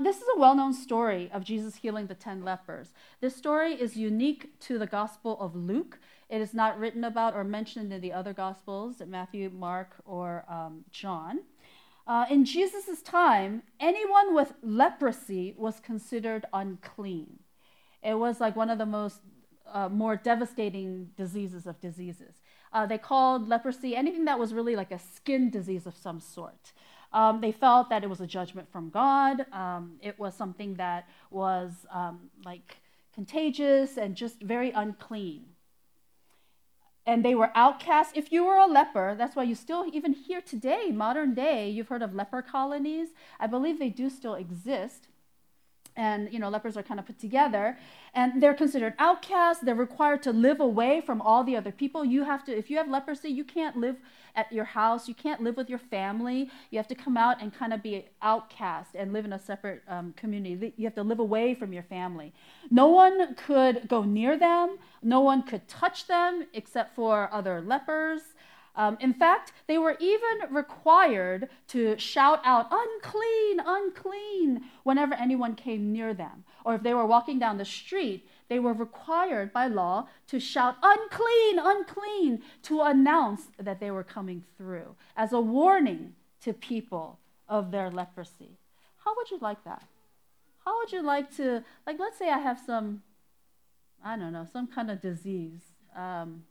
This 0.00 0.16
is 0.16 0.28
a 0.34 0.38
well 0.38 0.54
known 0.54 0.72
story 0.72 1.30
of 1.32 1.44
Jesus 1.44 1.76
healing 1.76 2.06
the 2.06 2.14
10 2.14 2.44
lepers. 2.44 2.92
This 3.20 3.36
story 3.36 3.74
is 3.74 3.96
unique 3.96 4.58
to 4.60 4.78
the 4.78 4.86
Gospel 4.86 5.36
of 5.40 5.54
Luke. 5.54 5.98
It 6.28 6.40
is 6.40 6.54
not 6.54 6.78
written 6.78 7.04
about 7.04 7.34
or 7.34 7.44
mentioned 7.44 7.92
in 7.92 8.00
the 8.00 8.12
other 8.12 8.32
Gospels, 8.32 9.02
Matthew, 9.06 9.50
Mark, 9.50 9.96
or 10.04 10.44
um, 10.48 10.84
John. 10.90 11.40
Uh, 12.06 12.26
in 12.30 12.44
Jesus' 12.44 13.02
time, 13.02 13.62
anyone 13.78 14.34
with 14.34 14.54
leprosy 14.62 15.54
was 15.56 15.78
considered 15.78 16.46
unclean. 16.52 17.40
It 18.02 18.14
was 18.14 18.40
like 18.40 18.56
one 18.56 18.70
of 18.70 18.78
the 18.78 18.86
most 18.86 19.20
uh, 19.72 19.88
more 19.88 20.16
devastating 20.16 21.10
diseases 21.16 21.66
of 21.66 21.80
diseases. 21.80 22.42
Uh, 22.72 22.86
they 22.86 22.98
called 22.98 23.48
leprosy 23.48 23.94
anything 23.94 24.24
that 24.24 24.38
was 24.38 24.54
really 24.54 24.74
like 24.74 24.90
a 24.90 24.98
skin 24.98 25.50
disease 25.50 25.86
of 25.86 25.96
some 25.96 26.20
sort. 26.20 26.72
Um, 27.12 27.40
they 27.40 27.52
felt 27.52 27.90
that 27.90 28.02
it 28.04 28.10
was 28.10 28.20
a 28.20 28.26
judgment 28.26 28.70
from 28.70 28.90
God. 28.90 29.46
Um, 29.52 29.98
it 30.00 30.18
was 30.18 30.34
something 30.34 30.74
that 30.74 31.08
was 31.30 31.86
um, 31.92 32.30
like 32.44 32.78
contagious 33.14 33.96
and 33.96 34.16
just 34.16 34.40
very 34.40 34.70
unclean. 34.70 35.44
And 37.04 37.24
they 37.24 37.34
were 37.34 37.50
outcasts. 37.54 38.12
If 38.14 38.30
you 38.30 38.44
were 38.44 38.56
a 38.56 38.66
leper, 38.66 39.16
that's 39.18 39.34
why 39.34 39.42
you 39.42 39.56
still, 39.56 39.86
even 39.92 40.12
here 40.12 40.40
today, 40.40 40.92
modern 40.92 41.34
day, 41.34 41.68
you've 41.68 41.88
heard 41.88 42.02
of 42.02 42.14
leper 42.14 42.42
colonies. 42.42 43.08
I 43.40 43.48
believe 43.48 43.78
they 43.78 43.88
do 43.88 44.08
still 44.08 44.34
exist 44.34 45.08
and 45.96 46.32
you 46.32 46.38
know 46.38 46.48
lepers 46.48 46.76
are 46.76 46.82
kind 46.82 46.98
of 46.98 47.06
put 47.06 47.18
together 47.18 47.76
and 48.14 48.42
they're 48.42 48.54
considered 48.54 48.94
outcasts 48.98 49.62
they're 49.62 49.74
required 49.74 50.22
to 50.22 50.32
live 50.32 50.60
away 50.60 51.00
from 51.00 51.20
all 51.20 51.44
the 51.44 51.56
other 51.56 51.72
people 51.72 52.04
you 52.04 52.24
have 52.24 52.44
to 52.44 52.56
if 52.56 52.70
you 52.70 52.76
have 52.76 52.88
leprosy 52.88 53.28
you 53.28 53.44
can't 53.44 53.76
live 53.76 53.96
at 54.34 54.52
your 54.52 54.64
house. 54.64 55.08
You 55.08 55.14
can't 55.14 55.42
live 55.42 55.56
with 55.56 55.68
your 55.68 55.78
family. 55.78 56.50
You 56.70 56.78
have 56.78 56.88
to 56.88 56.94
come 56.94 57.16
out 57.16 57.40
and 57.40 57.54
kind 57.54 57.72
of 57.72 57.82
be 57.82 58.06
outcast 58.20 58.94
and 58.94 59.12
live 59.12 59.24
in 59.24 59.32
a 59.32 59.38
separate 59.38 59.82
um, 59.88 60.12
community. 60.16 60.72
You 60.76 60.84
have 60.84 60.94
to 60.94 61.02
live 61.02 61.18
away 61.18 61.54
from 61.54 61.72
your 61.72 61.82
family. 61.82 62.32
No 62.70 62.88
one 62.88 63.34
could 63.34 63.88
go 63.88 64.02
near 64.02 64.36
them. 64.38 64.78
No 65.02 65.20
one 65.20 65.42
could 65.42 65.66
touch 65.68 66.06
them 66.06 66.46
except 66.52 66.94
for 66.94 67.28
other 67.32 67.60
lepers. 67.60 68.22
Um, 68.74 68.96
in 69.00 69.12
fact, 69.12 69.52
they 69.66 69.76
were 69.76 69.96
even 70.00 70.50
required 70.50 71.48
to 71.68 71.98
shout 71.98 72.40
out, 72.44 72.68
unclean, 72.70 73.60
unclean, 73.64 74.62
whenever 74.82 75.14
anyone 75.14 75.54
came 75.54 75.92
near 75.92 76.14
them. 76.14 76.44
Or 76.64 76.74
if 76.74 76.82
they 76.82 76.94
were 76.94 77.06
walking 77.06 77.38
down 77.38 77.58
the 77.58 77.66
street, 77.66 78.26
they 78.52 78.58
were 78.58 78.74
required 78.74 79.50
by 79.50 79.66
law 79.66 80.08
to 80.26 80.38
shout, 80.38 80.76
unclean, 80.82 81.58
unclean, 81.58 82.42
to 82.62 82.82
announce 82.82 83.44
that 83.58 83.80
they 83.80 83.90
were 83.90 84.04
coming 84.04 84.44
through 84.58 84.94
as 85.16 85.32
a 85.32 85.40
warning 85.40 86.12
to 86.42 86.52
people 86.52 87.18
of 87.48 87.70
their 87.70 87.90
leprosy. 87.90 88.58
How 89.04 89.16
would 89.16 89.30
you 89.30 89.38
like 89.40 89.64
that? 89.64 89.84
How 90.66 90.76
would 90.78 90.92
you 90.92 91.00
like 91.00 91.34
to, 91.38 91.64
like, 91.86 91.98
let's 91.98 92.18
say 92.18 92.28
I 92.28 92.40
have 92.40 92.60
some, 92.60 93.00
I 94.04 94.18
don't 94.18 94.34
know, 94.34 94.46
some 94.52 94.66
kind 94.66 94.90
of 94.90 95.00
disease. 95.00 95.62
Um, 95.96 96.44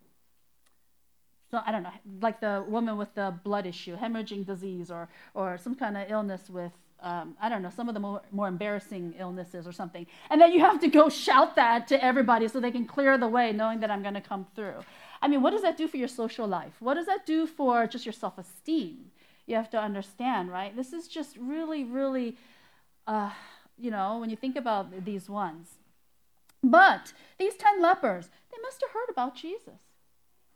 so 1.52 1.62
I 1.64 1.72
don't 1.72 1.84
know, 1.84 1.94
like 2.20 2.40
the 2.42 2.66
woman 2.68 2.98
with 2.98 3.14
the 3.14 3.32
blood 3.44 3.68
issue, 3.68 3.96
hemorrhaging 3.96 4.48
disease, 4.48 4.90
or 4.90 5.08
or 5.36 5.60
some 5.60 5.76
kind 5.76 5.98
of 5.98 6.10
illness 6.10 6.50
with 6.50 6.72
um, 7.02 7.36
I 7.42 7.50
don't 7.50 7.62
know, 7.62 7.70
some 7.70 7.88
of 7.88 7.94
the 7.94 8.00
more, 8.00 8.22
more 8.32 8.48
embarrassing 8.48 9.16
illnesses 9.18 9.66
or 9.68 9.72
something. 9.72 10.06
And 10.30 10.40
then 10.40 10.52
you 10.52 10.60
have 10.60 10.80
to 10.82 10.88
go 10.88 11.10
shout 11.10 11.56
that 11.56 11.88
to 11.88 12.04
everybody 12.04 12.48
so 12.48 12.60
they 12.60 12.72
can 12.72 12.86
clear 12.86 13.18
the 13.18 13.28
way, 13.28 13.52
knowing 13.52 13.80
that 13.80 13.90
I'm 13.90 14.02
going 14.02 14.14
to 14.14 14.22
come 14.22 14.46
through. 14.56 14.82
I 15.22 15.28
mean, 15.28 15.42
what 15.42 15.52
does 15.52 15.62
that 15.62 15.78
do 15.78 15.88
for 15.88 15.98
your 15.98 16.08
social 16.08 16.48
life? 16.48 16.74
What 16.80 16.96
does 16.96 17.06
that 17.08 17.26
do 17.26 17.46
for 17.46 17.88
just 17.88 18.06
your 18.06 18.14
self 18.14 18.38
esteem? 18.38 19.12
You 19.46 19.56
have 19.56 19.70
to 19.72 19.80
understand, 19.80 20.52
right? 20.52 20.76
This 20.76 20.94
is 20.94 21.08
just 21.08 21.38
really, 21.38 21.84
really, 21.84 22.38
uh, 23.08 23.32
you 23.78 23.92
know, 23.92 24.20
when 24.20 24.30
you 24.30 24.36
think 24.36 24.56
about 24.56 25.06
these 25.06 25.30
ones. 25.30 25.70
But 26.64 27.14
these 27.40 27.56
10 27.56 27.82
lepers, 27.82 28.30
they 28.52 28.58
must 28.62 28.82
have 28.82 28.92
heard 28.92 29.10
about 29.10 29.36
Jesus. 29.36 29.91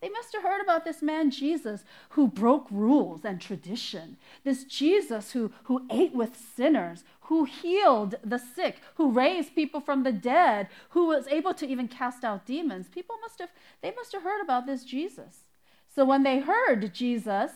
They 0.01 0.09
must 0.09 0.33
have 0.33 0.43
heard 0.43 0.61
about 0.61 0.85
this 0.85 1.01
man 1.01 1.31
Jesus 1.31 1.83
who 2.09 2.27
broke 2.27 2.67
rules 2.69 3.25
and 3.25 3.39
tradition. 3.39 4.17
This 4.43 4.63
Jesus 4.63 5.31
who, 5.31 5.51
who 5.63 5.87
ate 5.89 6.13
with 6.13 6.37
sinners, 6.37 7.03
who 7.21 7.45
healed 7.45 8.15
the 8.23 8.37
sick, 8.37 8.81
who 8.95 9.11
raised 9.11 9.55
people 9.55 9.79
from 9.79 10.03
the 10.03 10.11
dead, 10.11 10.67
who 10.89 11.07
was 11.07 11.27
able 11.27 11.53
to 11.55 11.67
even 11.67 11.87
cast 11.87 12.23
out 12.23 12.45
demons. 12.45 12.87
People 12.87 13.15
must 13.21 13.39
have 13.39 13.49
they 13.81 13.91
must 13.95 14.11
have 14.11 14.23
heard 14.23 14.41
about 14.41 14.65
this 14.65 14.83
Jesus. 14.83 15.45
So 15.93 16.05
when 16.05 16.23
they 16.23 16.39
heard 16.39 16.93
Jesus 16.93 17.51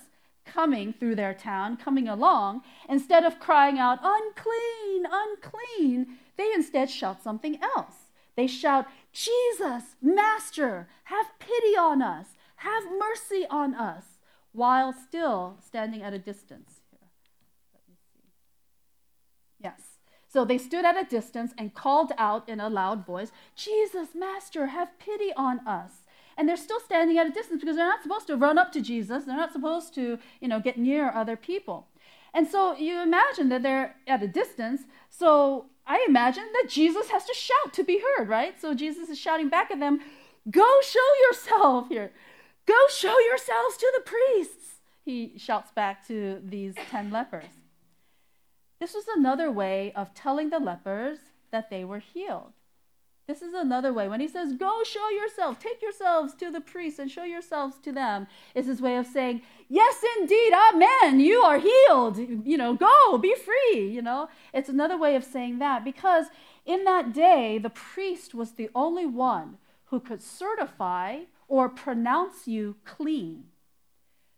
coming 0.45 0.93
through 0.93 1.15
their 1.15 1.34
town, 1.34 1.78
coming 1.78 2.08
along, 2.08 2.62
instead 2.88 3.23
of 3.23 3.39
crying 3.39 3.78
out, 3.78 3.99
unclean, 4.02 5.06
unclean, 5.12 6.17
they 6.38 6.52
instead 6.54 6.89
shout 6.89 7.21
something 7.21 7.60
else. 7.62 7.99
They 8.39 8.47
shout, 8.47 8.86
Jesus, 9.12 9.97
Master, 10.02 10.88
have 11.04 11.38
pity 11.39 11.75
on 11.78 12.02
us. 12.02 12.28
Have 12.56 12.86
mercy 12.97 13.45
on 13.49 13.75
us, 13.75 14.06
while 14.54 14.93
still 14.93 15.58
standing 15.62 16.02
at 16.02 16.13
a 16.13 16.19
distance. 16.19 16.80
Here, 16.89 17.10
let 17.73 17.82
me 17.89 17.95
see. 18.15 18.30
Yes. 19.62 19.82
So 20.25 20.45
they 20.45 20.58
stood 20.58 20.86
at 20.86 20.95
a 20.95 21.04
distance 21.04 21.52
and 21.58 21.73
called 21.73 22.13
out 22.17 22.47
in 22.47 22.62
a 22.62 22.69
loud 22.69 23.06
voice, 23.06 23.34
Jesus, 23.58 24.15
Master, 24.15 24.67
have 24.67 24.97
pity 24.99 25.34
on 25.36 25.60
us. 25.67 26.06
And 26.38 26.47
they're 26.47 26.56
still 26.56 26.80
standing 26.80 27.17
at 27.17 27.28
a 27.28 27.32
distance 27.32 27.60
because 27.60 27.75
they're 27.75 27.86
not 27.86 28.04
supposed 28.04 28.28
to 28.28 28.38
run 28.38 28.58
up 28.58 28.71
to 28.71 28.80
Jesus. 28.80 29.25
They're 29.25 29.36
not 29.36 29.52
supposed 29.52 29.93
to, 29.95 30.17
you 30.39 30.47
know, 30.47 30.62
get 30.62 30.78
near 30.78 31.12
other 31.12 31.36
people. 31.36 31.88
And 32.34 32.47
so 32.47 32.78
you 32.78 33.02
imagine 33.02 33.49
that 33.49 33.63
they're 33.63 33.95
at 34.08 34.23
a 34.23 34.30
distance. 34.30 34.84
So 35.10 35.65
I 35.89 36.06
imagine 36.08 36.45
that 36.54 36.69
Jesus 36.69 37.10
has 37.10 37.25
to 37.25 37.34
shout 37.34 37.73
to 37.73 37.84
be 37.84 37.99
heard, 37.99 38.30
right? 38.30 38.62
So 38.62 38.75
Jesus 38.75 39.10
is 39.10 39.19
shouting 39.19 39.49
back 39.49 39.71
at 39.71 39.80
them, 39.80 39.99
Go 40.49 40.82
show 40.82 40.99
yourself 41.28 41.89
here. 41.89 42.12
Go 42.67 42.78
show 42.89 43.19
yourselves 43.19 43.78
to 43.78 43.91
the 43.95 44.02
priests, 44.02 44.75
he 45.04 45.34
shouts 45.38 45.71
back 45.71 46.08
to 46.08 46.39
these 46.43 46.75
10 46.91 47.10
lepers. 47.10 47.49
This 48.80 48.93
was 48.93 49.06
another 49.08 49.52
way 49.52 49.91
of 49.95 50.13
telling 50.13 50.52
the 50.52 50.60
lepers 50.60 51.17
that 51.52 51.71
they 51.71 51.84
were 51.84 51.99
healed. 51.99 52.54
This 53.28 53.41
is 53.41 53.54
another 53.54 53.91
way. 53.91 54.08
When 54.08 54.21
he 54.21 54.28
says, 54.28 54.54
Go 54.54 54.84
show 54.84 55.10
yourself, 55.10 55.60
take 55.60 55.82
yourselves 55.82 56.34
to 56.36 56.52
the 56.52 56.62
priests 56.62 56.99
and 56.99 57.10
show 57.10 57.23
yourselves 57.23 57.78
to 57.84 57.91
them, 57.91 58.28
is 58.54 58.67
his 58.67 58.82
way 58.82 58.95
of 58.97 59.08
saying, 59.08 59.41
Yes, 59.71 60.03
indeed, 60.17 60.51
amen, 60.51 61.19
you 61.19 61.41
are 61.41 61.60
healed. 61.60 62.17
You 62.17 62.58
know, 62.58 62.73
go, 62.73 63.19
be 63.19 63.36
free. 63.36 63.88
You 63.88 64.01
know, 64.01 64.27
it's 64.51 64.67
another 64.67 64.97
way 64.97 65.15
of 65.15 65.23
saying 65.23 65.60
that 65.60 65.86
because 65.86 66.25
in 66.65 66.86
that 66.86 67.13
day, 67.13 67.60
the 67.60 67.69
priest 67.69 68.34
was 68.34 68.53
the 68.53 68.71
only 68.73 69.05
one 69.05 69.58
who 69.86 69.99
could 69.99 70.23
certify 70.23 71.19
or 71.47 71.69
pronounce 71.69 72.47
you 72.47 72.77
clean. 72.84 73.43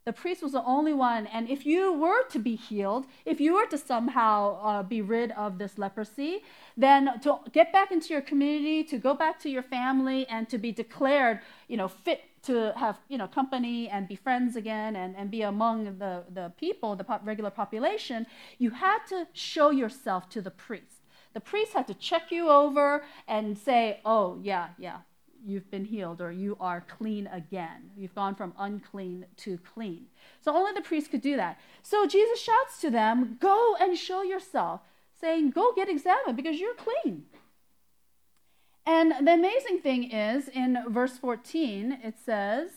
The 0.04 0.14
priest 0.14 0.42
was 0.42 0.54
the 0.54 0.64
only 0.64 0.94
one, 0.94 1.28
and 1.28 1.48
if 1.48 1.64
you 1.64 1.94
were 1.94 2.24
to 2.30 2.40
be 2.40 2.56
healed, 2.56 3.06
if 3.24 3.40
you 3.40 3.54
were 3.54 3.68
to 3.68 3.78
somehow 3.78 4.60
uh, 4.64 4.84
be 4.84 5.00
rid 5.00 5.32
of 5.34 5.60
this 5.60 5.78
leprosy, 5.78 6.44
then 6.76 7.20
to 7.22 7.38
get 7.52 7.72
back 7.72 7.92
into 7.92 8.12
your 8.12 8.22
community, 8.22 8.84
to 8.86 8.98
go 8.98 9.14
back 9.14 9.40
to 9.42 9.50
your 9.50 9.62
family, 9.62 10.28
and 10.28 10.50
to 10.50 10.58
be 10.58 10.72
declared, 10.72 11.42
you 11.68 11.78
know, 11.78 11.88
fit 11.88 12.22
to 12.44 12.74
have, 12.76 12.98
you 13.10 13.18
know, 13.18 13.28
company 13.28 13.90
and 13.90 14.08
be 14.08 14.16
friends 14.16 14.56
again 14.56 14.96
and, 14.96 15.16
and 15.16 15.30
be 15.30 15.44
among 15.44 15.84
the, 16.00 16.24
the 16.34 16.52
people, 16.58 16.96
the 16.96 17.06
regular 17.24 17.52
population, 17.52 18.26
you 18.58 18.72
had 18.72 19.00
to 19.08 19.28
show 19.34 19.70
yourself 19.70 20.30
to 20.30 20.42
the 20.42 20.50
priest. 20.50 21.04
The 21.34 21.40
priest 21.40 21.74
had 21.74 21.88
to 21.88 21.94
check 21.94 22.32
you 22.32 22.50
over 22.50 23.04
and 23.28 23.58
say, 23.58 24.02
oh, 24.04 24.40
yeah, 24.42 24.70
yeah, 24.80 24.98
you've 25.46 25.70
been 25.72 25.86
healed 25.86 26.22
or 26.22 26.32
you 26.32 26.58
are 26.60 26.82
clean 26.82 27.28
again. 27.28 27.92
You've 27.98 28.16
gone 28.16 28.36
from 28.36 28.54
unclean 28.58 29.26
to 29.38 29.58
clean. 29.74 30.06
So 30.40 30.56
only 30.56 30.72
the 30.74 30.82
priest 30.82 31.12
could 31.12 31.22
do 31.22 31.36
that. 31.36 31.60
So 31.82 32.06
Jesus 32.06 32.40
shouts 32.40 32.80
to 32.82 32.90
them, 32.90 33.38
Go 33.40 33.76
and 33.80 33.98
show 33.98 34.22
yourself, 34.22 34.82
saying, 35.20 35.52
Go 35.52 35.74
get 35.74 35.90
examined 35.90 36.38
because 36.38 36.60
you're 36.60 36.76
clean. 36.76 37.24
And 38.86 39.28
the 39.28 39.34
amazing 39.34 39.80
thing 39.80 40.12
is 40.12 40.48
in 40.48 40.78
verse 40.88 41.18
14, 41.18 42.00
it 42.04 42.16
says, 42.24 42.70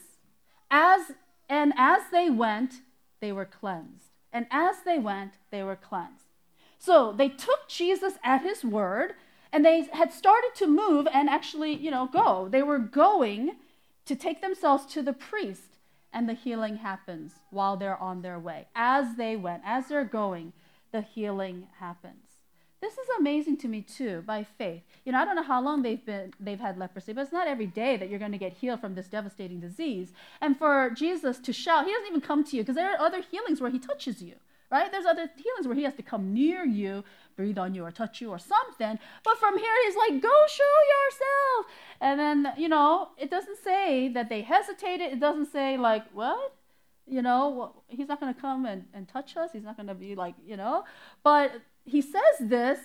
As 0.71 1.13
and 1.49 1.73
as 1.77 2.03
they 2.11 2.31
went, 2.31 2.83
they 3.21 3.33
were 3.33 3.45
cleansed. 3.45 4.11
And 4.33 4.47
as 4.51 4.77
they 4.85 4.99
went, 4.99 5.35
they 5.51 5.63
were 5.63 5.77
cleansed. 5.77 6.25
So 6.79 7.13
they 7.13 7.29
took 7.29 7.69
Jesus 7.69 8.15
at 8.23 8.43
his 8.43 8.65
word 8.65 9.15
and 9.55 9.65
they 9.65 9.83
had 9.93 10.13
started 10.13 10.51
to 10.57 10.67
move 10.67 11.07
and 11.15 11.31
actually, 11.31 11.75
you 11.75 11.89
know, 11.89 12.09
go. 12.13 12.49
They 12.51 12.65
were 12.65 12.81
going 12.81 13.55
to 14.05 14.17
take 14.17 14.43
themselves 14.43 14.85
to 14.87 15.01
the 15.01 15.13
priest, 15.13 15.79
and 16.13 16.29
the 16.29 16.35
healing 16.35 16.79
happens 16.79 17.35
while 17.51 17.77
they're 17.77 18.03
on 18.03 18.23
their 18.23 18.39
way. 18.39 18.67
As 18.75 19.15
they 19.17 19.37
went, 19.37 19.63
as 19.65 19.87
they're 19.87 20.05
going, 20.05 20.53
the 20.91 21.03
healing 21.03 21.69
happens. 21.79 22.25
This 22.81 22.95
is 22.95 23.07
amazing 23.17 23.57
to 23.59 23.69
me 23.69 23.81
too, 23.81 24.25
by 24.27 24.43
faith. 24.43 24.83
You 25.05 25.13
know, 25.13 25.19
I 25.19 25.25
don't 25.25 25.37
know 25.37 25.43
how 25.45 25.63
long 25.63 25.83
they've 25.83 26.05
been 26.05 26.35
they've 26.41 26.59
had 26.59 26.77
leprosy, 26.77 27.13
but 27.13 27.21
it's 27.23 27.33
not 27.33 27.47
every 27.47 27.67
day 27.67 27.97
that 27.97 28.11
you're 28.11 28.19
going 28.19 28.33
to 28.33 28.39
get 28.39 28.55
healed 28.55 28.81
from 28.81 28.97
this 28.97 29.07
devastating 29.07 29.61
disease. 29.61 30.13
And 30.41 30.59
for 30.59 30.91
Jesus 30.91 31.39
to 31.39 31.53
shout, 31.53 31.87
he 31.87 31.93
doesn't 31.93 32.09
even 32.09 32.21
come 32.21 32.43
to 32.43 32.57
you 32.57 32.63
because 32.63 32.75
there 32.75 32.93
are 32.93 33.01
other 33.01 33.23
healings 33.23 33.61
where 33.61 33.71
he 33.71 33.79
touches 33.79 34.21
you 34.21 34.35
right? 34.75 34.91
There's 34.91 35.07
other 35.07 35.31
healings 35.37 35.67
where 35.69 35.77
he 35.77 35.85
has 35.85 35.95
to 35.95 36.03
come 36.03 36.35
near 36.35 36.65
you, 36.65 37.05
breathe 37.37 37.59
on 37.59 37.75
you, 37.77 37.85
or 37.85 37.93
touch 37.93 38.21
you, 38.21 38.29
or 38.31 38.41
something. 38.41 38.99
But 39.23 39.39
from 39.39 39.57
here, 39.57 39.77
he's 39.85 39.97
like, 39.97 40.21
go 40.21 40.37
show 40.49 40.75
yourself. 40.95 41.61
And 42.01 42.19
then, 42.19 42.39
you 42.59 42.69
know, 42.69 43.11
it 43.17 43.31
doesn't 43.31 43.59
say 43.63 44.09
that 44.09 44.29
they 44.29 44.43
hesitated. 44.43 45.13
It 45.13 45.21
doesn't 45.21 45.51
say, 45.53 45.77
like, 45.77 46.05
what? 46.13 46.57
You 47.07 47.23
know, 47.23 47.45
he's 47.87 48.09
not 48.09 48.19
going 48.21 48.35
to 48.35 48.41
come 48.41 48.67
and, 48.67 48.87
and 48.93 49.07
touch 49.07 49.37
us. 49.37 49.51
He's 49.53 49.63
not 49.63 49.77
going 49.77 49.87
to 49.87 49.95
be 49.95 50.17
like, 50.17 50.35
you 50.45 50.57
know. 50.57 50.85
But 51.23 51.53
he 51.85 52.01
says 52.03 52.37
this, 52.41 52.81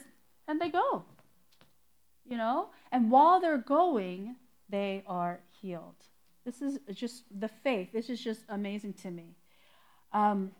and 0.48 0.62
they 0.62 0.70
go. 0.70 1.06
You 2.24 2.38
know? 2.38 2.70
And 2.92 3.10
while 3.10 3.40
they're 3.42 3.58
going, 3.58 4.36
they 4.70 5.04
are 5.08 5.40
healed. 5.60 5.96
This 6.46 6.62
is 6.62 6.80
just 6.94 7.24
the 7.44 7.48
faith. 7.48 7.88
This 7.92 8.10
is 8.10 8.22
just 8.24 8.42
amazing 8.48 8.94
to 9.02 9.10
me. 9.10 9.36
Um, 10.14 10.52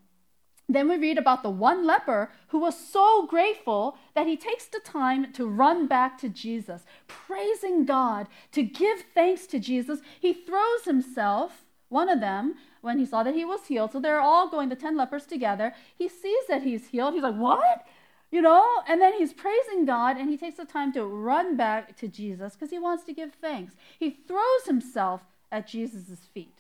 then 0.70 0.88
we 0.88 0.98
read 0.98 1.18
about 1.18 1.42
the 1.42 1.50
one 1.50 1.86
leper 1.86 2.32
who 2.50 2.60
was 2.60 2.78
so 2.78 3.26
grateful 3.26 3.98
that 4.14 4.28
he 4.28 4.38
takes 4.38 4.68
the 4.68 4.80
time 4.80 5.34
to 5.34 5.48
run 5.48 5.88
back 5.88 6.18
to 6.20 6.30
Jesus, 6.30 6.84
praising 7.08 7.86
God, 7.86 8.28
to 8.52 8.62
give 8.62 9.04
thanks 9.14 9.48
to 9.48 9.60
Jesus. 9.60 10.00
He 10.20 10.32
throws 10.32 10.86
himself, 10.86 11.64
one 11.90 12.08
of 12.08 12.20
them, 12.20 12.54
when 12.82 13.00
he 13.00 13.06
saw 13.06 13.24
that 13.24 13.34
he 13.34 13.44
was 13.44 13.66
healed. 13.66 13.92
So 13.92 14.00
they're 14.00 14.22
all 14.22 14.48
going, 14.48 14.70
the 14.70 14.76
10 14.76 14.96
lepers 14.96 15.26
together. 15.26 15.74
He 15.98 16.08
sees 16.08 16.46
that 16.48 16.62
he's 16.62 16.90
healed. 16.90 17.16
He's 17.16 17.24
like, 17.24 17.36
What? 17.36 17.86
You 18.32 18.44
know? 18.44 18.64
And 18.88 19.02
then 19.02 19.14
he's 19.14 19.34
praising 19.34 19.86
God 19.86 20.18
and 20.18 20.30
he 20.30 20.38
takes 20.38 20.58
the 20.58 20.66
time 20.66 20.94
to 20.94 21.04
run 21.04 21.58
back 21.58 21.98
to 21.98 22.08
Jesus 22.08 22.54
because 22.54 22.70
he 22.70 22.78
wants 22.78 23.04
to 23.06 23.14
give 23.14 23.34
thanks. 23.34 23.74
He 23.98 24.12
throws 24.12 24.66
himself 24.66 25.22
at 25.52 25.68
Jesus' 25.68 26.28
feet. 26.32 26.59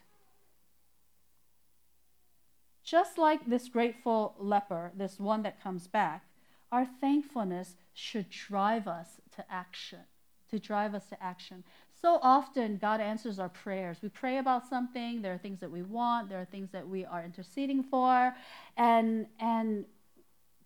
Just 2.89 3.19
like 3.19 3.45
this 3.45 3.69
grateful 3.69 4.33
leper, 4.39 4.91
this 4.95 5.19
one 5.19 5.43
that 5.43 5.61
comes 5.61 5.85
back, 5.85 6.25
our 6.71 6.87
thankfulness 6.99 7.75
should 7.93 8.31
drive 8.31 8.87
us 8.87 9.21
to 9.35 9.45
action, 9.47 9.99
to 10.49 10.57
drive 10.57 10.95
us 10.95 11.05
to 11.09 11.23
action. 11.23 11.63
So 12.01 12.17
often, 12.23 12.77
God 12.77 12.99
answers 12.99 13.37
our 13.37 13.49
prayers. 13.49 13.99
We 14.01 14.09
pray 14.09 14.39
about 14.39 14.67
something, 14.67 15.21
there 15.21 15.35
are 15.35 15.37
things 15.37 15.59
that 15.59 15.69
we 15.69 15.83
want, 15.83 16.29
there 16.29 16.41
are 16.41 16.45
things 16.45 16.71
that 16.71 16.87
we 16.87 17.05
are 17.05 17.23
interceding 17.23 17.83
for, 17.83 18.33
and, 18.75 19.27
and 19.39 19.85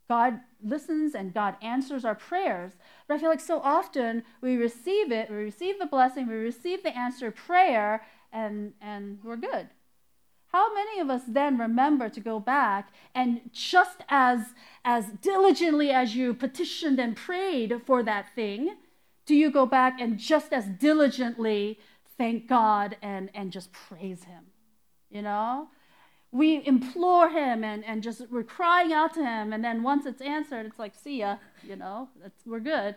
God 0.08 0.40
listens 0.64 1.16
and 1.16 1.34
God 1.34 1.58
answers 1.62 2.06
our 2.06 2.16
prayers. 2.16 2.72
But 3.06 3.16
I 3.16 3.18
feel 3.18 3.32
like 3.32 3.42
so 3.42 3.60
often 3.60 4.24
we 4.40 4.56
receive 4.56 5.12
it, 5.12 5.30
we 5.30 5.36
receive 5.36 5.78
the 5.78 5.88
blessing, 5.88 6.30
we 6.30 6.36
receive 6.36 6.84
the 6.84 6.98
answered 6.98 7.36
prayer, 7.36 8.06
and, 8.32 8.72
and 8.80 9.20
we're 9.26 9.36
good. 9.36 9.68
How 10.54 10.72
many 10.72 11.00
of 11.00 11.10
us 11.10 11.24
then 11.28 11.58
remember 11.58 12.10
to 12.10 12.20
go 12.20 12.40
back 12.40 12.94
and 13.16 13.42
just 13.52 14.04
as, 14.08 14.54
as 14.86 15.08
diligently 15.20 15.90
as 15.90 16.16
you 16.16 16.36
petitioned 16.36 17.00
and 17.00 17.16
prayed 17.16 17.82
for 17.88 18.04
that 18.04 18.36
thing, 18.36 18.76
do 19.26 19.34
you 19.34 19.50
go 19.50 19.66
back 19.66 20.00
and 20.00 20.20
just 20.20 20.54
as 20.54 20.66
diligently 20.68 21.80
thank 22.20 22.48
God 22.48 22.98
and, 23.02 23.32
and 23.34 23.52
just 23.52 23.72
praise 23.72 24.26
Him? 24.26 24.44
You 25.10 25.24
know? 25.24 25.70
We 26.32 26.64
implore 26.68 27.30
Him 27.30 27.64
and, 27.64 27.84
and 27.84 28.04
just 28.04 28.30
we're 28.30 28.44
crying 28.44 28.94
out 28.94 29.16
to 29.16 29.26
Him, 29.26 29.54
and 29.54 29.64
then 29.64 29.82
once 29.82 30.06
it's 30.06 30.22
answered, 30.22 30.68
it's 30.68 30.78
like, 30.78 30.94
see 30.96 31.20
ya, 31.20 31.38
you 31.68 31.76
know, 31.76 32.10
we're 32.46 32.60
good. 32.60 32.96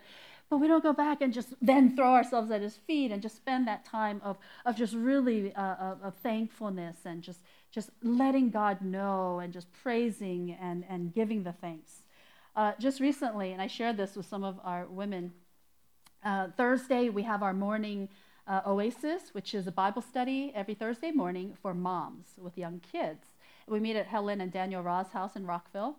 But 0.49 0.57
we 0.57 0.67
don't 0.67 0.83
go 0.83 0.93
back 0.93 1.21
and 1.21 1.33
just 1.33 1.49
then 1.61 1.95
throw 1.95 2.13
ourselves 2.13 2.51
at 2.51 2.61
his 2.61 2.77
feet 2.77 3.11
and 3.11 3.21
just 3.21 3.35
spend 3.35 3.67
that 3.67 3.83
time 3.83 4.21
of, 4.23 4.37
of 4.65 4.77
just 4.77 4.93
really 4.93 5.53
uh, 5.55 5.75
of, 5.75 6.03
of 6.03 6.15
thankfulness 6.15 6.97
and 7.05 7.21
just, 7.21 7.41
just 7.69 7.89
letting 8.01 8.49
God 8.49 8.81
know 8.81 9.39
and 9.39 9.51
just 9.51 9.67
praising 9.73 10.57
and, 10.61 10.85
and 10.89 11.13
giving 11.13 11.43
the 11.43 11.51
thanks. 11.51 12.03
Uh, 12.55 12.71
just 12.79 13.01
recently, 13.01 13.51
and 13.51 13.61
I 13.61 13.67
shared 13.67 13.97
this 13.97 14.15
with 14.15 14.25
some 14.25 14.43
of 14.43 14.59
our 14.63 14.85
women, 14.85 15.33
uh, 16.23 16.47
Thursday 16.55 17.09
we 17.09 17.23
have 17.23 17.43
our 17.43 17.53
morning 17.53 18.07
uh, 18.47 18.61
Oasis, 18.65 19.33
which 19.33 19.53
is 19.53 19.67
a 19.67 19.71
Bible 19.71 20.01
study 20.01 20.51
every 20.55 20.73
Thursday 20.73 21.11
morning 21.11 21.57
for 21.61 21.73
moms 21.73 22.27
with 22.37 22.57
young 22.57 22.79
kids. 22.79 23.25
We 23.67 23.81
meet 23.81 23.97
at 23.97 24.07
Helen 24.07 24.39
and 24.39 24.51
Daniel 24.51 24.81
Ra's 24.81 25.09
house 25.09 25.35
in 25.35 25.45
Rockville. 25.45 25.97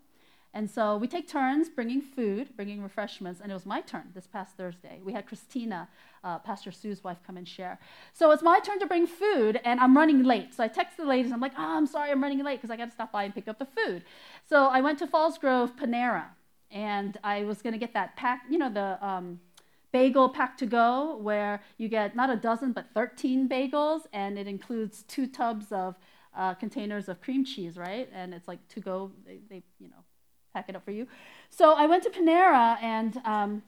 And 0.55 0.71
so 0.71 0.97
we 0.97 1.07
take 1.07 1.29
turns 1.29 1.69
bringing 1.69 2.01
food, 2.01 2.57
bringing 2.57 2.83
refreshments, 2.83 3.41
and 3.41 3.51
it 3.51 3.55
was 3.55 3.67
my 3.67 3.81
turn 3.81 4.05
this 4.15 4.27
past 4.27 4.57
Thursday. 4.57 5.01
We 5.05 5.13
had 5.13 5.27
Christina, 5.27 5.89
uh, 6.25 6.39
Pastor 6.39 6.73
Sue's 6.73 7.05
wife, 7.05 7.19
come 7.27 7.37
and 7.37 7.47
share. 7.47 7.79
So 8.15 8.31
it's 8.31 8.43
my 8.43 8.59
turn 8.61 8.79
to 8.81 8.87
bring 8.87 9.07
food, 9.07 9.61
and 9.65 9.79
I'm 9.79 9.97
running 9.97 10.23
late. 10.23 10.55
So 10.55 10.65
I 10.65 10.69
text 10.69 10.97
the 10.97 11.05
ladies, 11.05 11.33
I'm 11.33 11.41
like, 11.41 11.53
oh, 11.59 11.77
I'm 11.77 11.87
sorry, 11.87 12.11
I'm 12.11 12.23
running 12.23 12.43
late 12.43 12.57
because 12.57 12.71
I 12.71 12.77
got 12.77 12.87
to 12.87 12.91
stop 12.93 13.13
by 13.13 13.25
and 13.25 13.35
pick 13.35 13.47
up 13.47 13.59
the 13.59 13.67
food. 13.67 14.05
So 14.49 14.67
I 14.67 14.81
went 14.81 14.99
to 15.01 15.07
Falls 15.07 15.37
Grove 15.37 15.77
Panera, 15.77 16.25
and 16.71 17.19
I 17.23 17.45
was 17.45 17.61
going 17.61 17.75
to 17.75 17.79
get 17.79 17.93
that 17.93 18.17
pack, 18.17 18.43
you 18.49 18.59
know, 18.59 18.73
the 18.73 19.07
um, 19.07 19.41
bagel 19.93 20.31
pack 20.31 20.57
to 20.59 20.67
go, 20.67 21.19
where 21.19 21.63
you 21.77 21.89
get 21.89 22.17
not 22.17 22.31
a 22.31 22.37
dozen, 22.37 22.73
but 22.73 22.87
13 22.95 23.49
bagels, 23.49 24.03
and 24.15 24.39
it 24.39 24.47
includes 24.47 25.03
two 25.03 25.27
tubs 25.27 25.73
of 25.73 25.97
uh, 26.35 26.55
containers 26.55 27.09
of 27.09 27.21
cream 27.21 27.45
cheese, 27.45 27.77
right? 27.77 28.09
And 28.15 28.33
it's 28.33 28.49
like 28.49 28.67
to 28.69 28.81
go, 28.81 29.13
they, 29.27 29.41
they 29.51 29.63
you 29.79 29.89
know, 29.89 30.05
pack 30.59 30.69
it 30.69 30.77
up 30.77 30.85
for 30.85 30.91
you. 30.91 31.07
So 31.51 31.75
I 31.83 31.87
went 31.87 32.03
to 32.03 32.11
Panera 32.11 32.83
and 32.83 33.13
um, 33.25 33.63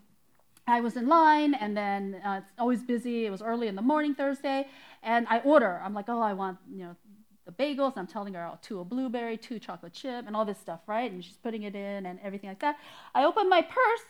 I 0.66 0.81
was 0.81 0.96
in 0.96 1.07
line, 1.09 1.55
and 1.55 1.76
then 1.76 2.20
uh, 2.24 2.40
it's 2.42 2.53
always 2.59 2.83
busy. 2.83 3.26
It 3.26 3.31
was 3.31 3.42
early 3.42 3.68
in 3.68 3.76
the 3.76 3.83
morning 3.83 4.14
Thursday, 4.14 4.66
and 5.03 5.26
I 5.29 5.38
order. 5.40 5.81
I'm 5.85 5.94
like, 5.94 6.09
oh, 6.09 6.20
I 6.20 6.33
want 6.33 6.59
you 6.70 6.85
know 6.85 6.96
the 7.46 7.53
bagels. 7.53 7.94
I'm 7.96 8.07
telling 8.07 8.35
her, 8.35 8.44
oh, 8.44 8.59
two 8.62 8.81
a 8.81 8.85
blueberry, 8.85 9.37
two 9.37 9.59
chocolate 9.59 9.92
chip, 9.92 10.26
and 10.26 10.37
all 10.37 10.44
this 10.44 10.59
stuff, 10.59 10.81
right? 10.87 11.11
And 11.11 11.24
she's 11.24 11.37
putting 11.37 11.62
it 11.62 11.74
in 11.74 12.07
and 12.07 12.18
everything 12.22 12.50
like 12.50 12.61
that. 12.61 12.76
I 13.14 13.24
open 13.24 13.48
my 13.48 13.62
purse, 13.62 14.07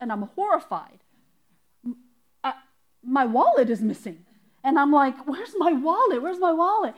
and 0.00 0.10
I'm 0.12 0.22
horrified. 0.36 1.00
I, 2.42 2.54
my 3.02 3.24
wallet 3.24 3.68
is 3.70 3.80
missing, 3.80 4.24
and 4.62 4.78
I'm 4.78 4.92
like, 4.92 5.16
where's 5.26 5.54
my 5.56 5.72
wallet? 5.72 6.22
Where's 6.22 6.38
my 6.38 6.52
wallet? 6.52 6.94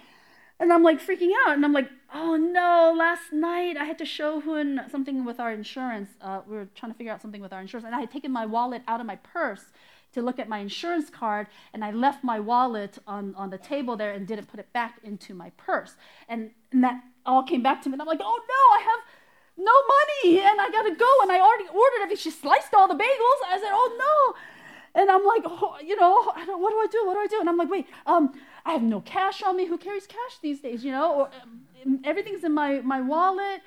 And 0.59 0.73
I'm 0.73 0.83
like 0.83 1.01
freaking 1.07 1.33
out. 1.47 1.55
And 1.55 1.65
I'm 1.65 1.73
like, 1.73 1.89
oh 2.15 2.37
no, 2.37 2.95
last 2.97 3.33
night 3.33 3.77
I 3.77 3.85
had 3.85 3.99
to 3.99 4.05
show 4.05 4.41
Hun 4.41 4.83
something 4.91 5.25
with 5.25 5.41
our 5.41 5.53
insurance. 5.53 6.11
Uh, 6.21 6.41
we 6.47 6.57
were 6.57 6.69
trying 6.75 6.93
to 6.93 6.99
figure 6.99 7.13
out 7.13 7.23
something 7.23 7.41
with 7.41 7.53
our 7.53 7.61
insurance. 7.61 7.85
And 7.85 7.95
I 7.95 8.01
had 8.01 8.11
taken 8.11 8.31
my 8.31 8.47
wallet 8.47 8.83
out 8.87 9.01
of 9.01 9.07
my 9.07 9.17
purse 9.17 9.65
to 10.13 10.23
look 10.23 10.39
at 10.39 10.49
my 10.49 10.59
insurance 10.59 11.11
card. 11.11 11.47
And 11.75 11.85
I 11.85 11.91
left 11.91 12.25
my 12.25 12.41
wallet 12.41 12.99
on, 13.07 13.35
on 13.35 13.51
the 13.51 13.59
table 13.59 13.97
there 13.97 14.13
and 14.13 14.27
didn't 14.27 14.47
put 14.47 14.61
it 14.61 14.73
back 14.73 14.99
into 15.03 15.35
my 15.35 15.51
purse. 15.57 15.95
And, 16.29 16.51
and 16.73 16.83
that 16.85 17.03
all 17.25 17.43
came 17.43 17.63
back 17.63 17.83
to 17.83 17.89
me. 17.89 17.95
And 17.95 18.03
I'm 18.03 18.09
like, 18.09 18.21
oh 18.23 18.41
no, 18.49 18.77
I 18.79 18.83
have 18.83 19.01
no 19.59 19.73
money 19.73 20.41
and 20.41 20.61
I 20.61 20.71
gotta 20.71 20.95
go. 20.95 21.11
And 21.23 21.33
I 21.33 21.41
already 21.41 21.69
ordered 21.69 22.03
everything. 22.03 22.19
She 22.19 22.31
sliced 22.31 22.73
all 22.75 22.89
the 22.89 22.95
bagels. 22.95 23.41
I 23.49 23.59
said, 23.61 23.71
oh 23.73 23.97
no. 23.99 24.39
And 24.97 25.11
I'm 25.11 25.25
like, 25.25 25.43
oh, 25.45 25.77
you 25.85 25.95
know, 25.95 26.23
what 26.25 26.71
do 26.71 26.77
I 26.77 26.87
do? 26.91 27.07
What 27.07 27.15
do 27.15 27.21
I 27.21 27.27
do? 27.29 27.39
And 27.41 27.49
I'm 27.49 27.59
like, 27.59 27.71
wait, 27.71 27.87
um, 28.07 28.33
I 28.65 28.73
have 28.73 28.83
no 28.83 29.03
cash 29.03 29.43
on 29.43 29.57
me. 29.57 29.67
Who 29.67 29.77
carries 29.77 30.07
cash 30.07 30.39
these 30.41 30.61
days? 30.61 30.83
You 30.83 30.91
know, 30.91 31.15
or, 31.15 31.31
um, 31.85 32.01
everything's 32.05 32.45
in 32.45 32.53
my, 32.53 32.81
my 32.81 33.03
wallet. 33.03 33.61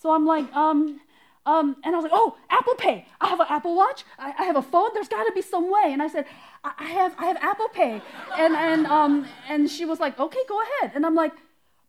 So 0.00 0.14
I'm 0.14 0.24
like, 0.24 0.50
um, 0.54 1.00
um, 1.44 1.76
and 1.82 1.94
I 1.94 1.98
was 1.98 2.04
like, 2.04 2.12
oh, 2.14 2.36
Apple 2.48 2.74
Pay. 2.74 3.06
I 3.20 3.28
have 3.28 3.40
an 3.40 3.46
Apple 3.50 3.74
Watch. 3.74 4.04
I, 4.18 4.32
I 4.38 4.44
have 4.44 4.56
a 4.56 4.62
phone. 4.62 4.90
There's 4.94 5.08
got 5.08 5.24
to 5.24 5.32
be 5.32 5.42
some 5.42 5.70
way. 5.70 5.92
And 5.92 6.00
I 6.00 6.08
said, 6.08 6.26
I, 6.62 6.72
I, 6.78 6.84
have, 6.84 7.14
I 7.18 7.24
have 7.26 7.36
Apple 7.38 7.68
Pay. 7.68 8.00
And, 8.36 8.54
and, 8.54 8.86
um, 8.86 9.26
and 9.48 9.68
she 9.68 9.84
was 9.84 9.98
like, 9.98 10.18
okay, 10.18 10.40
go 10.48 10.60
ahead. 10.62 10.92
And 10.94 11.04
I'm 11.04 11.14
like, 11.14 11.32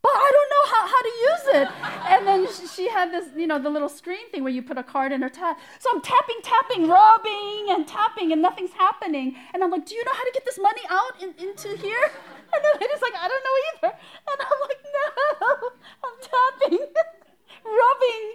but 0.02 0.12
I 0.12 0.32
don't 0.32 0.50
know 0.56 0.66
how, 0.74 0.88
how 0.88 1.02
to 1.02 1.14
use 1.30 1.46
it. 1.62 1.68
And 2.10 2.28
then 2.28 2.68
she 2.74 2.90
had 2.90 3.12
this, 3.12 3.28
you 3.36 3.48
know, 3.48 3.60
the 3.60 3.70
little 3.70 3.90
screen 3.90 4.30
thing 4.32 4.44
where 4.44 4.54
you 4.54 4.62
put 4.62 4.78
a 4.78 4.84
card 4.84 5.12
in 5.12 5.22
her 5.22 5.30
tap. 5.30 5.60
So 5.80 5.90
I'm 5.94 6.02
tapping, 6.02 6.38
tapping, 6.42 6.88
rubbing 6.88 7.68
and 7.70 7.86
tapping, 7.86 8.32
and 8.32 8.42
nothing's 8.42 8.72
happening. 8.72 9.36
And 9.54 9.64
I'm 9.64 9.72
like, 9.72 9.86
do 9.86 9.96
you 9.96 10.06
know 10.06 10.14
how 10.14 10.24
to 10.24 10.32
get 10.34 10.46
this 10.46 10.58
money 10.58 10.82
out 10.90 11.22
in, 11.22 11.34
into 11.48 11.76
here? 11.78 12.12
And 12.52 12.64
the 12.64 12.80
lady's 12.82 13.00
like, 13.00 13.14
I 13.14 13.28
don't 13.28 13.44
know 13.46 13.90
either. 13.90 13.98
And 14.28 14.42
I'm 14.42 14.60
like, 14.68 14.80
no, 14.98 15.70
I'm 16.04 16.18
tapping, 16.20 16.80
rubbing, 17.64 18.26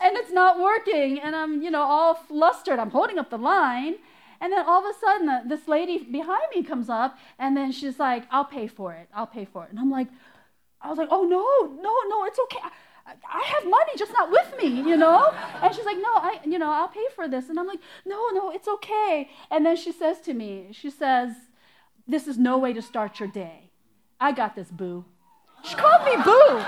and 0.00 0.16
it's 0.16 0.30
not 0.30 0.60
working. 0.60 1.18
And 1.18 1.34
I'm, 1.34 1.60
you 1.60 1.68
know, 1.68 1.82
all 1.82 2.14
flustered. 2.14 2.78
I'm 2.78 2.90
holding 2.90 3.18
up 3.18 3.28
the 3.28 3.38
line. 3.38 3.96
And 4.40 4.52
then 4.52 4.64
all 4.64 4.86
of 4.86 4.94
a 4.94 4.98
sudden, 5.00 5.48
this 5.48 5.66
lady 5.66 5.98
behind 5.98 6.44
me 6.54 6.62
comes 6.62 6.88
up, 6.88 7.18
and 7.40 7.56
then 7.56 7.72
she's 7.72 7.98
like, 7.98 8.22
I'll 8.30 8.44
pay 8.44 8.68
for 8.68 8.92
it. 8.92 9.08
I'll 9.12 9.26
pay 9.26 9.44
for 9.44 9.64
it. 9.64 9.70
And 9.70 9.80
I'm 9.80 9.90
like, 9.90 10.06
I 10.82 10.88
was 10.88 10.98
like, 10.98 11.08
oh, 11.10 11.24
no, 11.24 11.82
no, 11.82 11.94
no, 12.08 12.24
it's 12.24 12.38
okay. 12.44 12.58
I, 13.06 13.12
I 13.28 13.42
have 13.54 13.64
money, 13.64 13.92
just 13.96 14.12
not 14.12 14.30
with 14.30 14.54
me, 14.58 14.68
you 14.68 14.96
know? 14.96 15.32
And 15.62 15.74
she's 15.74 15.84
like, 15.84 15.98
no, 15.98 16.12
I, 16.14 16.38
you 16.44 16.58
know, 16.58 16.70
I'll 16.70 16.88
pay 16.88 17.06
for 17.14 17.28
this. 17.28 17.48
And 17.48 17.58
I'm 17.58 17.66
like, 17.66 17.80
no, 18.06 18.28
no, 18.32 18.50
it's 18.50 18.68
okay. 18.68 19.28
And 19.50 19.66
then 19.66 19.76
she 19.76 19.92
says 19.92 20.20
to 20.22 20.34
me, 20.34 20.68
she 20.72 20.90
says, 20.90 21.32
this 22.06 22.26
is 22.26 22.38
no 22.38 22.58
way 22.58 22.72
to 22.72 22.82
start 22.82 23.20
your 23.20 23.28
day. 23.28 23.70
I 24.20 24.32
got 24.32 24.54
this, 24.56 24.68
boo. 24.70 25.04
She 25.62 25.74
called 25.74 26.04
me 26.04 26.16
boo. 26.16 26.60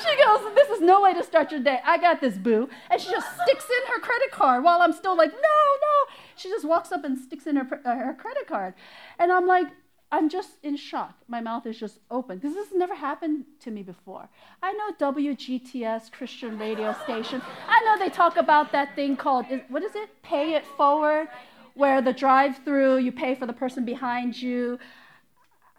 she 0.00 0.16
goes, 0.24 0.54
This 0.54 0.70
is 0.70 0.80
no 0.80 1.02
way 1.02 1.14
to 1.14 1.22
start 1.22 1.50
your 1.50 1.60
day. 1.60 1.78
I 1.84 1.98
got 1.98 2.20
this, 2.20 2.36
boo. 2.36 2.68
And 2.90 3.00
she 3.00 3.10
just 3.10 3.26
sticks 3.42 3.64
in 3.64 3.92
her 3.92 4.00
credit 4.00 4.30
card 4.30 4.64
while 4.64 4.80
I'm 4.80 4.92
still 4.92 5.16
like, 5.16 5.30
No, 5.30 5.38
no. 5.38 6.14
She 6.36 6.48
just 6.48 6.64
walks 6.64 6.90
up 6.90 7.04
and 7.04 7.18
sticks 7.18 7.46
in 7.46 7.56
her, 7.56 7.80
uh, 7.84 7.96
her 7.96 8.14
credit 8.14 8.46
card. 8.46 8.74
And 9.18 9.30
I'm 9.30 9.46
like, 9.46 9.68
I'm 10.12 10.28
just 10.28 10.58
in 10.62 10.76
shock. 10.76 11.14
My 11.26 11.40
mouth 11.40 11.64
is 11.66 11.78
just 11.78 11.98
open 12.10 12.36
because 12.36 12.54
this 12.54 12.68
has 12.68 12.76
never 12.76 12.94
happened 12.94 13.46
to 13.60 13.70
me 13.70 13.82
before. 13.82 14.28
I 14.62 14.72
know 14.74 15.10
WGTS 15.14 16.12
Christian 16.12 16.58
radio 16.58 16.94
station. 17.04 17.40
I 17.66 17.80
know 17.84 17.98
they 17.98 18.10
talk 18.10 18.36
about 18.36 18.72
that 18.72 18.94
thing 18.94 19.16
called 19.16 19.46
what 19.70 19.82
is 19.82 19.96
it? 19.96 20.22
Pay 20.22 20.52
it 20.54 20.66
forward, 20.66 21.28
where 21.72 22.02
the 22.02 22.12
drive-through 22.12 22.98
you 22.98 23.10
pay 23.10 23.34
for 23.34 23.46
the 23.46 23.54
person 23.54 23.86
behind 23.86 24.40
you. 24.40 24.78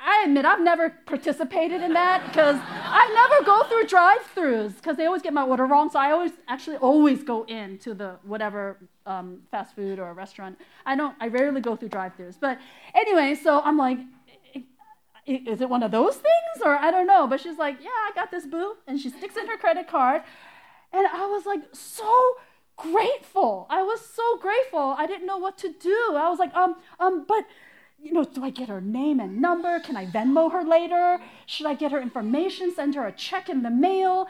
I 0.05 0.23
admit 0.25 0.45
I've 0.45 0.59
never 0.59 0.89
participated 0.89 1.81
in 1.81 1.93
that 1.93 2.25
because 2.27 2.57
I 2.59 3.09
never 3.13 3.45
go 3.45 3.63
through 3.69 3.85
drive-throughs 3.85 4.75
because 4.75 4.97
they 4.97 5.05
always 5.05 5.21
get 5.21 5.33
my 5.33 5.43
order 5.43 5.65
wrong. 5.65 5.91
So 5.91 5.99
I 5.99 6.11
always 6.11 6.31
actually 6.47 6.77
always 6.77 7.23
go 7.23 7.43
into 7.43 7.93
the 7.93 8.17
whatever 8.23 8.77
um, 9.05 9.43
fast 9.51 9.75
food 9.75 9.99
or 9.99 10.11
restaurant. 10.13 10.59
I 10.85 10.95
don't. 10.95 11.15
I 11.21 11.27
rarely 11.27 11.61
go 11.61 11.75
through 11.75 11.89
drive-throughs. 11.89 12.37
But 12.39 12.57
anyway, 12.95 13.35
so 13.35 13.61
I'm 13.61 13.77
like, 13.77 13.99
is 15.25 15.61
it 15.61 15.69
one 15.69 15.83
of 15.83 15.91
those 15.91 16.15
things 16.15 16.63
or 16.63 16.75
I 16.75 16.91
don't 16.91 17.07
know. 17.07 17.27
But 17.27 17.41
she's 17.41 17.57
like, 17.57 17.77
yeah, 17.81 17.89
I 17.89 18.11
got 18.15 18.31
this 18.31 18.45
boo. 18.45 18.75
And 18.87 18.99
she 18.99 19.09
sticks 19.09 19.37
in 19.37 19.47
her 19.47 19.57
credit 19.57 19.87
card. 19.87 20.23
And 20.91 21.07
I 21.07 21.25
was 21.27 21.45
like, 21.45 21.61
so 21.71 22.35
grateful. 22.75 23.67
I 23.69 23.83
was 23.83 24.01
so 24.01 24.37
grateful. 24.37 24.95
I 24.97 25.05
didn't 25.05 25.27
know 25.27 25.37
what 25.37 25.57
to 25.59 25.71
do. 25.71 26.15
I 26.15 26.29
was 26.29 26.39
like, 26.39 26.53
um, 26.55 26.75
um, 26.99 27.25
but 27.27 27.45
you 28.01 28.11
know, 28.11 28.25
do 28.25 28.43
I 28.43 28.49
get 28.49 28.67
her 28.67 28.81
name 28.81 29.19
and 29.19 29.41
number? 29.41 29.79
Can 29.79 29.95
I 29.95 30.05
Venmo 30.05 30.51
her 30.51 30.63
later? 30.63 31.19
Should 31.45 31.67
I 31.67 31.73
get 31.73 31.91
her 31.93 32.01
information, 32.01 32.73
send 32.75 32.95
her 32.95 33.07
a 33.07 33.13
check 33.13 33.49
in 33.49 33.63
the 33.63 33.69
mail? 33.69 34.27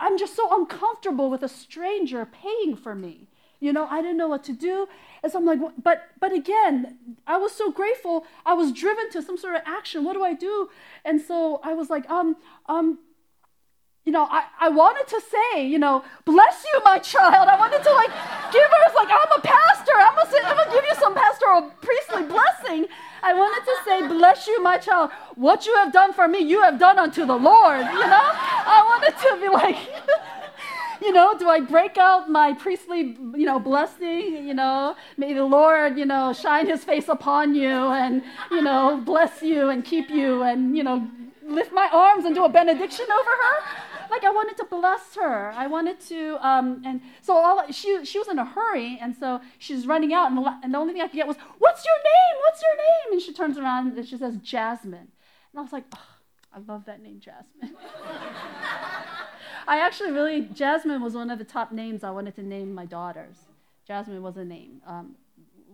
I'm 0.00 0.18
just 0.18 0.34
so 0.34 0.48
uncomfortable 0.50 1.30
with 1.30 1.42
a 1.42 1.48
stranger 1.48 2.26
paying 2.26 2.74
for 2.76 2.94
me. 2.94 3.28
You 3.64 3.72
know, 3.72 3.86
I 3.90 4.02
didn't 4.02 4.18
know 4.18 4.28
what 4.28 4.44
to 4.44 4.52
do. 4.52 4.86
And 5.22 5.32
so 5.32 5.38
I'm 5.38 5.46
like, 5.46 5.58
but 5.82 6.02
but 6.20 6.32
again, 6.34 6.98
I 7.26 7.38
was 7.38 7.52
so 7.52 7.70
grateful. 7.70 8.26
I 8.44 8.52
was 8.52 8.72
driven 8.72 9.10
to 9.12 9.22
some 9.22 9.38
sort 9.38 9.54
of 9.54 9.62
action. 9.64 10.04
What 10.04 10.12
do 10.12 10.22
I 10.22 10.34
do? 10.34 10.68
And 11.02 11.18
so 11.18 11.60
I 11.64 11.72
was 11.72 11.88
like, 11.88 12.04
um, 12.10 12.36
um, 12.66 12.98
you 14.04 14.12
know, 14.12 14.28
I, 14.30 14.44
I 14.60 14.68
wanted 14.68 15.08
to 15.08 15.20
say, 15.32 15.66
you 15.66 15.78
know, 15.78 16.04
bless 16.26 16.62
you, 16.62 16.82
my 16.84 16.98
child. 16.98 17.48
I 17.48 17.58
wanted 17.58 17.82
to 17.82 17.92
like 17.92 18.12
give 18.52 18.68
her, 18.74 18.94
like, 18.94 19.08
I'm 19.08 19.32
a 19.38 19.40
pastor. 19.40 19.96
I'm 19.96 20.14
gonna, 20.14 20.30
say, 20.30 20.40
I'm 20.44 20.56
gonna 20.58 20.70
give 20.70 20.84
you 20.84 20.94
some 20.96 21.14
pastoral 21.14 21.70
priestly 21.80 22.24
blessing. 22.24 22.84
I 23.22 23.32
wanted 23.32 23.64
to 23.64 23.76
say, 23.86 24.06
bless 24.06 24.46
you, 24.46 24.62
my 24.62 24.76
child. 24.76 25.10
What 25.36 25.64
you 25.64 25.74
have 25.76 25.90
done 25.90 26.12
for 26.12 26.28
me, 26.28 26.40
you 26.40 26.60
have 26.60 26.78
done 26.78 26.98
unto 26.98 27.24
the 27.24 27.36
Lord, 27.36 27.80
you 27.80 28.06
know? 28.14 28.28
I 28.76 28.84
wanted 28.90 29.16
to 29.24 29.40
be 29.40 29.48
like, 29.48 29.78
you 31.00 31.12
know, 31.12 31.36
do 31.38 31.48
I 31.48 31.60
break 31.60 31.98
out 31.98 32.30
my 32.30 32.52
priestly, 32.52 33.16
you 33.34 33.44
know, 33.44 33.58
blessing? 33.58 34.46
You 34.46 34.54
know, 34.54 34.96
may 35.16 35.32
the 35.32 35.44
Lord, 35.44 35.98
you 35.98 36.04
know, 36.04 36.32
shine 36.32 36.66
his 36.66 36.84
face 36.84 37.08
upon 37.08 37.54
you 37.54 37.68
and, 37.68 38.22
you 38.50 38.62
know, 38.62 39.00
bless 39.04 39.42
you 39.42 39.70
and 39.70 39.84
keep 39.84 40.10
you 40.10 40.42
and, 40.42 40.76
you 40.76 40.82
know, 40.82 41.08
lift 41.46 41.72
my 41.72 41.88
arms 41.92 42.24
and 42.24 42.34
do 42.34 42.44
a 42.44 42.48
benediction 42.48 43.06
over 43.10 43.30
her. 43.30 43.84
Like 44.10 44.24
I 44.24 44.30
wanted 44.30 44.56
to 44.58 44.64
bless 44.64 45.14
her. 45.16 45.52
I 45.56 45.66
wanted 45.66 46.00
to, 46.08 46.46
um, 46.46 46.82
and 46.84 47.00
so 47.20 47.34
all, 47.34 47.64
she, 47.70 48.04
she 48.04 48.18
was 48.18 48.28
in 48.28 48.38
a 48.38 48.44
hurry, 48.44 48.98
and 49.00 49.16
so 49.16 49.40
she's 49.58 49.86
running 49.86 50.12
out, 50.12 50.30
and 50.30 50.38
the, 50.38 50.58
and 50.62 50.74
the 50.74 50.78
only 50.78 50.92
thing 50.92 51.02
I 51.02 51.08
could 51.08 51.16
get 51.16 51.26
was, 51.26 51.36
"What's 51.58 51.84
your 51.84 51.96
name? 51.96 52.40
What's 52.46 52.62
your 52.62 52.76
name?" 52.76 53.12
And 53.12 53.22
she 53.22 53.32
turns 53.32 53.58
around 53.58 53.96
and 53.96 54.06
she 54.06 54.16
says, 54.16 54.36
"Jasmine," 54.36 55.08
and 55.52 55.58
I 55.58 55.62
was 55.62 55.72
like, 55.72 55.84
oh, 55.96 56.06
"I 56.52 56.58
love 56.60 56.84
that 56.84 57.02
name, 57.02 57.18
Jasmine." 57.18 57.76
I 59.66 59.78
actually 59.78 60.12
really, 60.12 60.42
Jasmine 60.42 61.02
was 61.02 61.14
one 61.14 61.30
of 61.30 61.38
the 61.38 61.44
top 61.44 61.72
names 61.72 62.04
I 62.04 62.10
wanted 62.10 62.34
to 62.36 62.42
name 62.42 62.74
my 62.74 62.86
daughters. 62.86 63.36
Jasmine 63.86 64.22
was 64.22 64.36
a 64.36 64.44
name, 64.44 64.80
um, 64.86 65.14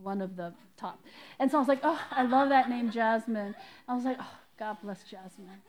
one 0.02 0.20
of 0.20 0.36
the 0.36 0.52
top. 0.76 1.00
And 1.38 1.50
so 1.50 1.58
I 1.58 1.60
was 1.60 1.68
like, 1.68 1.80
oh, 1.82 2.00
I 2.10 2.22
love 2.24 2.48
that 2.48 2.68
name, 2.68 2.90
Jasmine. 2.90 3.54
I 3.88 3.94
was 3.94 4.04
like, 4.04 4.16
oh, 4.20 4.32
God 4.58 4.78
bless 4.82 5.02
Jasmine. 5.04 5.62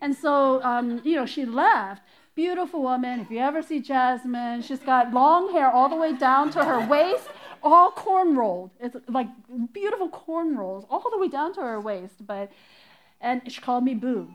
And 0.00 0.14
so, 0.14 0.62
um, 0.62 1.00
you 1.04 1.16
know, 1.16 1.26
she 1.26 1.44
left. 1.44 2.02
Beautiful 2.34 2.82
woman. 2.82 3.20
If 3.20 3.30
you 3.30 3.38
ever 3.38 3.62
see 3.62 3.80
Jasmine, 3.80 4.60
she's 4.60 4.80
got 4.80 5.12
long 5.14 5.52
hair 5.52 5.70
all 5.70 5.88
the 5.88 5.96
way 5.96 6.12
down 6.12 6.50
to 6.50 6.62
her 6.62 6.86
waist, 6.86 7.28
all 7.62 7.90
cornrowed. 7.92 8.70
It's 8.78 8.96
like 9.08 9.28
beautiful 9.72 10.10
cornrows 10.10 10.84
all 10.90 11.08
the 11.10 11.16
way 11.16 11.28
down 11.28 11.54
to 11.54 11.62
her 11.62 11.80
waist. 11.80 12.26
But 12.26 12.52
and 13.22 13.50
she 13.50 13.60
called 13.62 13.84
me 13.84 13.94
Boo. 13.94 14.28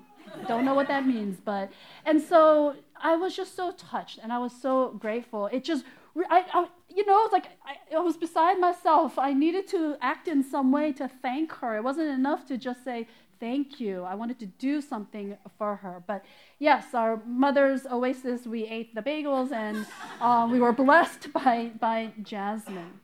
Don't 0.48 0.66
know 0.66 0.74
what 0.74 0.88
that 0.88 1.06
means, 1.06 1.38
but 1.44 1.72
and 2.06 2.20
so 2.20 2.76
I 3.04 3.16
was 3.16 3.36
just 3.36 3.56
so 3.56 3.72
touched 3.72 4.20
and 4.22 4.32
I 4.32 4.38
was 4.38 4.54
so 4.54 4.92
grateful. 5.00 5.48
It 5.48 5.64
just 5.64 5.86
I, 6.30 6.46
I 6.54 6.68
you 6.90 7.06
know, 7.06 7.24
it's 7.24 7.34
like 7.34 7.48
I, 7.66 7.96
I 7.96 8.00
was 8.00 8.18
beside 8.18 8.60
myself. 8.60 9.18
I 9.18 9.34
needed 9.34 9.68
to 9.70 9.98
act 10.02 10.28
in 10.28 10.44
some 10.44 10.72
way 10.72 10.92
to 10.94 11.08
thank 11.08 11.52
her. 11.54 11.78
It 11.78 11.84
wasn't 11.84 12.10
enough 12.10 12.46
to 12.48 12.58
just 12.58 12.84
say 12.84 13.08
thank 13.40 13.80
you. 13.80 14.04
I 14.04 14.16
wanted 14.16 14.40
to 14.40 14.46
do 14.46 14.82
something 14.82 15.38
for 15.58 15.76
her. 15.78 16.04
But 16.06 16.24
yes, 16.60 16.94
our 16.94 17.22
mother's 17.26 17.86
oasis, 17.88 18.46
we 18.46 18.66
ate 18.68 18.94
the 18.94 19.02
bagels 19.02 19.52
and 19.52 19.86
um, 20.22 20.52
we 20.54 20.60
were 20.60 20.72
blessed 20.72 21.34
by, 21.34 21.72
by 21.80 22.14
Jasmine. 22.22 23.00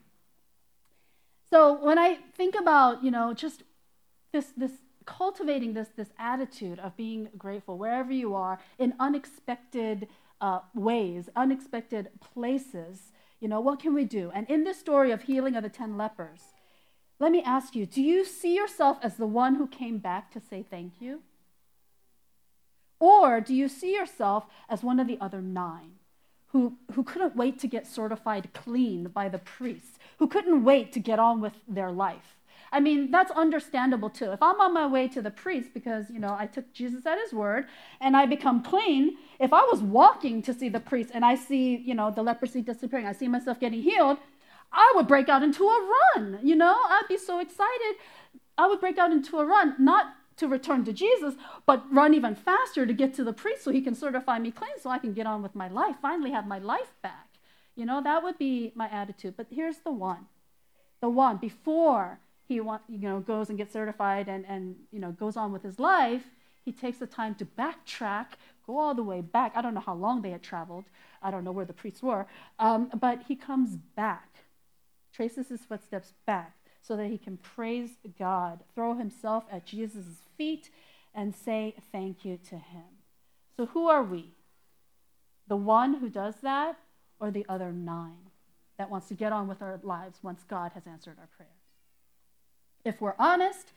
So 1.51 1.83
when 1.83 1.97
I 1.97 2.19
think 2.35 2.55
about, 2.55 3.03
you 3.03 3.11
know, 3.11 3.33
just 3.33 3.63
this, 4.31 4.51
this 4.55 4.71
cultivating 5.07 5.73
this, 5.73 5.87
this 5.95 6.09
attitude 6.19 6.77
of 6.77 6.95
being 6.95 7.29
grateful 7.37 7.77
wherever 7.79 8.11
you 8.11 8.35
are 8.35 8.59
in 8.77 8.93
unexpected 8.99 10.07
uh, 10.39 10.59
ways, 10.75 11.29
unexpected 11.35 12.09
places, 12.19 13.11
you 13.39 13.47
know, 13.47 13.59
what 13.59 13.79
can 13.79 13.95
we 13.95 14.05
do? 14.05 14.31
And 14.35 14.47
in 14.47 14.63
this 14.63 14.79
story 14.79 15.11
of 15.11 15.23
healing 15.23 15.55
of 15.55 15.63
the 15.63 15.69
10 15.69 15.97
lepers, 15.97 16.53
let 17.19 17.31
me 17.31 17.41
ask 17.41 17.75
you 17.75 17.87
do 17.87 18.01
you 18.01 18.23
see 18.23 18.55
yourself 18.55 18.97
as 19.01 19.15
the 19.15 19.25
one 19.25 19.55
who 19.55 19.65
came 19.67 19.97
back 19.97 20.31
to 20.33 20.39
say 20.39 20.63
thank 20.69 20.93
you? 20.99 21.21
Or 22.99 23.41
do 23.41 23.53
you 23.53 23.67
see 23.67 23.93
yourself 23.93 24.45
as 24.69 24.83
one 24.83 24.99
of 24.99 25.07
the 25.07 25.19
other 25.21 25.41
nine 25.41 25.93
who, 26.47 26.77
who 26.93 27.03
couldn't 27.03 27.35
wait 27.35 27.59
to 27.59 27.67
get 27.67 27.87
certified 27.87 28.49
clean 28.53 29.05
by 29.05 29.29
the 29.29 29.37
priests, 29.37 29.99
who 30.17 30.27
couldn't 30.27 30.63
wait 30.63 30.91
to 30.93 30.99
get 30.99 31.19
on 31.19 31.41
with 31.41 31.53
their 31.67 31.91
life? 31.91 32.37
I 32.71 32.79
mean, 32.79 33.11
that's 33.11 33.31
understandable 33.31 34.09
too. 34.09 34.31
If 34.31 34.41
I'm 34.41 34.59
on 34.59 34.73
my 34.73 34.87
way 34.87 35.07
to 35.09 35.21
the 35.21 35.31
priest 35.31 35.69
because, 35.73 36.09
you 36.09 36.19
know, 36.19 36.35
I 36.37 36.47
took 36.47 36.73
Jesus 36.73 37.05
at 37.05 37.17
his 37.17 37.33
word 37.33 37.67
and 38.01 38.15
I 38.17 38.25
become 38.25 38.61
clean, 38.61 39.17
if 39.39 39.53
I 39.53 39.63
was 39.63 39.81
walking 39.81 40.41
to 40.43 40.53
see 40.53 40.69
the 40.69 40.79
priest 40.79 41.11
and 41.13 41.23
I 41.23 41.35
see, 41.35 41.77
you 41.77 41.95
know, 41.95 42.11
the 42.11 42.23
leprosy 42.23 42.61
disappearing, 42.61 43.07
I 43.07 43.13
see 43.13 43.27
myself 43.27 43.59
getting 43.59 43.81
healed, 43.81 44.17
I 44.71 44.91
would 44.95 45.07
break 45.07 45.29
out 45.29 45.43
into 45.43 45.63
a 45.63 45.93
run, 46.15 46.39
you 46.43 46.55
know? 46.55 46.75
I'd 46.89 47.07
be 47.07 47.17
so 47.17 47.39
excited. 47.39 47.95
I 48.57 48.67
would 48.67 48.79
break 48.79 48.97
out 48.97 49.11
into 49.11 49.39
a 49.39 49.45
run, 49.45 49.75
not 49.79 50.13
to 50.37 50.47
return 50.47 50.83
to 50.85 50.93
Jesus, 50.93 51.35
but 51.65 51.85
run 51.91 52.13
even 52.13 52.35
faster 52.35 52.85
to 52.85 52.93
get 52.93 53.13
to 53.15 53.23
the 53.23 53.33
priest 53.33 53.63
so 53.63 53.71
he 53.71 53.81
can 53.81 53.95
certify 53.95 54.39
me 54.39 54.51
clean 54.51 54.79
so 54.79 54.89
I 54.89 54.99
can 54.99 55.13
get 55.13 55.25
on 55.25 55.41
with 55.41 55.55
my 55.55 55.67
life, 55.67 55.95
finally 56.01 56.31
have 56.31 56.47
my 56.47 56.59
life 56.59 56.93
back. 57.01 57.27
You 57.75 57.85
know, 57.85 58.01
that 58.03 58.23
would 58.23 58.37
be 58.37 58.71
my 58.75 58.89
attitude. 58.89 59.35
But 59.37 59.47
here's 59.51 59.79
the 59.79 59.91
one 59.91 60.27
the 60.99 61.09
one 61.09 61.37
before 61.37 62.19
he 62.47 62.59
want, 62.61 62.81
you 62.87 62.97
know, 62.99 63.19
goes 63.19 63.49
and 63.49 63.57
gets 63.57 63.73
certified 63.73 64.27
and, 64.27 64.45
and 64.47 64.75
you 64.91 64.99
know, 64.99 65.11
goes 65.11 65.35
on 65.35 65.51
with 65.51 65.63
his 65.63 65.79
life, 65.79 66.23
he 66.63 66.71
takes 66.71 66.97
the 66.97 67.07
time 67.07 67.35
to 67.35 67.45
backtrack, 67.45 68.27
go 68.65 68.77
all 68.77 68.93
the 68.93 69.03
way 69.03 69.21
back. 69.21 69.53
I 69.55 69.61
don't 69.61 69.73
know 69.73 69.79
how 69.79 69.95
long 69.95 70.21
they 70.21 70.31
had 70.31 70.43
traveled. 70.43 70.85
I 71.21 71.31
don't 71.31 71.43
know 71.43 71.51
where 71.51 71.65
the 71.65 71.73
priests 71.73 72.03
were. 72.03 72.27
Um, 72.59 72.89
but 72.99 73.23
he 73.27 73.35
comes 73.35 73.77
back, 73.95 74.35
traces 75.13 75.49
his 75.49 75.61
footsteps 75.61 76.13
back 76.25 76.55
so 76.81 76.95
that 76.95 77.07
he 77.07 77.17
can 77.17 77.37
praise 77.37 77.91
God, 78.17 78.59
throw 78.73 78.95
himself 78.95 79.45
at 79.51 79.65
Jesus' 79.65 80.23
feet, 80.37 80.69
and 81.13 81.35
say 81.35 81.75
thank 81.91 82.23
you 82.23 82.37
to 82.49 82.55
him. 82.55 82.83
So, 83.55 83.65
who 83.67 83.87
are 83.87 84.03
we? 84.03 84.35
The 85.47 85.55
one 85.55 85.95
who 85.95 86.09
does 86.09 86.35
that, 86.43 86.77
or 87.19 87.31
the 87.31 87.45
other 87.49 87.71
nine 87.71 88.29
that 88.77 88.89
wants 88.89 89.07
to 89.07 89.15
get 89.15 89.31
on 89.31 89.47
with 89.47 89.61
our 89.61 89.79
lives 89.83 90.19
once 90.21 90.43
God 90.47 90.71
has 90.73 90.85
answered 90.85 91.17
our 91.19 91.29
prayers? 91.35 91.56
If 92.85 93.01
we're 93.01 93.15
honest, 93.19 93.71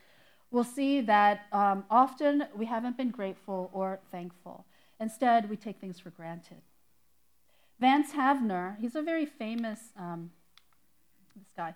we'll 0.50 0.64
see 0.64 1.00
that 1.02 1.46
um, 1.52 1.84
often 1.90 2.46
we 2.54 2.66
haven't 2.66 2.96
been 2.96 3.10
grateful 3.10 3.70
or 3.72 4.00
thankful. 4.10 4.66
Instead, 4.98 5.48
we 5.48 5.56
take 5.56 5.80
things 5.80 5.98
for 5.98 6.10
granted. 6.10 6.62
Vance 7.78 8.12
Havner, 8.12 8.78
he's 8.78 8.94
a 8.94 9.02
very 9.02 9.24
famous, 9.24 9.80
um, 9.98 10.30
this 11.34 11.52
guy. 11.56 11.74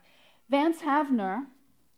Vance 0.50 0.82
Havner 0.82 1.46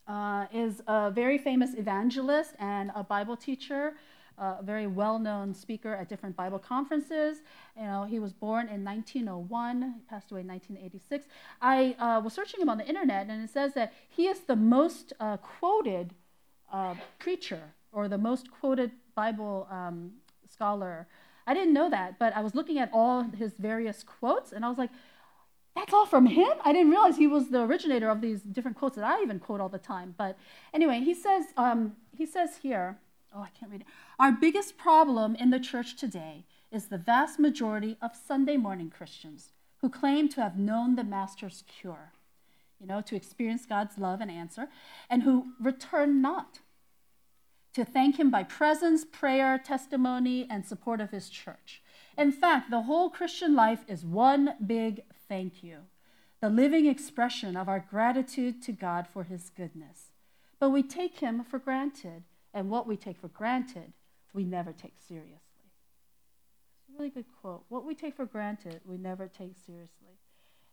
uh, 0.06 0.46
is 0.52 0.80
a 0.86 1.10
very 1.10 1.38
famous 1.38 1.74
evangelist 1.74 2.54
and 2.60 2.92
a 2.94 3.02
Bible 3.02 3.36
teacher 3.36 3.94
a 4.38 4.62
very 4.62 4.86
well-known 4.86 5.54
speaker 5.54 5.94
at 5.94 6.08
different 6.08 6.36
Bible 6.36 6.58
conferences. 6.58 7.38
You 7.76 7.84
know, 7.84 8.04
he 8.04 8.18
was 8.18 8.32
born 8.32 8.68
in 8.68 8.84
1901, 8.84 9.94
he 9.96 10.00
passed 10.08 10.30
away 10.30 10.42
in 10.42 10.48
1986. 10.48 11.26
I 11.60 11.96
uh, 11.98 12.20
was 12.20 12.32
searching 12.32 12.60
him 12.60 12.68
on 12.68 12.78
the 12.78 12.86
internet, 12.86 13.28
and 13.28 13.42
it 13.42 13.50
says 13.50 13.74
that 13.74 13.92
he 14.08 14.26
is 14.26 14.40
the 14.40 14.56
most 14.56 15.12
uh, 15.20 15.36
quoted 15.38 16.14
uh, 16.72 16.94
preacher 17.18 17.60
or 17.92 18.08
the 18.08 18.18
most 18.18 18.50
quoted 18.50 18.90
Bible 19.14 19.66
um, 19.70 20.12
scholar. 20.48 21.06
I 21.46 21.54
didn't 21.54 21.72
know 21.72 21.88
that, 21.90 22.18
but 22.18 22.36
I 22.36 22.40
was 22.40 22.54
looking 22.54 22.78
at 22.78 22.90
all 22.92 23.22
his 23.22 23.52
various 23.58 24.02
quotes, 24.02 24.52
and 24.52 24.64
I 24.64 24.68
was 24.68 24.78
like, 24.78 24.90
that's 25.76 25.92
all 25.92 26.06
from 26.06 26.26
him? 26.26 26.52
I 26.64 26.72
didn't 26.72 26.90
realize 26.90 27.16
he 27.16 27.26
was 27.26 27.50
the 27.50 27.60
originator 27.60 28.08
of 28.08 28.22
these 28.22 28.40
different 28.40 28.78
quotes 28.78 28.96
that 28.96 29.04
I 29.04 29.22
even 29.22 29.38
quote 29.38 29.60
all 29.60 29.68
the 29.68 29.78
time. 29.78 30.14
But 30.16 30.38
anyway, 30.72 31.00
he 31.00 31.14
says, 31.14 31.46
um, 31.56 31.96
he 32.16 32.24
says 32.24 32.56
here, 32.62 32.98
oh, 33.34 33.42
I 33.42 33.48
can't 33.58 33.70
read 33.70 33.82
it. 33.82 33.86
Our 34.18 34.32
biggest 34.32 34.76
problem 34.76 35.34
in 35.34 35.50
the 35.50 35.60
church 35.60 35.96
today 35.96 36.44
is 36.70 36.86
the 36.86 36.98
vast 36.98 37.38
majority 37.38 37.96
of 38.02 38.12
Sunday 38.16 38.56
morning 38.56 38.90
Christians 38.90 39.52
who 39.80 39.88
claim 39.88 40.28
to 40.30 40.40
have 40.40 40.58
known 40.58 40.96
the 40.96 41.04
Master's 41.04 41.62
cure, 41.66 42.12
you 42.80 42.86
know, 42.86 43.00
to 43.02 43.16
experience 43.16 43.66
God's 43.66 43.98
love 43.98 44.20
and 44.20 44.30
answer, 44.30 44.68
and 45.08 45.22
who 45.22 45.52
return 45.60 46.20
not 46.20 46.60
to 47.74 47.84
thank 47.84 48.18
Him 48.18 48.30
by 48.30 48.42
presence, 48.42 49.04
prayer, 49.04 49.58
testimony, 49.58 50.46
and 50.50 50.64
support 50.64 51.00
of 51.00 51.10
His 51.10 51.28
church. 51.28 51.82
In 52.16 52.32
fact, 52.32 52.70
the 52.70 52.82
whole 52.82 53.10
Christian 53.10 53.54
life 53.54 53.84
is 53.86 54.04
one 54.04 54.54
big 54.66 55.02
thank 55.28 55.62
you, 55.62 55.80
the 56.40 56.48
living 56.48 56.86
expression 56.86 57.56
of 57.56 57.68
our 57.68 57.80
gratitude 57.80 58.62
to 58.62 58.72
God 58.72 59.06
for 59.06 59.24
His 59.24 59.50
goodness. 59.50 60.12
But 60.58 60.70
we 60.70 60.82
take 60.82 61.18
Him 61.18 61.44
for 61.44 61.58
granted 61.58 62.22
and 62.56 62.70
what 62.70 62.86
we 62.86 62.96
take 62.96 63.18
for 63.18 63.28
granted, 63.28 63.92
we 64.32 64.42
never 64.42 64.72
take 64.72 64.94
seriously. 65.06 65.36
It's 66.80 66.88
a 66.88 66.98
really 66.98 67.10
good 67.10 67.26
quote. 67.42 67.66
What 67.68 67.84
we 67.84 67.94
take 67.94 68.16
for 68.16 68.24
granted, 68.24 68.80
we 68.86 68.96
never 68.96 69.28
take 69.28 69.56
seriously. 69.66 70.16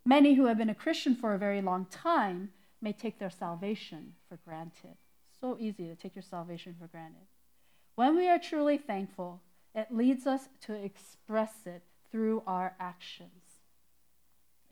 Many 0.05 0.35
who 0.35 0.45
have 0.45 0.57
been 0.57 0.69
a 0.69 0.75
Christian 0.75 1.13
for 1.13 1.33
a 1.33 1.37
very 1.37 1.61
long 1.61 1.85
time 1.91 2.53
may 2.81 2.93
take 2.93 3.19
their 3.19 3.29
salvation 3.29 4.13
for 4.29 4.37
granted. 4.45 4.95
So 5.41 5.57
easy 5.59 5.89
to 5.89 5.95
take 5.95 6.15
your 6.15 6.23
salvation 6.23 6.73
for 6.79 6.87
granted. 6.87 7.27
When 7.95 8.15
we 8.15 8.29
are 8.29 8.39
truly 8.39 8.77
thankful, 8.77 9.41
it 9.75 9.87
leads 9.91 10.25
us 10.25 10.47
to 10.61 10.73
express 10.73 11.53
it 11.65 11.83
through 12.09 12.43
our 12.47 12.75
actions. 12.79 13.42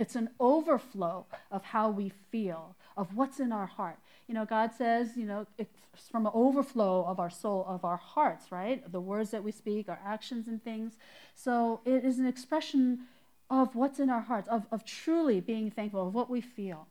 It's 0.02 0.16
an 0.16 0.32
overflow 0.40 1.28
of 1.52 1.64
how 1.64 1.92
we 1.92 2.12
feel, 2.32 2.76
of 2.98 3.16
what's 3.16 3.40
in 3.40 3.52
our 3.52 3.68
heart. 3.68 4.00
You 4.28 4.34
know, 4.34 4.46
God 4.46 4.72
says, 4.76 5.16
you 5.16 5.28
know, 5.28 5.46
it's 5.60 6.10
from 6.12 6.26
an 6.26 6.32
overflow 6.34 7.06
of 7.06 7.20
our 7.20 7.30
soul, 7.30 7.64
of 7.68 7.86
our 7.86 7.98
hearts, 7.98 8.52
right? 8.52 8.92
The 8.92 9.00
words 9.00 9.30
that 9.30 9.44
we 9.44 9.52
speak, 9.52 9.88
our 9.90 10.00
actions 10.04 10.48
and 10.48 10.64
things. 10.64 10.98
So 11.36 11.82
it 11.86 12.04
is 12.04 12.18
an 12.18 12.26
expression 12.26 13.02
of 13.52 13.76
what's 13.76 14.00
in 14.00 14.10
our 14.10 14.22
hearts, 14.22 14.48
of, 14.48 14.66
of 14.72 14.84
truly 14.84 15.40
being 15.40 15.70
thankful, 15.70 16.08
of 16.08 16.16
what 16.16 16.32
we 16.32 16.42
feel. 16.42 16.88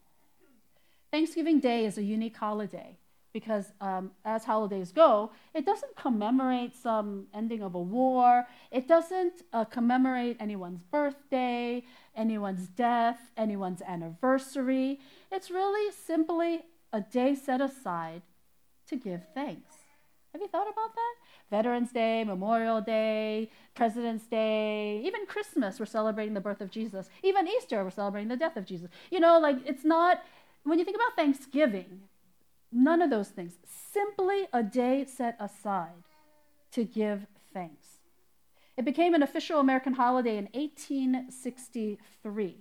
Thanksgiving 1.11 1.59
Day 1.59 1.87
is 1.87 1.99
a 1.99 2.05
unique 2.05 2.37
holiday 2.37 2.97
because 3.33 3.73
um, 3.81 4.11
as 4.25 4.45
holidays 4.45 4.93
go, 4.93 5.31
it 5.55 5.65
doesn't 5.65 5.97
commemorate 5.97 6.75
some 6.75 7.27
ending 7.35 7.63
of 7.63 7.75
a 7.75 7.81
war. 7.81 8.47
It 8.71 8.89
doesn't 8.89 9.43
uh, 9.53 9.65
commemorate 9.65 10.37
anyone's 10.41 10.83
birthday, 10.83 11.85
anyone's 12.17 12.69
death, 12.69 13.21
anyone's 13.37 13.83
anniversary. 13.83 15.01
It's 15.31 15.51
really 15.51 15.93
simply 15.93 16.63
a 16.93 17.01
day 17.01 17.35
set 17.35 17.61
aside 17.61 18.23
to 18.89 18.97
give 18.97 19.23
thanks. 19.35 19.75
Have 20.33 20.43
you 20.43 20.49
thought 20.49 20.69
about 20.69 20.95
that? 20.95 21.15
Veterans 21.51 21.91
Day, 21.91 22.23
Memorial 22.23 22.81
Day, 22.81 23.51
President's 23.75 24.27
Day, 24.27 25.01
even 25.05 25.27
Christmas, 25.27 25.81
we're 25.81 25.87
celebrating 25.87 26.35
the 26.35 26.41
birth 26.41 26.61
of 26.61 26.71
Jesus. 26.71 27.11
Even 27.25 27.49
Easter, 27.49 27.83
we're 27.83 27.91
celebrating 27.91 28.29
the 28.29 28.37
death 28.37 28.57
of 28.57 28.65
Jesus. 28.65 28.89
You 29.11 29.19
know, 29.19 29.41
like 29.41 29.57
it's 29.67 29.85
not, 29.85 30.23
when 30.63 30.79
you 30.79 30.85
think 30.85 30.97
about 30.97 31.17
Thanksgiving, 31.17 32.03
None 32.73 33.03
of 33.03 33.11
those 33.11 33.29
things. 33.29 33.59
Simply 33.93 34.47
a 34.53 34.63
day 34.63 35.05
set 35.05 35.37
aside 35.41 36.05
to 36.73 36.85
give 36.85 37.27
thanks. 37.53 37.87
It 38.77 38.85
became 38.85 39.15
an 39.15 39.23
official 39.23 39.61
American 39.61 39.95
holiday 39.95 40.39
in 40.39 40.49
1863. 40.53 42.57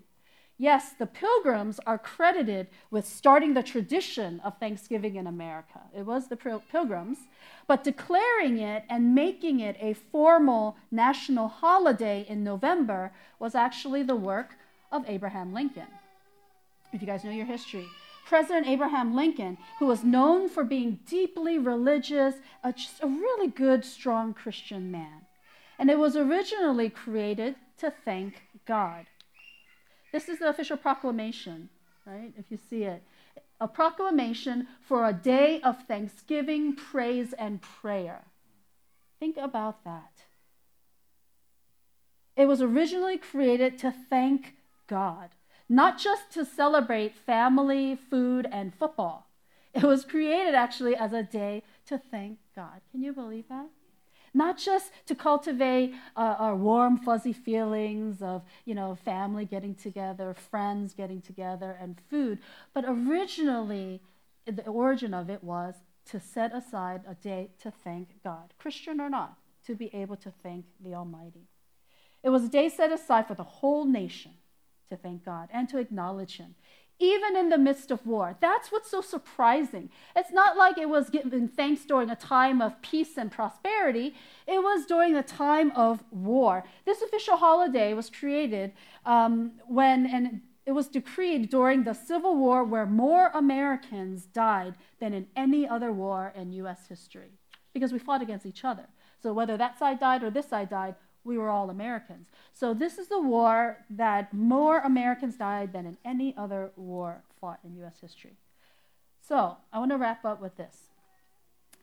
Yes, 0.57 0.91
the 0.91 1.05
Pilgrims 1.05 1.79
are 1.87 1.97
credited 1.97 2.67
with 2.91 3.07
starting 3.07 3.53
the 3.53 3.63
tradition 3.63 4.41
of 4.41 4.57
Thanksgiving 4.57 5.15
in 5.15 5.25
America. 5.25 5.79
It 5.95 6.05
was 6.05 6.27
the 6.27 6.35
Pilgrims, 6.35 7.19
but 7.65 7.85
declaring 7.85 8.57
it 8.57 8.83
and 8.89 9.15
making 9.15 9.61
it 9.61 9.77
a 9.79 9.93
formal 9.93 10.75
national 10.91 11.47
holiday 11.47 12.25
in 12.27 12.43
November 12.43 13.13
was 13.39 13.55
actually 13.55 14.03
the 14.03 14.17
work 14.17 14.57
of 14.91 15.05
Abraham 15.07 15.53
Lincoln. 15.53 15.87
if 16.91 16.99
you 16.99 17.07
guys 17.07 17.23
know 17.23 17.31
your 17.31 17.45
history. 17.45 17.87
President 18.29 18.67
Abraham 18.67 19.15
Lincoln, 19.15 19.57
who 19.79 19.87
was 19.87 20.03
known 20.03 20.49
for 20.49 20.63
being 20.63 20.99
deeply 21.07 21.57
religious, 21.57 22.35
a, 22.63 22.71
just 22.71 23.01
a 23.01 23.07
really 23.07 23.47
good, 23.47 23.83
strong 23.83 24.35
Christian 24.35 24.91
man. 24.91 25.25
And 25.79 25.89
it 25.89 25.97
was 25.97 26.15
originally 26.15 26.91
created 26.91 27.55
to 27.79 27.91
thank 28.05 28.43
God. 28.67 29.07
This 30.13 30.29
is 30.29 30.37
the 30.37 30.47
official 30.47 30.77
proclamation, 30.77 31.69
right? 32.05 32.31
If 32.37 32.45
you 32.51 32.59
see 32.69 32.83
it. 32.83 33.01
A 33.59 33.67
proclamation 33.67 34.67
for 34.79 35.07
a 35.07 35.13
day 35.13 35.59
of 35.61 35.87
thanksgiving, 35.87 36.75
praise, 36.75 37.33
and 37.33 37.63
prayer. 37.63 38.25
Think 39.19 39.37
about 39.37 39.83
that. 39.85 40.25
It 42.35 42.45
was 42.45 42.61
originally 42.61 43.17
created 43.17 43.79
to 43.79 43.91
thank 43.91 44.53
God, 44.85 45.29
not 45.69 45.99
just 45.99 46.31
to 46.31 46.43
celebrate 46.43 47.15
family, 47.15 47.95
food, 47.95 48.47
and 48.51 48.73
football. 48.73 49.27
It 49.73 49.83
was 49.83 50.03
created 50.03 50.55
actually 50.55 50.95
as 50.95 51.13
a 51.13 51.21
day 51.21 51.61
to 51.85 51.99
thank 51.99 52.39
God. 52.55 52.81
Can 52.91 53.03
you 53.03 53.13
believe 53.13 53.47
that? 53.49 53.67
Not 54.33 54.57
just 54.57 54.91
to 55.05 55.15
cultivate 55.15 55.93
uh, 56.15 56.35
our 56.39 56.55
warm, 56.55 56.97
fuzzy 56.97 57.33
feelings 57.33 58.21
of, 58.21 58.43
you 58.65 58.75
know, 58.75 58.95
family 58.95 59.45
getting 59.45 59.75
together, 59.75 60.33
friends 60.33 60.93
getting 60.93 61.21
together, 61.21 61.77
and 61.79 61.99
food, 62.09 62.39
but 62.73 62.85
originally, 62.87 64.01
the 64.45 64.67
origin 64.67 65.13
of 65.13 65.29
it 65.29 65.43
was 65.43 65.75
to 66.05 66.19
set 66.19 66.55
aside 66.55 67.01
a 67.07 67.13
day 67.15 67.49
to 67.61 67.71
thank 67.71 68.23
God, 68.23 68.53
Christian 68.57 68.99
or 68.99 69.09
not, 69.09 69.37
to 69.65 69.75
be 69.75 69.93
able 69.93 70.15
to 70.17 70.31
thank 70.43 70.65
the 70.79 70.95
Almighty. 70.95 71.47
It 72.23 72.29
was 72.29 72.45
a 72.45 72.49
day 72.49 72.69
set 72.69 72.91
aside 72.91 73.27
for 73.27 73.35
the 73.35 73.43
whole 73.43 73.85
nation 73.85 74.33
to 74.89 74.97
thank 74.97 75.25
God 75.25 75.49
and 75.51 75.69
to 75.69 75.77
acknowledge 75.77 76.37
Him, 76.37 76.55
even 76.99 77.37
in 77.37 77.49
the 77.49 77.57
midst 77.57 77.91
of 77.91 78.05
war. 78.05 78.35
That's 78.41 78.71
what's 78.71 78.91
so 78.91 79.01
surprising. 79.01 79.89
It's 80.15 80.31
not 80.31 80.57
like 80.57 80.77
it 80.77 80.89
was 80.89 81.09
given 81.09 81.47
thanks 81.47 81.85
during 81.85 82.09
a 82.09 82.15
time 82.15 82.61
of 82.61 82.81
peace 82.81 83.17
and 83.17 83.31
prosperity, 83.31 84.15
it 84.47 84.61
was 84.61 84.85
during 84.85 85.15
a 85.15 85.23
time 85.23 85.71
of 85.71 86.03
war. 86.11 86.63
This 86.85 87.01
official 87.01 87.37
holiday 87.37 87.93
was 87.93 88.09
created 88.09 88.73
um, 89.05 89.53
when, 89.67 90.05
and 90.05 90.41
it 90.65 90.73
was 90.73 90.87
decreed 90.87 91.49
during 91.49 91.83
the 91.83 91.93
Civil 91.93 92.35
War 92.35 92.63
where 92.63 92.85
more 92.85 93.31
Americans 93.33 94.25
died 94.25 94.75
than 94.99 95.13
in 95.13 95.27
any 95.35 95.67
other 95.67 95.91
war 95.91 96.31
in 96.35 96.51
U.S. 96.53 96.87
history 96.87 97.39
because 97.73 97.91
we 97.93 97.99
fought 97.99 98.21
against 98.21 98.45
each 98.45 98.63
other. 98.63 98.87
So 99.21 99.33
whether 99.33 99.57
that 99.57 99.79
side 99.79 99.99
died 99.99 100.23
or 100.23 100.29
this 100.29 100.49
side 100.49 100.69
died, 100.69 100.95
we 101.23 101.37
were 101.37 101.49
all 101.49 101.69
Americans. 101.69 102.27
So 102.53 102.73
this 102.73 102.97
is 102.97 103.07
the 103.07 103.21
war 103.21 103.77
that 103.89 104.33
more 104.33 104.79
Americans 104.79 105.35
died 105.35 105.73
than 105.73 105.85
in 105.85 105.97
any 106.03 106.35
other 106.37 106.71
war 106.75 107.23
fought 107.39 107.59
in 107.63 107.75
U.S. 107.77 107.99
history. 108.01 108.37
So 109.21 109.57
I 109.71 109.79
want 109.79 109.91
to 109.91 109.97
wrap 109.97 110.25
up 110.25 110.41
with 110.41 110.57
this. 110.57 110.89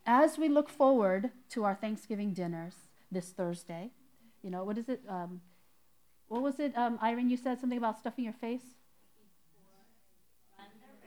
As 0.06 0.38
we 0.38 0.48
look 0.48 0.68
forward 0.68 1.30
to 1.50 1.64
our 1.64 1.74
Thanksgiving 1.74 2.32
dinners 2.32 2.74
this 3.10 3.30
Thursday, 3.30 3.90
you 4.42 4.50
know, 4.50 4.64
what 4.64 4.78
is 4.78 4.88
it? 4.88 5.02
Um, 5.08 5.40
what 6.28 6.42
was 6.42 6.58
it, 6.58 6.76
um, 6.76 6.98
Irene? 7.02 7.30
You 7.30 7.36
said 7.36 7.60
something 7.60 7.78
about 7.78 7.98
stuffing 7.98 8.24
your 8.24 8.32
face? 8.32 8.62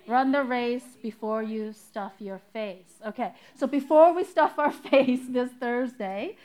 Run 0.08 0.32
the 0.32 0.44
race 0.44 0.98
before 1.04 1.44
you 1.44 1.72
stuff 1.72 2.14
your 2.20 2.40
face. 2.52 3.00
Okay, 3.06 3.34
so 3.56 3.68
before 3.68 4.14
we 4.14 4.24
stuff 4.24 4.58
our 4.58 4.72
face 4.92 5.22
this 5.30 5.52
Thursday, 5.60 6.36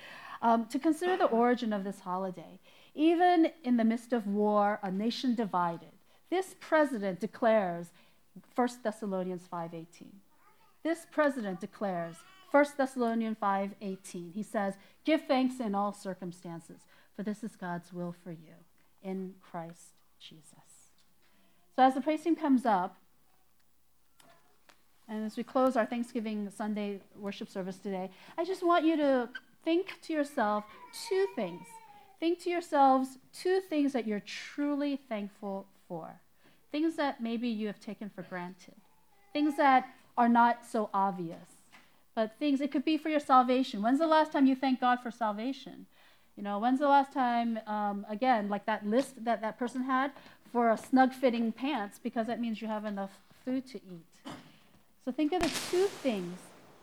um, 0.44 0.66
to 0.66 0.78
consider 0.78 1.16
the 1.16 1.24
origin 1.24 1.72
of 1.72 1.82
this 1.82 2.00
holiday. 2.00 2.60
Even 2.94 3.50
in 3.64 3.78
the 3.78 3.84
midst 3.84 4.12
of 4.12 4.26
war, 4.26 4.78
a 4.82 4.90
nation 4.90 5.34
divided, 5.34 5.88
this 6.30 6.54
president 6.60 7.18
declares 7.18 7.88
1 8.54 8.68
Thessalonians 8.82 9.48
5:18. 9.50 10.20
This 10.82 11.06
president 11.10 11.60
declares 11.60 12.16
1 12.50 12.76
Thessalonians 12.76 13.38
5:18. 13.38 14.32
He 14.32 14.42
says, 14.42 14.76
"Give 15.04 15.22
thanks 15.22 15.60
in 15.60 15.74
all 15.74 15.92
circumstances, 15.92 16.86
for 17.16 17.22
this 17.22 17.42
is 17.42 17.56
God's 17.56 17.92
will 17.92 18.12
for 18.12 18.30
you 18.30 18.54
in 19.02 19.34
Christ 19.40 19.94
Jesus." 20.20 20.92
So 21.74 21.82
as 21.82 21.94
the 21.94 22.00
praise 22.00 22.22
team 22.22 22.36
comes 22.36 22.66
up, 22.66 22.96
and 25.08 25.24
as 25.24 25.36
we 25.36 25.42
close 25.42 25.76
our 25.76 25.86
Thanksgiving 25.86 26.50
Sunday 26.50 27.00
worship 27.16 27.48
service 27.48 27.78
today, 27.78 28.10
I 28.38 28.44
just 28.44 28.62
want 28.62 28.84
you 28.84 28.96
to 28.96 29.28
think 29.64 30.00
to 30.02 30.12
yourself 30.12 30.64
two 31.08 31.26
things. 31.34 31.66
Think 32.20 32.40
to 32.40 32.50
yourselves 32.50 33.18
two 33.32 33.60
things 33.60 33.92
that 33.92 34.06
you're 34.06 34.20
truly 34.20 34.96
thankful 35.08 35.66
for. 35.88 36.20
Things 36.70 36.96
that 36.96 37.22
maybe 37.22 37.48
you 37.48 37.66
have 37.66 37.80
taken 37.80 38.10
for 38.10 38.22
granted. 38.22 38.74
Things 39.32 39.56
that 39.56 39.88
are 40.16 40.28
not 40.28 40.64
so 40.64 40.90
obvious. 40.94 41.48
But 42.14 42.36
things, 42.38 42.60
it 42.60 42.70
could 42.70 42.84
be 42.84 42.96
for 42.96 43.08
your 43.08 43.20
salvation. 43.20 43.82
When's 43.82 43.98
the 43.98 44.06
last 44.06 44.32
time 44.32 44.46
you 44.46 44.54
thanked 44.54 44.80
God 44.80 45.00
for 45.02 45.10
salvation? 45.10 45.86
You 46.36 46.42
know, 46.42 46.58
when's 46.58 46.80
the 46.80 46.88
last 46.88 47.12
time, 47.12 47.58
um, 47.66 48.06
again, 48.08 48.48
like 48.48 48.66
that 48.66 48.86
list 48.86 49.24
that 49.24 49.40
that 49.40 49.58
person 49.58 49.82
had 49.82 50.12
for 50.52 50.70
a 50.70 50.78
snug 50.78 51.12
fitting 51.12 51.52
pants 51.52 51.98
because 52.02 52.26
that 52.28 52.40
means 52.40 52.62
you 52.62 52.68
have 52.68 52.84
enough 52.84 53.18
food 53.44 53.66
to 53.68 53.76
eat? 53.76 54.32
So 55.04 55.12
think 55.12 55.32
of 55.32 55.42
the 55.42 55.48
two 55.70 55.86
things 55.86 56.38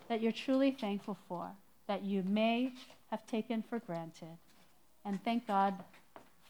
that 0.08 0.22
you're 0.22 0.32
truly 0.32 0.72
thankful 0.72 1.18
for 1.28 1.52
that 1.92 2.06
you 2.06 2.24
may 2.24 2.72
have 3.10 3.28
taken 3.28 3.62
for 3.62 3.78
granted. 3.80 4.38
And 5.04 5.22
thank 5.26 5.46
God 5.46 5.74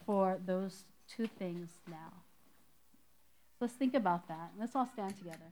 for 0.05 0.37
those 0.45 0.83
two 1.09 1.25
things 1.25 1.69
now. 1.89 2.13
Let's 3.59 3.73
think 3.73 3.95
about 3.95 4.27
that. 4.27 4.51
Let's 4.59 4.75
all 4.75 4.85
stand 4.93 5.17
together. 5.17 5.49